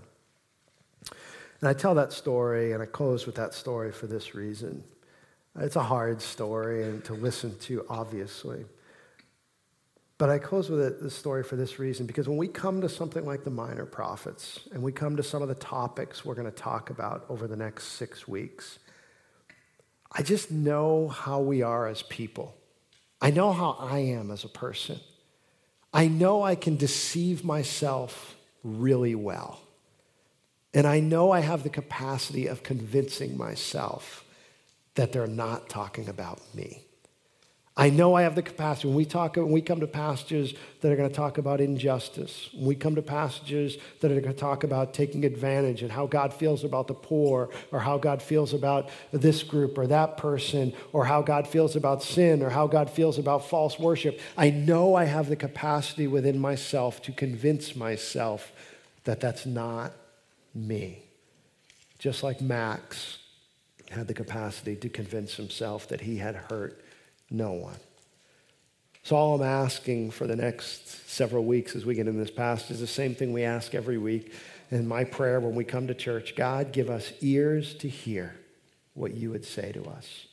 And 1.60 1.68
I 1.68 1.74
tell 1.74 1.94
that 1.96 2.14
story, 2.14 2.72
and 2.72 2.82
I 2.82 2.86
close 2.86 3.26
with 3.26 3.36
that 3.36 3.54
story 3.54 3.92
for 3.92 4.08
this 4.08 4.34
reason. 4.34 4.82
It's 5.60 5.76
a 5.76 5.84
hard 5.84 6.22
story 6.22 6.86
and 6.86 7.04
to 7.04 7.16
listen 7.16 7.58
to, 7.64 7.86
obviously. 7.90 8.64
But 10.18 10.30
I 10.30 10.40
close 10.40 10.70
with 10.70 10.80
it, 10.80 11.04
this 11.04 11.14
story 11.14 11.44
for 11.44 11.58
this 11.58 11.78
reason, 11.78 12.06
because 12.06 12.30
when 12.30 12.38
we 12.38 12.48
come 12.48 12.80
to 12.80 12.88
something 12.88 13.26
like 13.26 13.44
the 13.44 13.50
minor 13.50 13.86
prophets, 13.86 14.62
and 14.72 14.82
we 14.82 14.94
come 14.94 15.18
to 15.18 15.24
some 15.24 15.42
of 15.42 15.50
the 15.50 15.56
topics 15.56 16.24
we're 16.24 16.36
going 16.36 16.50
to 16.50 16.58
talk 16.58 16.92
about 16.92 17.26
over 17.28 17.46
the 17.46 17.58
next 17.58 17.88
six 17.88 18.26
weeks, 18.26 18.80
I 20.14 20.22
just 20.22 20.50
know 20.50 21.10
how 21.10 21.42
we 21.42 21.62
are 21.62 21.90
as 21.90 22.04
people. 22.04 22.56
I 23.22 23.32
know 23.32 23.52
how 23.54 23.78
I 23.80 24.00
am 24.00 24.32
as 24.32 24.44
a 24.44 24.50
person. 24.50 25.00
I 25.94 26.08
know 26.08 26.44
I 26.44 26.56
can 26.56 26.76
deceive 26.76 27.44
myself 27.44 28.36
really 28.64 29.16
well. 29.16 29.62
And 30.74 30.86
I 30.86 31.00
know 31.00 31.32
I 31.32 31.40
have 31.40 31.64
the 31.64 31.70
capacity 31.70 32.48
of 32.48 32.64
convincing 32.64 33.38
myself 33.38 34.26
that 34.96 35.14
they're 35.14 35.28
not 35.28 35.70
talking 35.70 36.10
about 36.10 36.42
me. 36.54 36.85
I 37.78 37.90
know 37.90 38.14
I 38.14 38.22
have 38.22 38.36
the 38.36 38.42
capacity. 38.42 38.88
When 38.88 38.96
we 38.96 39.04
talk, 39.04 39.36
when 39.36 39.52
we 39.52 39.62
come 39.62 39.82
to 39.82 39.88
passages 39.88 40.54
that 40.80 40.92
are 40.92 40.96
going 40.96 41.10
to 41.10 41.16
talk 41.16 41.38
about 41.38 41.60
injustice, 41.60 42.50
when 42.54 42.68
we 42.68 42.76
come 42.76 42.96
to 42.96 43.02
passages 43.02 43.78
that 44.00 44.12
are 44.12 44.22
going 44.22 44.34
to 44.34 44.40
talk 44.40 44.64
about 44.64 44.94
taking 44.94 45.26
advantage 45.26 45.82
and 45.82 45.92
how 45.92 46.06
God 46.06 46.34
feels 46.34 46.64
about 46.64 46.88
the 46.88 46.94
poor, 46.94 47.50
or 47.74 47.80
how 47.82 47.98
God 47.98 48.22
feels 48.22 48.54
about 48.54 48.90
this 49.12 49.44
group 49.44 49.78
or 49.78 49.88
that 49.88 50.16
person, 50.16 50.72
or 50.94 51.06
how 51.06 51.22
God 51.22 51.48
feels 51.48 51.76
about 51.76 52.02
sin, 52.02 52.42
or 52.42 52.50
how 52.50 52.66
God 52.66 52.90
feels 52.90 53.18
about 53.18 53.50
false 53.50 53.78
worship, 53.78 54.22
I 54.38 54.52
know 54.52 54.96
I 54.96 55.04
have 55.04 55.28
the 55.28 55.36
capacity 55.36 56.08
within 56.08 56.40
myself 56.40 57.02
to 57.04 57.12
convince 57.12 57.76
myself 57.76 58.54
that 59.04 59.20
that's 59.20 59.46
not 59.46 59.92
me 60.54 61.06
just 62.06 62.22
like 62.22 62.40
Max 62.40 63.18
had 63.90 64.08
the 64.08 64.14
capacity 64.14 64.76
to 64.76 64.90
convince 64.90 65.36
himself 65.36 65.88
that 65.88 66.02
he 66.02 66.18
had 66.18 66.36
hurt 66.36 66.85
no 67.30 67.54
one. 67.54 67.78
So, 69.04 69.16
all 69.16 69.36
I'm 69.36 69.48
asking 69.48 70.12
for 70.12 70.26
the 70.26 70.36
next 70.36 71.10
several 71.10 71.46
weeks 71.46 71.76
as 71.76 71.86
we 71.86 71.94
get 71.94 72.08
in 72.08 72.18
this 72.18 72.32
passage 72.32 72.72
is 72.72 72.80
the 72.80 72.88
same 72.88 73.14
thing 73.14 73.34
we 73.34 73.44
ask 73.44 73.76
every 73.76 73.98
week. 74.00 74.34
In 74.72 74.88
my 74.88 75.04
prayer 75.04 75.40
when 75.40 75.54
we 75.54 75.64
come 75.64 75.88
to 75.88 75.94
church 75.94 76.36
God, 76.36 76.72
give 76.72 76.90
us 76.90 77.14
ears 77.22 77.76
to 77.76 77.88
hear 77.88 78.36
what 78.96 79.14
you 79.14 79.30
would 79.30 79.46
say 79.46 79.72
to 79.74 79.84
us. 79.86 80.26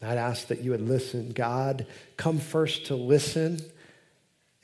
I'd 0.00 0.18
ask 0.18 0.48
that 0.48 0.60
you 0.60 0.72
would 0.72 0.88
listen. 0.88 1.32
God, 1.32 1.86
come 2.16 2.38
first 2.38 2.86
to 2.86 2.96
listen 2.96 3.60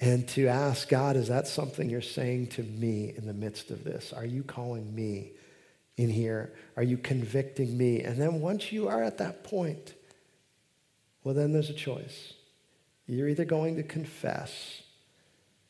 and 0.01 0.29
to 0.29 0.49
ask 0.49 0.89
God, 0.89 1.17
is 1.17 1.29
that 1.29 1.47
something 1.47 1.91
you're 1.91 2.01
saying 2.01 2.49
to 2.49 2.63
me 2.63 3.15
in 3.17 3.27
the 3.27 3.33
midst 3.33 3.71
of 3.71 3.85
this? 3.85 4.13
Are 4.13 4.25
you 4.25 4.43
calling 4.43 4.95
me 4.95 5.33
in 5.97 6.09
here? 6.09 6.53
Are 6.77 6.83
you 6.83 6.97
convicting 6.97 7.77
me? 7.77 8.03
And 8.03 8.21
then 8.21 8.41
once 8.41 8.71
you 8.73 8.89
are 8.89 9.03
at 9.03 9.19
that 9.19 9.45
point, 9.45 9.95
well, 11.29 11.35
then 11.35 11.53
there's 11.53 11.69
a 11.69 11.75
choice. 11.75 12.33
You're 13.07 13.29
either 13.29 13.45
going 13.45 13.77
to 13.77 13.83
confess, 13.83 14.81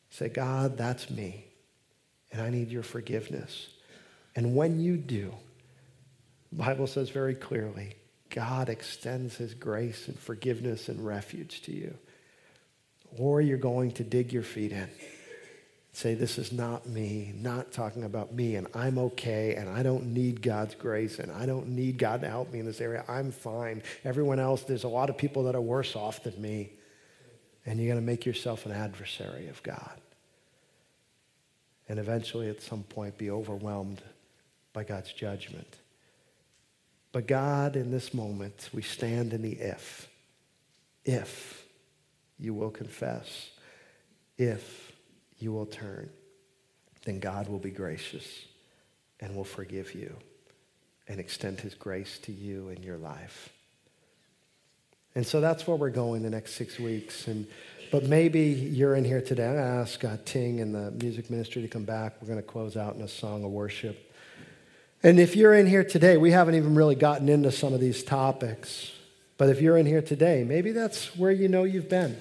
say, 0.09 0.29
God, 0.29 0.77
that's 0.77 1.09
me, 1.09 1.47
and 2.31 2.41
I 2.41 2.49
need 2.49 2.69
your 2.69 2.81
forgiveness. 2.81 3.67
And 4.37 4.55
when 4.55 4.79
you 4.79 4.95
do, 4.95 5.33
the 6.53 6.63
Bible 6.63 6.87
says 6.87 7.09
very 7.09 7.35
clearly, 7.35 7.95
God 8.29 8.69
extends 8.69 9.35
his 9.35 9.53
grace 9.53 10.07
and 10.07 10.17
forgiveness 10.17 10.87
and 10.87 11.05
refuge 11.05 11.61
to 11.63 11.73
you. 11.73 11.93
Or 13.17 13.41
you're 13.41 13.57
going 13.57 13.91
to 13.91 14.05
dig 14.05 14.31
your 14.31 14.43
feet 14.43 14.71
in. 14.71 14.87
Say, 15.91 16.13
this 16.13 16.37
is 16.37 16.51
not 16.51 16.87
me, 16.87 17.33
not 17.35 17.71
talking 17.71 18.03
about 18.03 18.33
me, 18.33 18.55
and 18.55 18.67
I'm 18.75 18.97
okay, 18.99 19.55
and 19.55 19.67
I 19.67 19.83
don't 19.83 20.13
need 20.13 20.41
God's 20.41 20.75
grace, 20.75 21.19
and 21.19 21.31
I 21.31 21.45
don't 21.45 21.69
need 21.69 21.97
God 21.97 22.21
to 22.21 22.29
help 22.29 22.53
me 22.53 22.59
in 22.59 22.65
this 22.65 22.79
area. 22.79 23.03
I'm 23.07 23.31
fine. 23.31 23.81
Everyone 24.03 24.39
else, 24.39 24.61
there's 24.61 24.83
a 24.83 24.89
lot 24.89 25.09
of 25.09 25.17
people 25.17 25.43
that 25.43 25.55
are 25.55 25.61
worse 25.61 25.95
off 25.95 26.23
than 26.23 26.39
me. 26.41 26.71
And 27.65 27.79
you're 27.79 27.91
going 27.91 28.01
to 28.01 28.05
make 28.05 28.25
yourself 28.25 28.65
an 28.65 28.71
adversary 28.71 29.47
of 29.47 29.61
God. 29.63 29.99
And 31.87 31.99
eventually, 31.99 32.49
at 32.49 32.61
some 32.61 32.83
point, 32.83 33.17
be 33.17 33.29
overwhelmed 33.29 34.01
by 34.73 34.83
God's 34.83 35.11
judgment. 35.11 35.75
But 37.11 37.27
God, 37.27 37.75
in 37.75 37.91
this 37.91 38.13
moment, 38.13 38.69
we 38.73 38.83
stand 38.83 39.33
in 39.33 39.41
the 39.41 39.53
if. 39.53 40.07
If 41.03 41.65
you 42.39 42.53
will 42.53 42.69
confess, 42.69 43.49
if 44.37 44.88
you 45.39 45.51
will 45.51 45.65
turn, 45.65 46.09
then 47.05 47.19
God 47.19 47.47
will 47.47 47.59
be 47.59 47.71
gracious 47.71 48.45
and 49.19 49.35
will 49.35 49.43
forgive 49.43 49.95
you 49.95 50.15
and 51.07 51.19
extend 51.19 51.59
his 51.59 51.73
grace 51.73 52.19
to 52.19 52.31
you 52.31 52.69
in 52.69 52.83
your 52.83 52.97
life. 52.97 53.49
And 55.15 55.25
so 55.25 55.41
that's 55.41 55.65
where 55.65 55.75
we're 55.75 55.89
going 55.89 56.21
the 56.21 56.29
next 56.29 56.53
six 56.53 56.79
weeks. 56.79 57.27
And, 57.27 57.47
but 57.91 58.03
maybe 58.03 58.41
you're 58.41 58.95
in 58.95 59.03
here 59.03 59.21
today. 59.21 59.47
I'm 59.47 59.55
going 59.55 59.65
to 59.65 59.69
ask 59.69 60.03
uh, 60.05 60.17
Ting 60.23 60.61
and 60.61 60.73
the 60.73 60.91
music 60.91 61.29
ministry 61.29 61.63
to 61.63 61.67
come 61.67 61.83
back. 61.83 62.21
We're 62.21 62.27
going 62.27 62.39
to 62.39 62.47
close 62.47 62.77
out 62.77 62.95
in 62.95 63.01
a 63.01 63.07
song 63.07 63.43
of 63.43 63.49
worship. 63.49 64.13
And 65.01 65.19
if 65.19 65.35
you're 65.35 65.55
in 65.55 65.65
here 65.65 65.83
today, 65.83 66.17
we 66.17 66.31
haven't 66.31 66.55
even 66.55 66.75
really 66.75 66.95
gotten 66.95 67.27
into 67.27 67.51
some 67.51 67.73
of 67.73 67.79
these 67.79 68.03
topics. 68.03 68.91
But 69.37 69.49
if 69.49 69.61
you're 69.61 69.77
in 69.77 69.85
here 69.85 70.01
today, 70.01 70.43
maybe 70.43 70.71
that's 70.73 71.15
where 71.15 71.31
you 71.31 71.47
know 71.47 71.63
you've 71.63 71.89
been. 71.89 72.17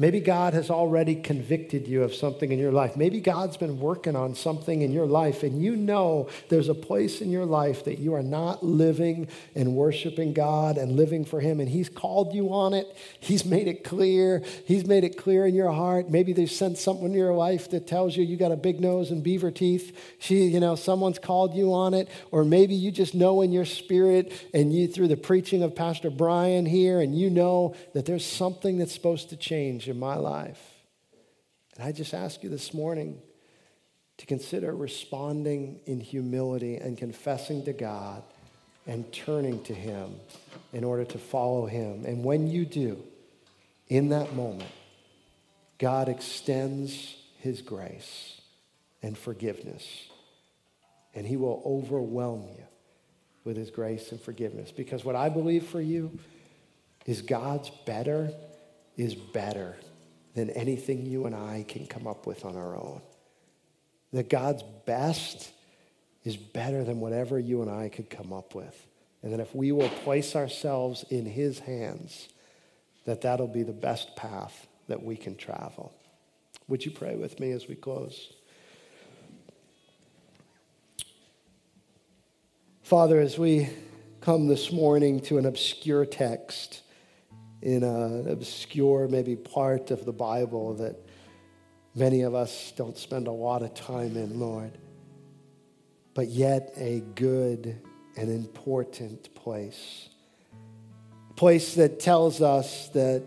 Maybe 0.00 0.20
God 0.20 0.54
has 0.54 0.70
already 0.70 1.14
convicted 1.14 1.86
you 1.86 2.04
of 2.04 2.14
something 2.14 2.50
in 2.50 2.58
your 2.58 2.72
life. 2.72 2.96
Maybe 2.96 3.20
God's 3.20 3.58
been 3.58 3.78
working 3.78 4.16
on 4.16 4.34
something 4.34 4.80
in 4.80 4.92
your 4.92 5.04
life, 5.04 5.42
and 5.42 5.60
you 5.60 5.76
know 5.76 6.30
there's 6.48 6.70
a 6.70 6.74
place 6.74 7.20
in 7.20 7.28
your 7.30 7.44
life 7.44 7.84
that 7.84 7.98
you 7.98 8.14
are 8.14 8.22
not 8.22 8.64
living 8.64 9.28
and 9.54 9.76
worshiping 9.76 10.32
God 10.32 10.78
and 10.78 10.92
living 10.92 11.26
for 11.26 11.38
Him, 11.38 11.60
and 11.60 11.68
He's 11.68 11.90
called 11.90 12.32
you 12.32 12.50
on 12.50 12.72
it. 12.72 12.86
He's 13.20 13.44
made 13.44 13.68
it 13.68 13.84
clear. 13.84 14.42
He's 14.64 14.86
made 14.86 15.04
it 15.04 15.18
clear 15.18 15.44
in 15.44 15.54
your 15.54 15.70
heart. 15.70 16.08
Maybe 16.08 16.32
they've 16.32 16.50
sent 16.50 16.78
something 16.78 17.08
in 17.08 17.12
your 17.12 17.34
life 17.34 17.68
that 17.68 17.86
tells 17.86 18.16
you 18.16 18.24
you 18.24 18.38
got 18.38 18.52
a 18.52 18.56
big 18.56 18.80
nose 18.80 19.10
and 19.10 19.22
beaver 19.22 19.50
teeth. 19.50 19.94
She, 20.18 20.44
you 20.44 20.60
know, 20.60 20.76
someone's 20.76 21.18
called 21.18 21.54
you 21.54 21.74
on 21.74 21.92
it, 21.92 22.08
or 22.30 22.42
maybe 22.42 22.74
you 22.74 22.90
just 22.90 23.14
know 23.14 23.42
in 23.42 23.52
your 23.52 23.66
spirit, 23.66 24.32
and 24.54 24.72
you 24.72 24.88
through 24.88 25.08
the 25.08 25.18
preaching 25.18 25.62
of 25.62 25.76
Pastor 25.76 26.08
Brian 26.08 26.64
here, 26.64 27.02
and 27.02 27.14
you 27.14 27.28
know 27.28 27.74
that 27.92 28.06
there's 28.06 28.24
something 28.24 28.78
that's 28.78 28.94
supposed 28.94 29.28
to 29.28 29.36
change 29.36 29.89
in 29.90 29.98
my 29.98 30.16
life. 30.16 30.60
And 31.76 31.86
I 31.86 31.92
just 31.92 32.14
ask 32.14 32.42
you 32.42 32.48
this 32.48 32.72
morning 32.72 33.20
to 34.18 34.26
consider 34.26 34.74
responding 34.74 35.80
in 35.86 36.00
humility 36.00 36.76
and 36.76 36.96
confessing 36.96 37.64
to 37.64 37.72
God 37.72 38.22
and 38.86 39.10
turning 39.12 39.62
to 39.64 39.74
Him 39.74 40.14
in 40.72 40.84
order 40.84 41.04
to 41.04 41.18
follow 41.18 41.66
Him. 41.66 42.04
And 42.04 42.24
when 42.24 42.46
you 42.46 42.64
do, 42.64 43.02
in 43.88 44.10
that 44.10 44.34
moment, 44.34 44.70
God 45.78 46.08
extends 46.08 47.16
His 47.38 47.62
grace 47.62 48.40
and 49.02 49.16
forgiveness, 49.16 49.86
and 51.14 51.26
He 51.26 51.36
will 51.36 51.62
overwhelm 51.64 52.48
you 52.56 52.64
with 53.44 53.56
His 53.56 53.70
grace 53.70 54.12
and 54.12 54.20
forgiveness. 54.20 54.70
Because 54.70 55.04
what 55.04 55.16
I 55.16 55.28
believe 55.28 55.66
for 55.66 55.80
you 55.80 56.18
is 57.06 57.22
God's 57.22 57.70
better 57.86 58.30
is 59.00 59.14
better 59.14 59.76
than 60.34 60.50
anything 60.50 61.06
you 61.06 61.24
and 61.24 61.34
I 61.34 61.64
can 61.66 61.86
come 61.86 62.06
up 62.06 62.26
with 62.26 62.44
on 62.44 62.54
our 62.54 62.76
own. 62.76 63.00
That 64.12 64.28
God's 64.28 64.62
best 64.84 65.52
is 66.22 66.36
better 66.36 66.84
than 66.84 67.00
whatever 67.00 67.38
you 67.38 67.62
and 67.62 67.70
I 67.70 67.88
could 67.88 68.10
come 68.10 68.30
up 68.30 68.54
with. 68.54 68.86
And 69.22 69.32
that 69.32 69.40
if 69.40 69.54
we 69.54 69.72
will 69.72 69.88
place 69.88 70.36
ourselves 70.36 71.04
in 71.08 71.24
his 71.24 71.60
hands, 71.60 72.28
that 73.06 73.22
that'll 73.22 73.48
be 73.48 73.62
the 73.62 73.72
best 73.72 74.16
path 74.16 74.66
that 74.88 75.02
we 75.02 75.16
can 75.16 75.34
travel. 75.34 75.94
Would 76.68 76.84
you 76.84 76.90
pray 76.90 77.16
with 77.16 77.40
me 77.40 77.52
as 77.52 77.68
we 77.68 77.76
close? 77.76 78.34
Father, 82.82 83.18
as 83.18 83.38
we 83.38 83.70
come 84.20 84.46
this 84.46 84.70
morning 84.70 85.20
to 85.20 85.38
an 85.38 85.46
obscure 85.46 86.04
text, 86.04 86.82
in 87.62 87.82
an 87.82 88.28
obscure, 88.28 89.08
maybe 89.08 89.36
part 89.36 89.90
of 89.90 90.04
the 90.04 90.12
Bible 90.12 90.74
that 90.74 90.96
many 91.94 92.22
of 92.22 92.34
us 92.34 92.72
don't 92.76 92.96
spend 92.96 93.26
a 93.26 93.32
lot 93.32 93.62
of 93.62 93.74
time 93.74 94.16
in, 94.16 94.40
Lord, 94.40 94.78
but 96.14 96.28
yet 96.28 96.72
a 96.76 97.00
good 97.14 97.80
and 98.16 98.30
important 98.30 99.34
place. 99.34 100.08
A 101.30 101.34
place 101.34 101.74
that 101.74 102.00
tells 102.00 102.40
us 102.40 102.88
that 102.88 103.22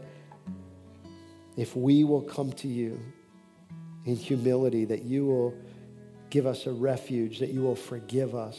if 1.55 1.75
we 1.75 2.03
will 2.03 2.21
come 2.21 2.51
to 2.53 2.67
you 2.67 2.99
in 4.05 4.15
humility, 4.15 4.86
that 4.86 5.03
you 5.03 5.25
will 5.25 5.53
give 6.29 6.47
us 6.47 6.65
a 6.65 6.71
refuge, 6.71 7.39
that 7.39 7.49
you 7.49 7.61
will 7.61 7.75
forgive 7.75 8.34
us, 8.34 8.57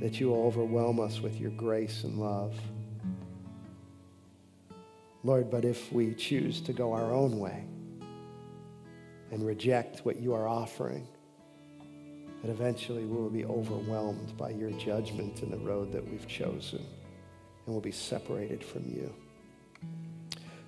that 0.00 0.18
you 0.18 0.28
will 0.28 0.44
overwhelm 0.44 0.98
us 0.98 1.20
with 1.20 1.40
your 1.40 1.52
grace 1.52 2.02
and 2.02 2.18
love. 2.18 2.54
Lord, 5.26 5.50
but 5.50 5.64
if 5.64 5.92
we 5.92 6.14
choose 6.14 6.60
to 6.62 6.72
go 6.72 6.92
our 6.92 7.12
own 7.12 7.38
way 7.40 7.64
and 9.32 9.44
reject 9.44 10.00
what 10.04 10.20
you 10.20 10.32
are 10.34 10.46
offering, 10.46 11.06
that 12.42 12.50
eventually 12.50 13.04
we 13.04 13.16
will 13.16 13.28
be 13.28 13.44
overwhelmed 13.44 14.36
by 14.36 14.50
your 14.50 14.70
judgment 14.70 15.42
in 15.42 15.50
the 15.50 15.58
road 15.58 15.90
that 15.90 16.08
we've 16.08 16.28
chosen 16.28 16.78
and 16.78 17.74
will 17.74 17.80
be 17.80 17.90
separated 17.90 18.62
from 18.62 18.84
you. 18.84 19.12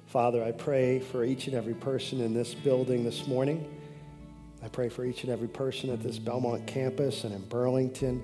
Father, 0.06 0.42
I 0.42 0.50
pray 0.50 0.98
for 0.98 1.24
each 1.24 1.46
and 1.46 1.54
every 1.54 1.74
person 1.74 2.20
in 2.20 2.34
this 2.34 2.52
building 2.52 3.04
this 3.04 3.28
morning. 3.28 3.64
I 4.61 4.68
pray 4.68 4.88
for 4.88 5.04
each 5.04 5.22
and 5.22 5.32
every 5.32 5.46
person 5.46 5.90
at 5.90 6.02
this 6.02 6.18
Belmont 6.18 6.66
campus 6.66 7.22
and 7.22 7.32
in 7.32 7.46
Burlington 7.48 8.22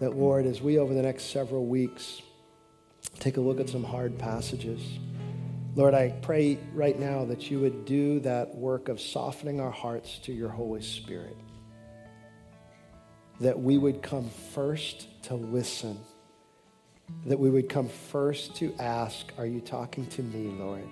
that, 0.00 0.14
Lord, 0.16 0.44
as 0.44 0.60
we 0.60 0.78
over 0.78 0.92
the 0.92 1.02
next 1.02 1.30
several 1.30 1.64
weeks 1.64 2.20
take 3.20 3.38
a 3.38 3.40
look 3.40 3.58
at 3.58 3.70
some 3.70 3.84
hard 3.84 4.18
passages, 4.18 4.98
Lord, 5.76 5.92
I 5.92 6.08
pray 6.22 6.56
right 6.72 6.98
now 6.98 7.26
that 7.26 7.50
you 7.50 7.60
would 7.60 7.84
do 7.84 8.18
that 8.20 8.54
work 8.54 8.88
of 8.88 8.98
softening 8.98 9.60
our 9.60 9.70
hearts 9.70 10.18
to 10.20 10.32
your 10.32 10.48
Holy 10.48 10.80
Spirit. 10.80 11.36
That 13.40 13.60
we 13.60 13.76
would 13.76 14.00
come 14.00 14.30
first 14.54 15.06
to 15.24 15.34
listen. 15.34 15.98
That 17.26 17.38
we 17.38 17.50
would 17.50 17.68
come 17.68 17.90
first 17.90 18.56
to 18.56 18.74
ask, 18.78 19.30
Are 19.36 19.44
you 19.44 19.60
talking 19.60 20.06
to 20.06 20.22
me, 20.22 20.50
Lord? 20.58 20.88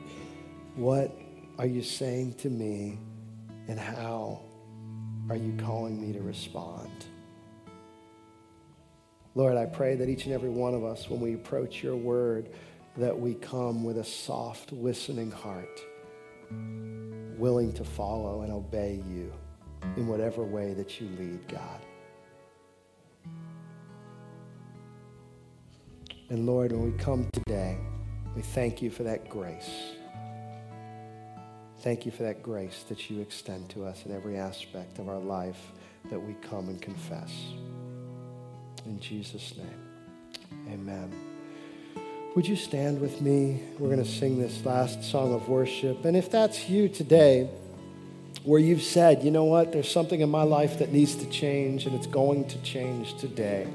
What 0.77 1.19
are 1.59 1.67
you 1.67 1.83
saying 1.83 2.35
to 2.41 2.51
me? 2.51 2.99
And 3.69 3.81
how 3.81 4.43
are 5.31 5.37
you 5.37 5.55
calling 5.57 5.99
me 5.99 6.13
to 6.13 6.21
respond? 6.21 7.07
Lord, 9.35 9.57
I 9.57 9.65
pray 9.65 9.97
that 9.97 10.11
each 10.11 10.27
and 10.27 10.35
every 10.35 10.51
one 10.51 10.75
of 10.75 10.85
us, 10.85 11.09
when 11.09 11.21
we 11.21 11.33
approach 11.33 11.83
your 11.83 11.97
word, 11.97 12.51
that 12.97 13.19
we 13.19 13.35
come 13.35 13.83
with 13.83 13.99
a 13.99 14.05
soft, 14.05 14.73
listening 14.73 15.31
heart, 15.31 15.81
willing 17.37 17.73
to 17.73 17.85
follow 17.85 18.43
and 18.43 18.53
obey 18.53 19.03
you 19.09 19.33
in 19.97 20.07
whatever 20.07 20.43
way 20.43 20.75
that 20.75 21.01
you 21.01 21.09
lead, 21.19 21.47
God. 21.49 21.81
And 26.31 26.47
Lord, 26.47 26.73
when 26.73 26.93
we 26.93 26.99
come 26.99 27.29
today, 27.33 27.79
we 28.35 28.43
thank 28.43 28.81
you 28.81 28.91
for 28.91 29.03
that 29.03 29.29
grace. 29.29 29.71
Thank 31.81 32.07
you 32.07 32.13
for 32.13 32.23
that 32.23 32.43
grace 32.43 32.85
that 32.89 33.11
you 33.11 33.21
extend 33.21 33.69
to 33.71 33.85
us 33.85 34.07
in 34.07 34.13
every 34.13 34.39
aspect 34.39 34.99
of 34.99 35.09
our 35.09 35.19
life 35.19 35.73
that 36.11 36.19
we 36.19 36.35
come 36.35 36.69
and 36.69 36.81
confess. 36.81 37.33
In 38.87 38.99
Jesus' 39.01 39.55
name, 39.57 40.73
amen. 40.73 41.13
Would 42.35 42.49
you 42.49 42.57
stand 42.57 43.01
with 43.01 43.21
me? 43.21 43.63
We're 43.79 43.91
going 43.91 44.03
to 44.03 44.11
sing 44.11 44.41
this 44.41 44.65
last 44.65 45.05
song 45.05 45.33
of 45.33 45.49
worship. 45.49 46.05
And 46.05 46.17
if 46.17 46.33
that's 46.33 46.69
you 46.69 46.89
today, 46.89 47.49
where 48.43 48.59
you've 48.59 48.83
said, 48.83 49.23
you 49.23 49.31
know 49.31 49.45
what, 49.45 49.71
there's 49.71 49.89
something 49.89 50.21
in 50.21 50.31
my 50.31 50.43
life 50.43 50.81
that 50.81 50.93
needs 50.93 51.15
to 51.15 51.31
change 51.31 51.87
and 51.87 51.95
it's 51.95 52.09
going 52.09 52.49
to 52.49 52.61
change 52.63 53.17
today, 53.19 53.69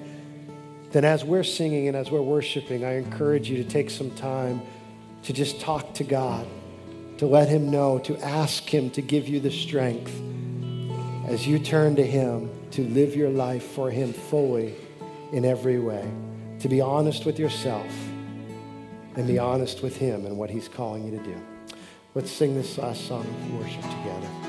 then 0.91 1.05
as 1.05 1.23
we're 1.23 1.45
singing 1.45 1.87
and 1.87 1.95
as 1.95 2.11
we're 2.11 2.21
worshiping, 2.21 2.83
I 2.83 2.97
encourage 2.97 3.49
you 3.49 3.63
to 3.63 3.69
take 3.69 3.89
some 3.89 4.11
time 4.11 4.61
to 5.23 5.31
just 5.31 5.61
talk 5.61 5.93
to 5.93 6.03
God, 6.03 6.45
to 7.19 7.27
let 7.27 7.47
Him 7.47 7.71
know, 7.71 7.97
to 7.99 8.17
ask 8.17 8.63
Him 8.63 8.89
to 8.91 9.01
give 9.01 9.29
you 9.29 9.39
the 9.39 9.51
strength 9.51 10.13
as 11.29 11.47
you 11.47 11.59
turn 11.59 11.95
to 11.95 12.05
Him 12.05 12.49
to 12.71 12.83
live 12.89 13.15
your 13.15 13.29
life 13.29 13.63
for 13.63 13.89
Him 13.89 14.11
fully 14.11 14.75
in 15.31 15.45
every 15.45 15.79
way, 15.79 16.05
to 16.59 16.67
be 16.67 16.81
honest 16.81 17.25
with 17.25 17.39
yourself 17.39 18.08
and 19.19 19.27
be 19.27 19.37
honest 19.37 19.83
with 19.83 19.97
Him 19.97 20.25
and 20.25 20.37
what 20.37 20.49
He's 20.49 20.69
calling 20.69 21.03
you 21.03 21.11
to 21.17 21.23
do. 21.23 21.35
Let's 22.15 22.31
sing 22.31 22.55
this 22.55 22.77
last 22.77 23.05
song 23.05 23.27
of 23.27 23.53
worship 23.53 23.81
together. 23.81 24.48